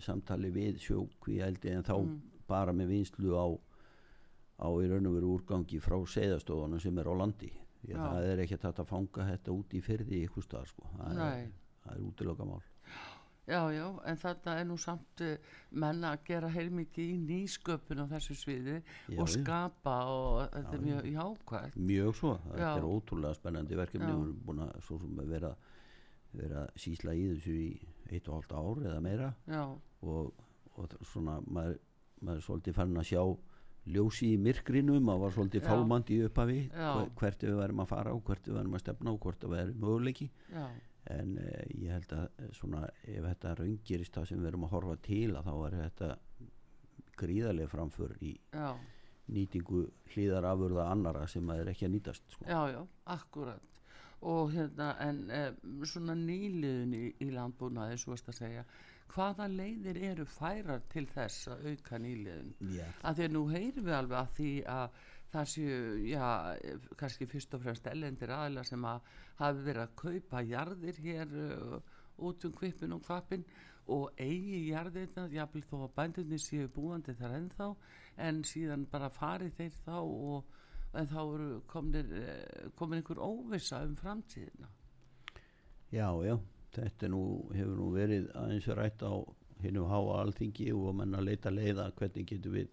samtali 0.00 0.50
við 0.54 0.78
sjókvíældi 0.86 1.74
en 1.74 1.82
þá 1.84 1.96
Mm. 1.98 2.20
bara 2.48 2.72
með 2.72 2.88
vinslu 2.94 3.34
á, 3.36 3.46
á 4.64 4.68
í 4.80 4.88
raun 4.88 5.06
og 5.06 5.14
veru 5.18 5.34
úrgangi 5.36 5.80
frá 5.84 5.98
seiðastofunum 6.06 6.80
sem 6.80 6.96
er 6.98 7.04
á 7.04 7.14
landi. 7.14 7.52
Já. 7.86 7.94
það 7.94 8.24
er 8.32 8.38
ekki 8.42 8.56
að 8.82 8.86
fanga 8.88 9.24
þetta 9.28 9.52
út 9.54 9.74
í 9.74 9.80
fyrði 9.84 10.24
í 10.24 10.28
stað 10.42 10.66
sko. 10.66 10.82
það, 10.98 11.20
er, 11.38 11.50
það 11.84 11.92
er 11.94 12.00
útilokamál 12.08 12.62
Já, 13.48 13.62
já, 13.72 13.86
en 14.04 14.18
þetta 14.20 14.54
er 14.60 14.66
nú 14.68 14.76
samt 14.76 15.22
uh, 15.24 15.30
menn 15.72 16.04
að 16.04 16.18
gera 16.28 16.50
heilmikið 16.52 17.12
í 17.14 17.18
nýsköpun 17.24 18.02
á 18.04 18.06
þessu 18.10 18.36
sviði 18.36 18.74
Já, 18.82 19.16
og 19.22 19.24
já. 19.24 19.32
skapa 19.38 19.94
og 20.12 20.42
þetta 20.52 20.74
er 20.76 20.84
mjög 20.84 21.08
jákvægt. 21.14 21.78
mjög 21.80 22.14
svo, 22.18 22.34
þetta 22.44 22.60
Já. 22.60 22.70
er 22.76 22.88
ótrúlega 22.90 23.38
spennandi 23.38 23.78
verkefni 23.80 24.04
Já. 24.04 24.12
við 24.12 24.20
erum 24.26 24.40
búin 24.46 24.60
að 24.66 24.90
að 25.24 25.32
vera, 25.32 25.52
vera 26.36 26.66
sísla 26.76 27.14
í 27.16 27.24
þessu 27.32 27.56
í 27.56 27.68
eitt 28.12 28.28
og 28.28 28.34
hálft 28.38 28.52
ár 28.52 28.82
eða 28.84 29.00
meira 29.04 29.30
Já, 29.48 29.64
og, 30.02 30.32
og 30.76 30.98
svona 31.08 31.38
maður, 31.46 31.78
maður 32.20 32.36
er 32.42 32.46
svolítið 32.50 32.76
farin 32.76 33.00
að 33.00 33.08
sjá 33.14 33.22
ljósi 33.88 34.34
í 34.34 34.38
myrkrinu, 34.44 34.98
maður 35.00 35.22
var 35.24 35.32
svolítið 35.38 35.62
Já. 35.64 35.68
fálmandi 35.70 36.18
Já. 36.20 36.28
hver- 36.92 37.10
hvert 37.16 37.46
við 37.48 37.56
verðum 37.62 37.80
að 37.80 37.88
fara 37.94 38.12
og 38.12 38.22
hvert 38.28 38.44
við 38.44 38.58
verðum 38.60 38.76
að 38.76 38.82
stefna 38.84 39.12
og 39.14 39.20
hvort 39.24 39.40
það 39.40 39.54
verðum 39.56 39.80
möguleiki 39.86 40.28
já, 40.52 40.66
en 41.14 41.38
eh, 41.42 41.64
ég 41.78 41.94
held 41.94 42.12
að 42.16 42.26
eh, 42.42 42.50
svona 42.56 42.84
ef 43.02 43.24
þetta 43.24 43.54
raungirist 43.62 44.18
það 44.18 44.28
sem 44.30 44.42
við 44.42 44.50
erum 44.52 44.66
að 44.68 44.74
horfa 44.76 44.96
til 45.08 45.30
að 45.38 45.48
þá 45.48 45.54
er 45.68 45.76
þetta 45.82 46.10
gríðarlega 47.18 47.72
framför 47.72 48.14
í 48.22 48.34
já, 48.52 48.68
nýtingu 49.34 49.86
hlýðarafurða 50.12 50.90
annara 50.92 51.24
sem 51.30 51.48
að 51.50 51.64
er 51.64 51.72
ekki 51.72 51.88
að 51.88 51.94
nýtast 51.96 52.36
sko. 52.36 52.46
já, 52.48 52.60
já, 52.74 52.82
akkurat. 53.16 53.64
Og 54.28 54.50
hérna, 54.50 54.92
en 55.04 55.18
eh, 55.30 55.50
svona 55.86 56.16
nýliðun 56.18 56.94
í, 56.98 57.04
í 57.22 57.28
landbúnaði, 57.34 57.98
svo 58.02 58.16
að 58.18 58.40
segja, 58.40 58.64
hvaða 59.12 59.46
leiðir 59.52 60.00
eru 60.10 60.26
færar 60.28 60.82
til 60.92 61.06
þess 61.12 61.52
að 61.52 61.68
auka 61.70 62.00
nýliðun? 62.02 62.50
Já, 62.74 62.86
að 63.06 63.20
því 63.20 63.28
að 63.28 63.36
nú 63.36 63.44
heyrum 63.52 63.86
við 63.86 63.96
alveg 64.00 64.18
að 64.18 64.34
því 64.38 64.50
að 64.74 64.98
það 65.32 65.48
séu, 65.52 65.78
já, 66.08 66.26
kannski 67.00 67.28
fyrst 67.28 67.54
og 67.56 67.64
fremst 67.64 67.88
ellendir 67.90 68.32
aðila 68.32 68.64
sem 68.64 68.84
að 68.88 69.08
hafi 69.40 69.64
verið 69.66 69.82
að 69.84 69.96
kaupa 70.02 70.44
jarðir 70.46 71.00
hér 71.04 71.34
uh, 71.44 71.80
út 72.28 72.46
um 72.48 72.54
kvipin 72.56 72.96
og 72.96 73.02
kvapin 73.04 73.44
og 73.88 74.10
eigi 74.20 74.68
jarðirna, 74.68 75.28
jáfnvel 75.32 75.64
þó 75.68 75.76
að 75.86 75.94
bændunni 75.96 76.38
séu 76.42 76.68
búandi 76.72 77.14
þar 77.16 77.36
ennþá 77.38 77.68
en 78.28 78.42
síðan 78.44 78.84
bara 78.90 79.08
farið 79.12 79.54
þeir 79.56 79.78
þá 79.86 79.96
og 80.00 80.56
þá 80.92 81.22
eh, 81.38 82.68
komin 82.76 82.98
einhver 82.98 83.20
óvissa 83.20 83.82
um 83.84 83.96
framtíðina. 83.96 84.68
já, 85.92 86.08
já 86.24 86.36
þetta 86.74 87.08
nú, 87.08 87.22
hefur 87.54 87.76
nú 87.76 87.90
verið 87.94 88.28
aðeins 88.36 88.68
rætt 88.76 89.04
á 89.04 89.12
hinnum 89.62 89.88
háa 89.90 90.20
alþingi 90.22 90.72
og 90.72 91.00
að 91.02 91.24
leita 91.24 91.50
leiða 91.50 91.90
hvernig 91.96 92.28
getur 92.28 92.54
við 92.54 92.68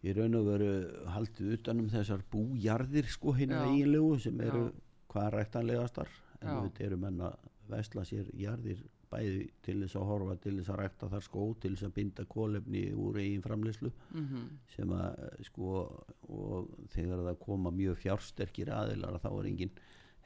í 0.00 0.14
raun 0.16 0.38
og 0.38 0.46
veru 0.48 0.70
haldið 1.14 1.56
utanum 1.58 1.90
þessar 1.92 2.22
bújarðir 2.32 3.10
sko 3.12 3.34
Já. 3.36 3.44
eiginlegu 3.66 4.14
sem 4.22 4.40
eru 4.40 4.64
Já. 4.68 4.72
hvað 5.12 5.28
ræktanlegastar 5.36 6.14
en 6.40 6.64
þetta 6.64 6.86
eru 6.86 7.00
menn 7.02 7.20
að 7.20 7.36
vesla 7.70 8.06
sér 8.08 8.30
jarðir 8.34 8.80
bæði 9.10 9.46
til 9.64 9.76
þess 9.82 9.98
að 9.98 10.06
horfa 10.06 10.36
til 10.44 10.52
þess 10.58 10.70
að 10.70 10.78
rækta 10.80 11.08
þar 11.10 11.24
skó 11.26 11.44
til 11.62 11.72
þess 11.74 11.86
að 11.88 11.94
binda 11.96 12.26
kólefni 12.30 12.82
úr 12.94 13.18
eigin 13.18 13.42
framleyslu 13.44 13.90
mhm, 14.14 14.44
sem 14.74 14.92
að 14.94 15.24
sko 15.48 15.72
og 16.30 16.68
þegar 16.94 17.24
það 17.26 17.40
koma 17.42 17.72
mjög 17.74 17.98
fjársterkir 18.04 18.70
aðilar 18.74 19.18
að 19.18 19.24
þá 19.26 19.30
er 19.32 19.50
engin 19.50 19.74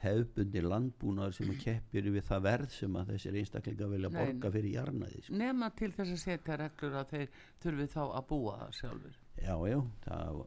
hefbundi 0.03 0.61
landbúnaður 0.65 1.37
sem 1.37 1.53
keppir 1.61 2.09
við 2.11 2.25
það 2.27 2.43
verð 2.45 2.73
sem 2.75 2.97
að 2.99 3.13
þessir 3.13 3.37
einstaklinga 3.39 3.87
vilja 3.93 4.11
Nei. 4.11 4.17
borga 4.19 4.51
fyrir 4.55 4.75
jarnaði 4.75 5.21
sko. 5.23 5.37
nema 5.39 5.69
til 5.79 5.91
þess 5.95 6.11
að 6.15 6.21
setja 6.23 6.57
reglur 6.61 6.97
að 6.99 7.13
þeir 7.13 7.39
þurfi 7.63 7.87
þá 7.93 8.01
að 8.03 8.27
búa 8.31 8.57
það 8.59 8.75
sjálfur 8.79 9.17
já 9.45 9.55
já 9.71 9.79
það, 10.05 10.41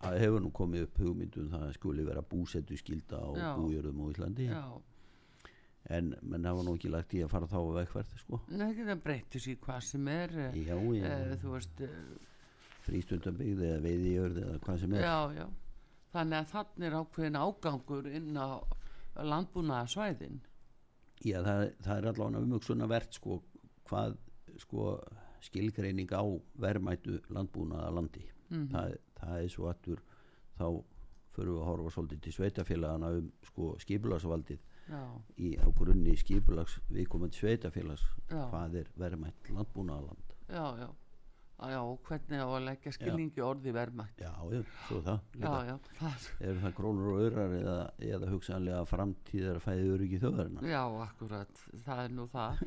það 0.00 0.18
hefur 0.24 0.44
nú 0.44 0.50
komið 0.60 0.86
upp 0.88 0.98
hugmyndum 1.04 1.52
það 1.52 1.70
skuli 1.78 2.08
vera 2.08 2.24
búsettu 2.34 2.80
skilda 2.80 3.20
á 3.20 3.28
Já. 3.36 3.48
bújörðum 3.60 4.02
á 4.02 4.06
Íslandi 4.14 4.48
já, 4.48 4.62
en 5.94 6.14
menn 6.22 6.48
hafa 6.48 6.64
nú 6.64 6.76
ekki 6.78 6.92
lagt 6.92 7.12
í 7.12 7.20
að 7.24 7.34
fara 7.34 7.50
þá 7.50 7.58
að 7.60 7.74
vegferð 7.82 8.14
sko. 8.22 8.38
Nei, 8.48 8.70
það 8.78 9.02
breytir 9.04 9.42
sér 9.44 9.58
hvað 9.66 9.82
sem 9.84 10.08
er 10.08 10.38
eh, 10.46 10.62
já 10.64 10.78
já, 10.80 11.10
eh, 11.10 11.34
þú 11.42 11.52
veist 11.58 11.82
eh, 11.84 11.98
frístundabigð 12.86 13.60
eða 13.68 13.82
veiðijörð 13.84 14.40
eða 14.46 14.56
hvað 14.64 14.80
sem 14.80 14.96
er 14.96 15.04
já, 15.04 15.18
já 15.36 15.46
þannig 16.14 16.38
að 16.38 16.50
þannig 16.54 16.88
er 16.88 16.96
ákveðin 17.00 17.38
ágangur 17.42 18.08
inn 18.08 18.36
á 18.38 18.48
landbúnaða 19.22 19.86
svæðin 19.94 20.40
Já, 21.24 21.38
það, 21.46 21.60
það 21.84 21.96
er 21.98 22.06
allavega 22.10 22.40
umhugsunarvert 22.44 23.14
sko, 23.16 23.42
hvað 23.88 24.16
sko, 24.60 24.88
skilgreining 25.44 26.10
á 26.12 26.20
verðmætu 26.60 27.20
landbúnaða 27.32 27.92
landi. 27.94 28.24
Mhm. 28.50 28.66
það, 28.74 28.96
það 29.20 29.38
er 29.44 29.48
svo 29.48 29.68
aftur 29.70 30.02
þá 30.58 30.66
förum 31.34 31.54
við 31.56 31.60
að 31.62 31.68
horfa 31.70 31.90
svolítið 31.94 32.20
til 32.26 32.32
sveitafélagana 32.36 33.08
um 33.18 33.30
sko, 33.42 33.70
skipulagsvaldið 33.82 34.60
í 35.40 35.54
á 35.56 35.66
grunni 35.74 36.12
skipulags 36.20 36.76
viðkomandi 36.92 37.38
sveitafélags 37.40 38.04
Já. 38.30 38.44
hvað 38.52 38.74
er 38.82 38.90
verðmætt 39.00 39.48
landbúnaðaland. 39.50 40.34
já, 40.48 40.66
já 40.84 40.88
Já, 41.64 41.72
já, 41.74 41.80
hvernig 42.08 42.40
á 42.44 42.48
að 42.48 42.64
leggja 42.68 42.92
skilningi 42.92 43.42
orði 43.44 43.72
verðmætt 43.74 44.20
Já, 44.20 44.30
já, 44.52 44.60
svo 44.88 44.98
það. 45.06 45.20
Já, 45.40 45.52
já, 45.68 45.76
það, 46.00 46.26
Eru 46.48 46.60
það 46.64 46.74
krónur 46.78 47.08
og 47.14 47.22
örar 47.28 47.54
eða, 47.58 47.76
eða 48.10 48.30
hugsanlega 48.34 48.82
framtíðar 48.90 49.60
fæði 49.64 49.88
öryggi 49.94 50.20
þjóðarinnar? 50.24 50.68
já, 50.68 50.82
akkurat, 51.06 51.62
það 51.86 52.02
er 52.04 52.14
nú 52.18 52.26
það 52.34 52.62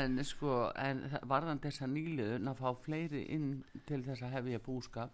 en 0.00 0.24
sko, 0.24 0.56
en 0.76 1.04
það- 1.12 1.26
varðan 1.34 1.62
þessa 1.66 1.90
nýliðun 1.94 2.50
að 2.54 2.62
fá 2.64 2.70
fleiri 2.86 3.22
inn 3.36 3.48
til 3.86 4.02
þess 4.08 4.22
að 4.26 4.34
hefja 4.38 4.62
búskap 4.66 5.10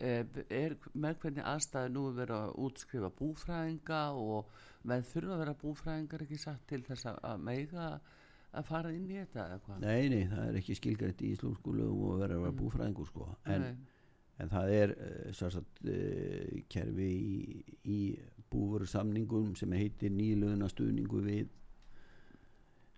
eh, 0.00 0.24
er 0.48 0.76
með 0.94 1.18
hvernig 1.24 1.44
aðstæði 1.44 1.92
nú 1.92 2.06
er 2.08 2.16
verið 2.22 2.36
að 2.40 2.54
útskrifa 2.66 3.10
búfræðinga 3.18 4.00
og 4.16 4.46
með 4.88 5.04
þurfa 5.12 5.34
að 5.36 5.42
vera 5.44 5.54
búfræðingar 5.60 6.22
ekki 6.24 6.38
satt 6.40 6.62
til 6.70 6.80
þess 6.86 7.10
að 7.12 7.42
meiga 7.44 7.88
að 8.50 8.66
fara 8.66 8.90
inn 8.94 9.06
í 9.10 9.18
þetta 9.20 9.44
eða 9.46 9.60
hvað? 9.66 9.84
Nei, 9.84 10.08
nei, 10.12 10.24
það 10.30 10.48
er 10.48 10.58
ekki 10.60 10.76
skilgrætt 10.78 11.22
í 11.22 11.30
íslensku 11.36 11.74
lögum 11.76 12.08
og 12.08 12.20
verður 12.22 12.36
að 12.38 12.44
vera 12.46 12.58
búfræðingur 12.60 13.08
sko. 13.10 13.28
En, 13.54 13.66
en 14.42 14.52
það 14.54 14.74
er 14.78 14.94
uh, 14.96 15.30
sérstætt 15.36 15.84
uh, 15.84 16.58
kerfi 16.72 17.10
í, 17.14 17.38
í 17.84 18.00
búfuru 18.50 18.88
samningum 18.90 19.54
sem 19.58 19.76
heitir 19.78 20.12
nýlöðuna 20.14 20.70
stuðningu 20.72 21.22
við 21.26 21.56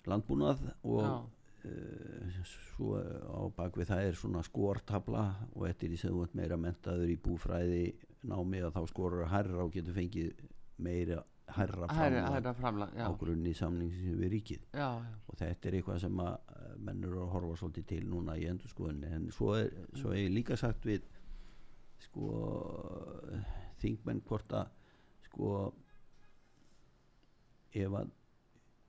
landbúnað 0.09 0.65
og 0.89 1.05
uh, 1.05 2.39
svo 2.49 2.97
á 2.99 3.43
bakvið 3.55 3.93
það 3.93 4.07
er 4.09 4.17
svona 4.19 4.43
skortabla 4.47 5.27
og 5.53 5.69
því 5.79 5.99
sem 6.01 6.11
þú 6.11 6.25
ert 6.25 6.39
meira 6.39 6.59
mentaður 6.59 7.13
í 7.13 7.21
búfræði 7.23 7.85
námi 8.27 8.63
að 8.63 8.75
þá 8.79 8.83
skorur 8.91 9.31
hærra 9.31 9.67
og 9.67 9.75
getur 9.75 9.97
fengið 9.97 10.43
meira 10.83 11.21
hærra 11.57 12.55
framlag, 12.59 12.95
já, 12.97 13.07
á 13.07 13.11
grunni 13.19 13.55
samningsins 13.57 14.19
við 14.21 14.33
ríkið. 14.37 14.67
Já, 14.73 14.89
já, 15.03 15.17
og 15.29 15.39
þetta 15.41 15.69
er 15.69 15.77
eitthvað 15.79 16.01
sem 16.05 16.23
að 16.25 16.55
eh, 16.57 16.73
menn 16.89 17.05
eru 17.09 17.25
að 17.25 17.33
horfa 17.37 17.59
svolítið 17.61 17.89
til 17.93 18.03
núna 18.11 18.37
í 18.41 18.47
endurskoðunni 18.51 19.13
en 19.19 19.29
svo 19.35 19.53
er, 19.59 19.71
svo 19.99 20.15
er 20.17 20.33
líka 20.33 20.59
sagt 20.61 20.89
við 20.89 21.07
sko 22.07 22.31
þingmenn 23.83 24.23
hvort 24.27 24.57
að 24.59 24.73
sko 25.29 25.53
ef 27.73 27.97
að 28.03 28.11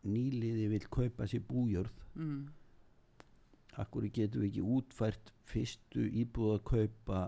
nýliði 0.03 0.67
vil 0.73 0.83
kaupa 0.91 1.27
sér 1.29 1.43
bújörð 1.47 2.01
mm, 2.19 2.41
akkur 3.79 4.09
getum 4.13 4.43
við 4.43 4.49
ekki 4.49 4.65
útfært 4.77 5.31
fyrstu 5.49 6.03
íbúð 6.23 6.57
að 6.57 6.65
kaupa 6.71 7.21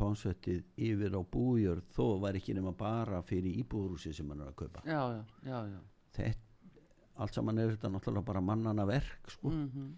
konceptið 0.00 0.62
yfir 0.90 1.16
á 1.16 1.22
bújörð 1.36 1.88
þó 1.94 2.04
var 2.24 2.38
ekki 2.40 2.56
nema 2.56 2.72
bara 2.76 3.22
fyrir 3.26 3.60
íbúðrúsi 3.62 4.14
sem 4.16 4.28
hann 4.32 4.44
er 4.44 4.52
að 4.52 4.60
kaupa 4.64 4.84
já, 4.88 5.00
já, 5.14 5.24
já, 5.46 5.58
já. 5.76 5.80
þetta, 6.18 6.86
allt 7.20 7.36
saman 7.36 7.60
er 7.60 7.74
þetta 7.74 7.92
náttúrulega 7.92 8.30
bara 8.32 8.40
mannana 8.44 8.86
verk 8.88 9.28
sko. 9.36 9.52
Mm 9.52 9.90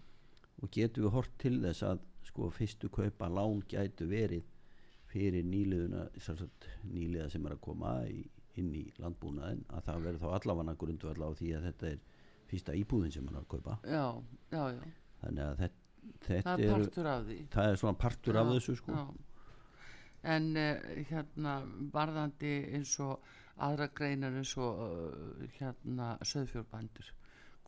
og 0.63 0.71
getum 0.71 1.07
við 1.07 1.15
hort 1.17 1.37
til 1.41 1.57
þess 1.63 1.85
að 1.87 2.03
sko 2.29 2.49
fyrstu 2.55 2.89
kaupa 2.93 3.29
lán 3.31 3.61
gætu 3.69 4.07
verið 4.09 4.45
fyrir 5.11 5.45
nýliðuna 5.45 6.07
sagt, 6.23 6.69
nýliða 6.87 7.29
sem 7.33 7.45
er 7.45 7.57
að 7.57 7.63
koma 7.67 7.93
í, 8.09 8.23
inn 8.61 8.71
í 8.77 8.85
landbúnaðin 9.01 9.63
að 9.69 9.89
það 9.89 10.07
verður 10.07 10.23
þá 10.23 10.37
allafanna 10.39 10.77
grundu 10.79 11.11
á 11.11 11.29
því 11.37 11.51
að 11.57 11.67
þetta 11.69 11.89
er 11.91 11.99
fyrsta 12.49 12.77
íbúðin 12.79 13.13
sem 13.13 13.27
hann 13.27 13.37
er 13.37 13.43
að 13.43 13.51
kaupa 13.53 13.77
já, 13.83 14.05
já, 14.53 14.63
já. 14.77 14.81
þannig 15.21 15.45
að 15.45 15.61
þetta, 15.63 15.83
þetta 16.29 16.47
það 16.47 16.65
er 16.65 16.73
partur 16.77 17.11
af 17.11 17.27
því 17.27 17.37
það 17.57 17.69
er 17.69 17.79
svona 17.83 18.01
partur 18.05 18.39
af 18.39 18.49
Já, 18.49 18.53
þessu 18.55 18.77
sko 18.79 18.97
já. 18.97 19.05
En 20.23 20.51
uh, 20.57 20.77
hérna 21.09 21.57
varðandi 21.93 22.53
eins 22.77 22.93
og 23.03 23.23
aðra 23.63 23.89
greinar 23.95 24.37
eins 24.39 24.53
og 24.57 24.79
uh, 24.85 25.43
hérna 25.57 26.13
söðfjórbændur 26.25 27.11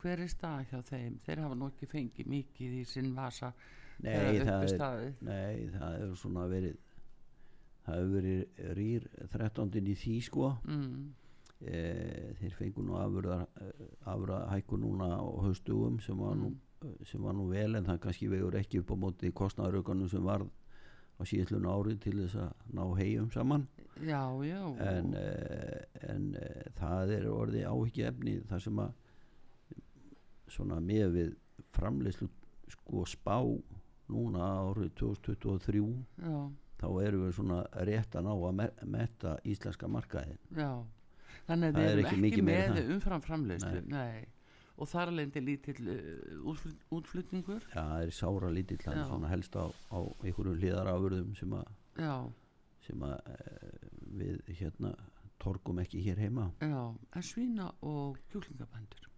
hver 0.00 0.22
er 0.22 0.30
stað 0.30 0.66
hjá 0.70 0.80
þeim 0.90 1.20
þeir 1.24 1.44
hafa 1.44 1.58
nú 1.58 1.70
ekki 1.72 1.88
fengið 1.90 2.32
mikið 2.32 2.80
í 2.80 2.84
sinn 2.88 3.14
vasa 3.16 3.52
Nei, 4.04 4.42
það 4.44 4.98
er 5.00 5.14
nei, 5.24 5.68
það 5.72 5.94
er 6.02 6.10
svona 6.20 6.42
verið 6.50 6.74
það 7.86 7.94
hefur 7.94 8.10
verið 8.12 8.66
rýr 8.76 9.06
13. 9.32 9.78
í 9.80 9.94
því 9.96 10.16
sko 10.26 10.50
mm, 10.66 11.06
e, 11.64 11.80
þeir 12.42 12.58
fengu 12.58 12.84
nú 12.84 12.98
afurða 13.00 13.38
afurða 14.04 14.42
hækku 14.52 14.76
núna 14.82 15.08
á 15.16 15.24
haustugum 15.46 15.96
sem 16.04 16.18
var 16.20 16.36
nú 16.36 16.52
Mm. 16.84 17.06
sem 17.06 17.22
var 17.22 17.32
nú 17.32 17.48
vel 17.48 17.74
en 17.74 17.86
það 17.86 18.00
kannski 18.04 18.28
vegur 18.28 18.56
ekki 18.58 18.82
upp 18.82 18.90
á 18.92 18.96
móti 19.00 19.30
kostnæðaraukanum 19.32 20.10
sem 20.12 20.24
var 20.24 20.44
á 21.16 21.22
síðastlun 21.24 21.68
ári 21.70 21.96
til 22.02 22.18
þess 22.20 22.38
að 22.44 22.76
ná 22.76 22.84
hegjum 23.00 23.30
saman. 23.32 23.66
Já, 24.04 24.20
já. 24.44 24.60
En, 24.84 25.14
e, 25.16 25.84
en 26.12 26.26
e, 26.36 26.48
það 26.76 27.14
er 27.16 27.28
orðið 27.32 27.68
áhyggja 27.70 28.10
efni 28.12 28.36
þar 28.50 28.64
sem 28.66 28.82
að 28.84 28.92
svona 30.52 30.80
með 30.84 31.08
við 31.14 31.32
framleyslu 31.72 32.28
sko 32.70 33.06
spá 33.08 33.38
núna 34.12 34.50
árið 34.68 34.92
2023 35.00 35.82
já, 36.22 36.36
þá 36.78 36.86
erum 37.02 37.24
við 37.24 37.34
svona 37.38 37.62
rétt 37.88 38.14
að 38.18 38.28
ná 38.28 38.32
að 38.34 38.54
me 38.60 38.68
metta 38.96 39.34
íslenska 39.48 39.90
markaðin 39.90 40.38
já. 40.54 40.70
Þannig 41.46 41.68
að 41.68 41.76
Það 41.76 41.80
þeir 41.80 41.86
er 41.86 41.92
eru 41.92 42.06
ekki 42.06 42.30
ekki, 42.30 42.44
með 42.46 42.78
umfram 42.94 43.22
framleiðslu 43.22 43.82
nei. 43.90 44.26
Og 44.76 44.88
þar 44.90 45.12
alveg 45.12 45.36
lítill 45.44 45.88
uh, 45.88 46.50
útfl- 46.52 46.76
útflutningur. 46.92 47.64
Já, 47.72 47.80
það 47.80 48.02
er 48.06 48.14
sára 48.18 48.50
lítill 48.52 48.80
hann 48.86 49.28
helst 49.30 49.56
á, 49.56 49.64
á 49.92 49.98
einhverjum 50.22 50.58
hliðarafurðum 50.60 51.34
sem 51.38 51.52
að, 51.56 51.68
sem 52.86 53.02
að 53.08 53.16
e, 53.32 53.36
við 54.20 54.54
hérna 54.60 54.92
torgum 55.42 55.78
ekki 55.82 56.02
hér 56.04 56.20
heima. 56.26 56.50
já, 56.60 56.94
en 57.16 57.22
svína 57.22 57.70
og 57.82 58.18
kjúklingabændur. 58.32 59.08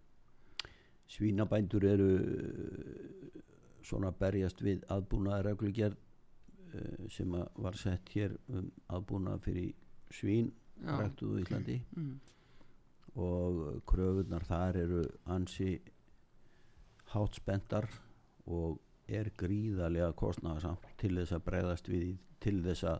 Svínabændur 1.09 1.83
eru 1.89 2.09
eh, 2.21 3.41
svona 3.81 4.11
berjast 4.13 4.59
við 4.61 4.83
aðbúnaða 4.93 5.45
reglugerð 5.47 5.95
e, 5.97 6.83
sem 7.09 7.33
að 7.33 7.47
var 7.65 7.77
sett 7.81 8.11
hér 8.13 8.35
um 8.53 8.67
aðbúnaða 8.93 9.41
fyrir 9.47 9.71
svín 10.13 10.51
Já. 10.83 10.93
ræktuðu 10.99 11.39
í 11.39 11.45
Íslandi. 11.47 11.79
Mm, 11.97 12.19
og 13.19 13.81
kröfunar 13.89 14.45
þar 14.47 14.77
eru 14.83 15.03
ansi 15.35 15.73
hátt 17.13 17.39
spenntar 17.39 17.87
og 18.47 18.79
er 19.09 19.31
gríðarlega 19.37 20.13
kostnaðasamt 20.17 20.85
til 21.01 21.15
þess 21.17 21.35
að 21.35 21.45
bregðast 21.47 21.89
við 21.89 22.09
til 22.43 22.59
þess 22.65 22.85
að 22.91 22.99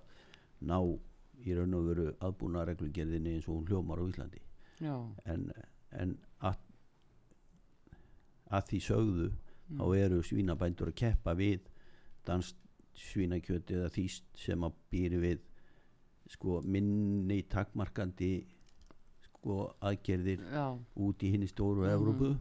ná 0.70 0.80
í 1.46 1.56
raun 1.56 1.76
og 1.78 1.86
veru 1.88 2.08
aðbúna 2.26 2.66
reglugerðinni 2.68 3.38
eins 3.38 3.48
og 3.48 3.60
hún 3.60 3.70
hljómar 3.70 4.02
á 4.02 4.10
Íslandi. 4.10 4.42
Já, 4.80 4.96
en, 5.26 5.46
en 5.96 6.16
að, 6.44 6.58
að 8.50 8.66
því 8.72 8.80
sögðu 8.88 9.30
þá 9.70 9.86
eru 10.00 10.24
svínabændur 10.26 10.92
að 10.92 11.00
keppa 11.04 11.36
við 11.38 11.70
danst 12.28 12.58
svínakjöti 13.00 13.78
eða 13.78 13.92
þýst 13.94 14.26
sem 14.40 14.66
að 14.66 14.80
býri 14.92 15.20
við 15.22 15.46
sko 16.30 16.60
minni 16.66 17.42
takmarkandi 17.50 18.34
sko 19.40 19.58
aðgerðir 19.88 20.42
já, 20.52 20.66
út 21.00 21.24
í 21.24 21.32
hinni 21.34 21.48
stóru 21.48 21.86
Mhm. 21.86 21.94
Evrópu. 21.96 22.38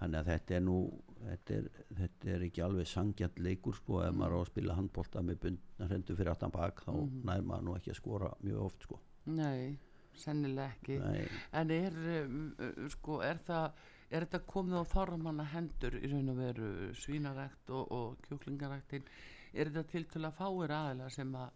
Þannig 0.00 0.20
að 0.20 0.28
þetta 0.30 0.54
er 0.56 0.60
nú 0.64 0.76
þetta 1.20 1.54
er, 1.58 1.66
þetta 1.98 2.28
er 2.34 2.40
ekki 2.46 2.62
alveg 2.64 2.86
sangjart 2.88 3.38
leikur 3.38 3.74
sko 3.76 4.00
ef 4.06 4.14
maður 4.16 4.36
á 4.36 4.40
að 4.40 4.46
spila 4.48 4.74
handbólta 4.78 5.20
með 5.22 5.40
bundna 5.42 5.86
hrendu 5.88 6.16
fyrir 6.16 6.30
aftan 6.32 6.50
bak 6.50 6.80
þá 6.84 6.92
Mhm. 6.94 7.24
nær 7.24 7.42
maður 7.42 7.64
nú 7.64 7.74
ekki 7.76 7.90
að 7.90 7.96
skora 8.00 8.30
mjög 8.42 8.60
oft 8.64 8.82
sko. 8.82 8.98
Nei, 9.26 9.78
sennilega 10.14 10.72
ekki. 10.72 10.98
Nei, 10.98 11.28
En 11.52 11.70
er, 11.70 11.92
um, 12.24 12.54
uh, 12.58 12.88
sko, 12.88 13.20
er 13.20 13.38
það 13.46 13.72
er 14.10 14.24
þetta 14.26 14.40
komið 14.46 14.80
á 14.80 14.84
þorramanna 14.92 15.44
hendur 15.44 15.92
í 16.00 16.10
raun 16.10 16.28
og 16.30 16.36
veru 16.36 16.94
svínarækt 16.94 17.70
og, 17.70 17.92
og 17.92 18.16
kjúklingaræktin? 18.22 19.02
Er 19.54 19.66
þetta 19.66 19.86
til 19.90 20.04
til 20.04 20.22
að 20.22 20.34
fáir 20.34 20.70
aðila 20.70 21.10
sem 21.10 21.32
að, 21.34 21.50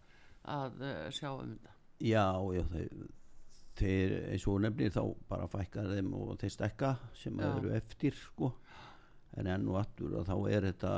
að 0.44 0.80
uh, 0.80 1.10
sjá 1.10 1.30
um 1.40 1.56
þetta? 1.56 1.70
Já, 2.00 2.52
já 2.52 2.62
þeir, 2.68 3.08
þeir 3.78 4.16
eins 4.32 4.46
og 4.50 4.60
nefnir 4.62 4.92
þá 4.94 5.02
bara 5.28 5.46
fækkar 5.50 5.90
þeim 5.94 6.10
og 6.14 6.34
þeir 6.40 6.52
stekka 6.54 6.90
sem 7.18 7.38
Já. 7.40 7.48
eru 7.56 7.72
eftir 7.74 8.16
sko 8.18 8.52
en 9.34 9.48
enn 9.50 9.68
og 9.70 9.80
aftur 9.80 10.18
að 10.20 10.28
þá 10.30 10.36
er 10.54 10.66
þetta 10.70 10.92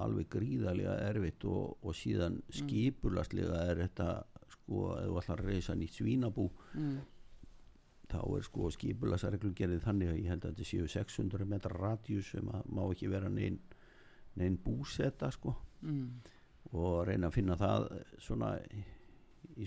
alveg 0.00 0.28
gríðarlega 0.30 0.98
erfitt 1.08 1.44
og, 1.50 1.78
og 1.82 1.96
síðan 1.98 2.36
skipulastlega 2.54 3.64
er 3.72 3.80
þetta 3.82 4.10
sko 4.52 4.84
ef 4.96 5.08
þú 5.08 5.16
ætlar 5.22 5.42
að 5.42 5.50
reysa 5.50 5.74
nýtt 5.74 5.98
svínabú 5.98 6.46
mm. 6.78 7.00
þá 8.12 8.20
er 8.22 8.46
sko 8.46 8.70
skipulagsreglum 8.76 9.56
gerðið 9.58 9.82
þannig 9.88 10.12
að 10.12 10.20
ég 10.22 10.30
held 10.30 10.46
að 10.46 10.54
þetta 10.54 10.68
séu 10.70 10.86
600 10.94 11.50
metra 11.50 11.74
radíus 11.74 12.30
sem 12.36 12.54
að 12.54 12.70
má 12.70 12.84
ekki 12.86 13.10
vera 13.10 13.32
neinn 13.32 13.58
nein 14.38 14.60
búseta 14.62 15.32
sko 15.34 15.56
Mm. 15.80 16.20
og 16.76 17.06
reyna 17.08 17.30
að 17.30 17.36
finna 17.38 17.54
það 17.56 17.84
svona 18.20 18.50
í 18.76 18.82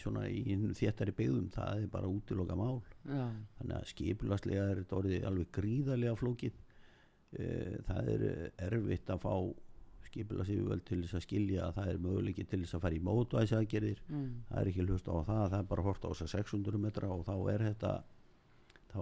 svona 0.01 0.27
í 0.29 0.55
þéttari 0.77 1.13
byggðum 1.17 1.49
það 1.53 1.83
er 1.83 1.91
bara 1.93 2.09
útiloka 2.09 2.57
mál. 2.57 2.81
Já, 3.03 3.27
þannig 3.59 3.75
að 3.77 3.89
skipulagslega 3.91 4.69
er 4.69 4.81
þetta 4.81 4.99
orðið 5.01 5.27
alveg 5.29 5.51
gríðarlega 5.57 6.15
flókið. 6.21 6.57
Eh, 7.33 7.77
það 7.87 8.11
er 8.13 8.25
erfitt 8.69 9.09
að 9.09 9.23
fá 9.23 9.35
skipulagsífjöld 10.13 10.83
til 10.87 10.99
þess 11.03 11.17
að 11.17 11.25
skilja 11.25 11.67
að 11.67 11.77
það 11.77 11.91
er 11.91 12.01
möguleiki 12.03 12.45
til 12.49 12.59
þess 12.63 12.77
að 12.77 12.83
fara 12.85 12.97
í 12.97 13.03
mótvæðsaðgerðir 13.07 14.01
mm. 14.05 14.27
það 14.49 14.59
er 14.61 14.71
ekki 14.71 14.85
hlust 14.87 15.09
á 15.09 15.15
það, 15.15 15.45
það 15.53 15.57
er 15.59 15.69
bara 15.71 15.85
hort 15.87 16.05
á 16.05 16.09
þess 16.11 16.25
að 16.25 16.33
600 16.35 16.81
metra 16.83 17.09
og 17.13 17.23
þá 17.27 17.33
er 17.53 17.65
þetta 17.69 17.93
þá, 18.93 19.01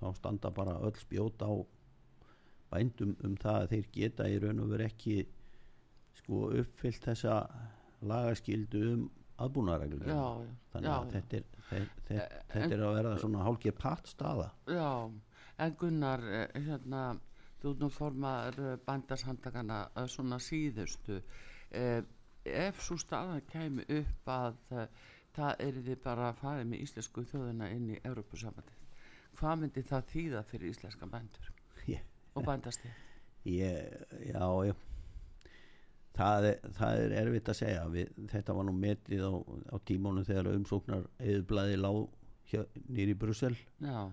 þá 0.00 0.06
standa 0.18 0.52
bara 0.58 0.76
öll 0.86 0.94
spjót 1.00 1.46
á 1.46 1.52
bændum 2.72 3.14
um 3.24 3.36
það 3.40 3.62
að 3.62 3.72
þeir 3.72 3.88
geta 3.94 4.28
í 4.28 4.38
raun 4.42 4.62
og 4.64 4.72
veru 4.74 4.88
ekki 4.90 5.16
sko 6.20 6.42
uppfyllt 6.60 7.08
þessa 7.08 7.38
lagaskildu 8.06 8.82
um 8.92 9.06
aðbúnaðareglum 9.44 10.08
já, 10.08 10.16
já, 10.16 10.56
þannig 10.72 10.90
já, 10.90 10.96
að 10.96 11.14
þetta 11.14 11.36
er, 11.36 11.46
þetta, 11.70 11.94
þetta, 12.08 12.26
Eh, 12.26 12.42
þetta 12.52 12.74
er 12.76 12.84
að 12.86 12.96
verða 12.98 13.14
svona 13.22 13.46
hálkið 13.46 13.78
patt 13.80 14.10
staða 14.10 14.50
já, 14.70 14.90
en 15.64 15.76
Gunnar 15.80 16.26
eh, 16.40 16.60
hérna, 16.68 17.02
þú 17.62 17.74
nú 17.80 17.90
formaður 17.92 18.78
bændashandakana 18.86 19.80
svona 20.12 20.38
síðustu. 20.42 21.20
Eh, 21.74 22.02
ef 22.46 22.80
svo 22.84 22.96
staðan 23.00 23.42
kæmi 23.50 23.84
upp 23.98 24.30
að 24.30 24.58
eh, 24.70 25.06
það 25.36 25.62
er 25.66 25.80
þið 25.88 26.02
bara 26.04 26.28
að 26.30 26.40
fara 26.40 26.64
með 26.64 26.84
íslensku 26.86 27.24
þjóðina 27.30 27.70
inn 27.74 27.88
í 27.96 28.00
Európusamandið 28.06 28.84
hvað 29.36 29.62
myndi 29.62 29.82
það 29.84 30.06
þýða 30.12 30.42
fyrir 30.50 30.72
íslenska 30.72 31.08
bændur 31.12 31.50
Ég- 31.90 32.06
og 32.34 32.46
bændastíð 32.46 32.94
ég, 33.50 34.06
já, 34.30 34.46
já 34.68 34.74
það 36.16 36.46
er, 36.50 36.58
það 36.78 37.00
er 37.04 37.14
erfitt 37.22 37.48
að 37.52 37.58
segja. 37.60 37.86
Við, 37.92 38.10
þetta 38.32 38.56
var 38.56 38.66
nú 38.68 38.74
metið 38.76 39.24
á, 39.28 39.32
á 39.72 39.76
tímónu 39.88 40.24
þegar 40.26 40.50
umsóknar 40.54 41.06
eðublaði 41.20 41.78
lág 41.80 42.04
nýri 42.88 43.14
Brussel. 43.18 43.54
Já, 43.82 44.06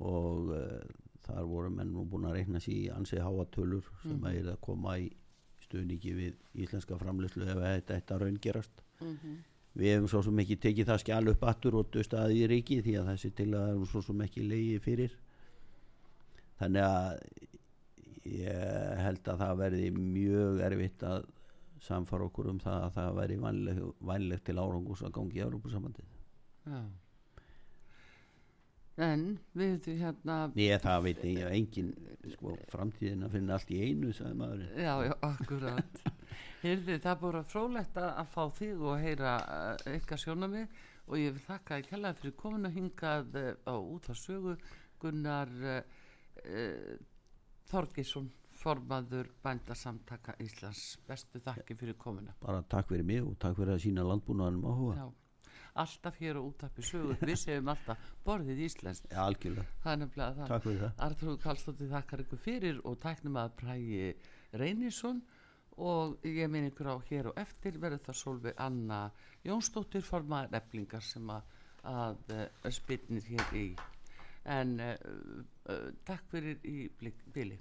og 0.00 0.50
uh, 0.54 0.80
þar 1.26 1.46
voru 1.50 1.70
menn 1.74 1.92
nú 1.94 2.04
búin 2.08 2.26
að 2.28 2.36
reikna 2.38 2.60
sér 2.62 2.76
í 2.76 2.90
ansið 2.94 3.24
háatölur 3.26 3.86
sem 4.02 4.16
Mhm. 4.16 4.24
að 4.26 4.36
er 4.40 4.50
að 4.54 4.60
koma 4.60 4.98
í 4.98 5.10
stuðningi 5.66 6.12
við 6.16 6.34
íslenska 6.64 6.98
framleyslu 6.98 7.46
ef 7.46 7.58
þetta 7.86 8.14
að 8.16 8.22
raungerast. 8.26 8.84
Mm 9.00 9.38
við 9.80 9.92
hefum 9.94 10.08
svo 10.10 10.20
sem 10.26 10.38
ekki 10.42 10.56
tekið 10.58 10.86
það 10.88 10.98
skjál 10.98 11.28
upp 11.30 11.42
aftur 11.46 11.74
og 11.78 11.90
dustaði 11.94 12.40
í 12.42 12.46
ríki 12.50 12.80
því 12.82 12.94
að 12.98 13.10
þessi 13.12 13.28
til 13.38 13.50
að 13.54 13.68
hefum 13.68 13.86
svo 13.86 14.00
sem 14.02 14.20
ekki 14.24 14.42
leiði 14.42 14.80
fyrir. 14.82 15.12
Þannig 16.58 16.82
að 16.82 17.20
ég 18.26 18.98
held 19.04 19.28
að 19.30 19.38
það 19.44 19.60
verði 19.60 19.90
mjög 19.96 20.58
erfitt 20.66 21.04
að 21.06 21.28
samfara 21.84 22.26
okkur 22.28 22.50
um 22.52 22.58
það 22.62 22.86
að 22.86 22.96
það 22.96 23.14
væri 23.20 23.38
vænleg, 23.44 23.84
vænlegt 24.12 24.44
til 24.48 24.58
árangus 24.58 25.04
að 25.06 25.14
gangi 25.18 25.40
í 25.40 25.44
Európusambandið 25.46 26.18
já. 26.66 26.82
En 29.00 29.22
við 29.56 29.86
hérna 29.96 30.34
ég 30.60 30.82
það 30.82 31.04
veit 31.06 31.20
ég, 31.24 31.44
engin 31.48 31.92
sko, 32.34 32.56
framtíðin 32.68 33.24
að 33.24 33.36
finna 33.36 33.56
allt 33.56 33.70
í 33.72 33.78
einu 33.80 34.10
sagði 34.12 34.36
maðurinn. 34.36 34.74
Já, 34.76 34.92
já, 35.06 35.14
akkurat. 35.24 36.02
Heyrði, 36.60 36.98
það 37.00 37.12
er 37.14 37.20
bara 37.22 37.42
frólægt 37.48 37.96
að 37.96 38.10
að 38.20 38.34
fá 38.34 38.42
þig 38.58 38.82
og 38.84 39.00
heyra 39.00 39.36
ykkar 39.94 40.20
sjónamið 40.20 40.82
og 41.06 41.16
ég 41.16 41.32
vil 41.36 41.46
þakka 41.46 41.78
að 41.78 41.88
kella 41.88 42.12
fyrir 42.18 42.36
komin 42.42 42.68
að 42.68 42.76
hingað 42.76 43.38
uh, 43.40 43.48
á 43.64 43.74
út 43.80 44.10
á 44.12 44.14
sögu 44.14 44.58
Gunnar 45.00 45.54
uh, 45.64 45.80
uh, 46.44 46.92
Þorgisson 47.70 48.28
formaður 48.60 49.30
bændasamtaka 49.44 50.36
Íslands. 50.44 50.98
Bestu 51.08 51.40
þakki 51.44 51.76
fyrir 51.78 51.96
komina 52.00 52.34
bara 52.42 52.62
takk 52.62 52.92
fyrir 52.92 53.06
mig 53.06 53.24
og 53.24 53.36
takk 53.40 53.58
fyrir 53.58 53.76
að 53.76 53.84
sína 53.86 54.04
landbúnaðanum 54.06 54.66
áhuga. 54.68 54.96
Já, 55.00 55.60
alltaf 55.84 56.18
hér 56.20 56.40
á 56.40 56.42
útappi 56.42 56.84
sögu. 56.84 57.16
Við 57.20 57.38
segjum 57.40 57.70
alltaf 57.72 58.08
borðið 58.26 58.64
Íslands 58.66 59.04
ja, 59.06 59.24
algjörlega, 59.24 59.76
það 59.84 59.92
er 59.92 60.00
nefnilega 60.02 60.38
það. 60.38 60.50
Takk 60.52 60.66
fyrir 60.66 60.82
það. 60.84 61.04
Artrúð 61.08 61.38
Kallstóttir 61.44 61.92
þakkar 61.94 62.24
ykkur 62.24 62.42
fyrir 62.46 62.82
og 62.84 62.98
tæknum 63.04 63.38
að 63.40 63.54
prægi 63.62 64.10
Reynisson. 64.62 65.22
Og 65.80 66.26
ég 66.26 66.50
minn 66.50 66.66
ykkur 66.68 66.90
á 66.92 66.96
hér 67.08 67.30
og 67.30 67.38
eftir 67.40 67.78
verður 67.80 68.02
það 68.04 68.16
Solveig 68.20 68.58
Anna 68.60 68.98
Jónsdóttir 69.46 70.04
formaður 70.04 70.58
eflingar 70.58 71.06
sem 71.06 71.30
að, 71.32 71.54
að 71.88 72.34
uh, 72.36 72.68
spilnir 72.74 73.24
hér 73.30 73.56
í. 73.56 73.64
En 74.50 74.74
uh, 74.84 74.92
uh, 75.72 75.88
takk 76.04 76.26
fyrir 76.34 76.60
í 76.68 76.90
bili 77.32 77.56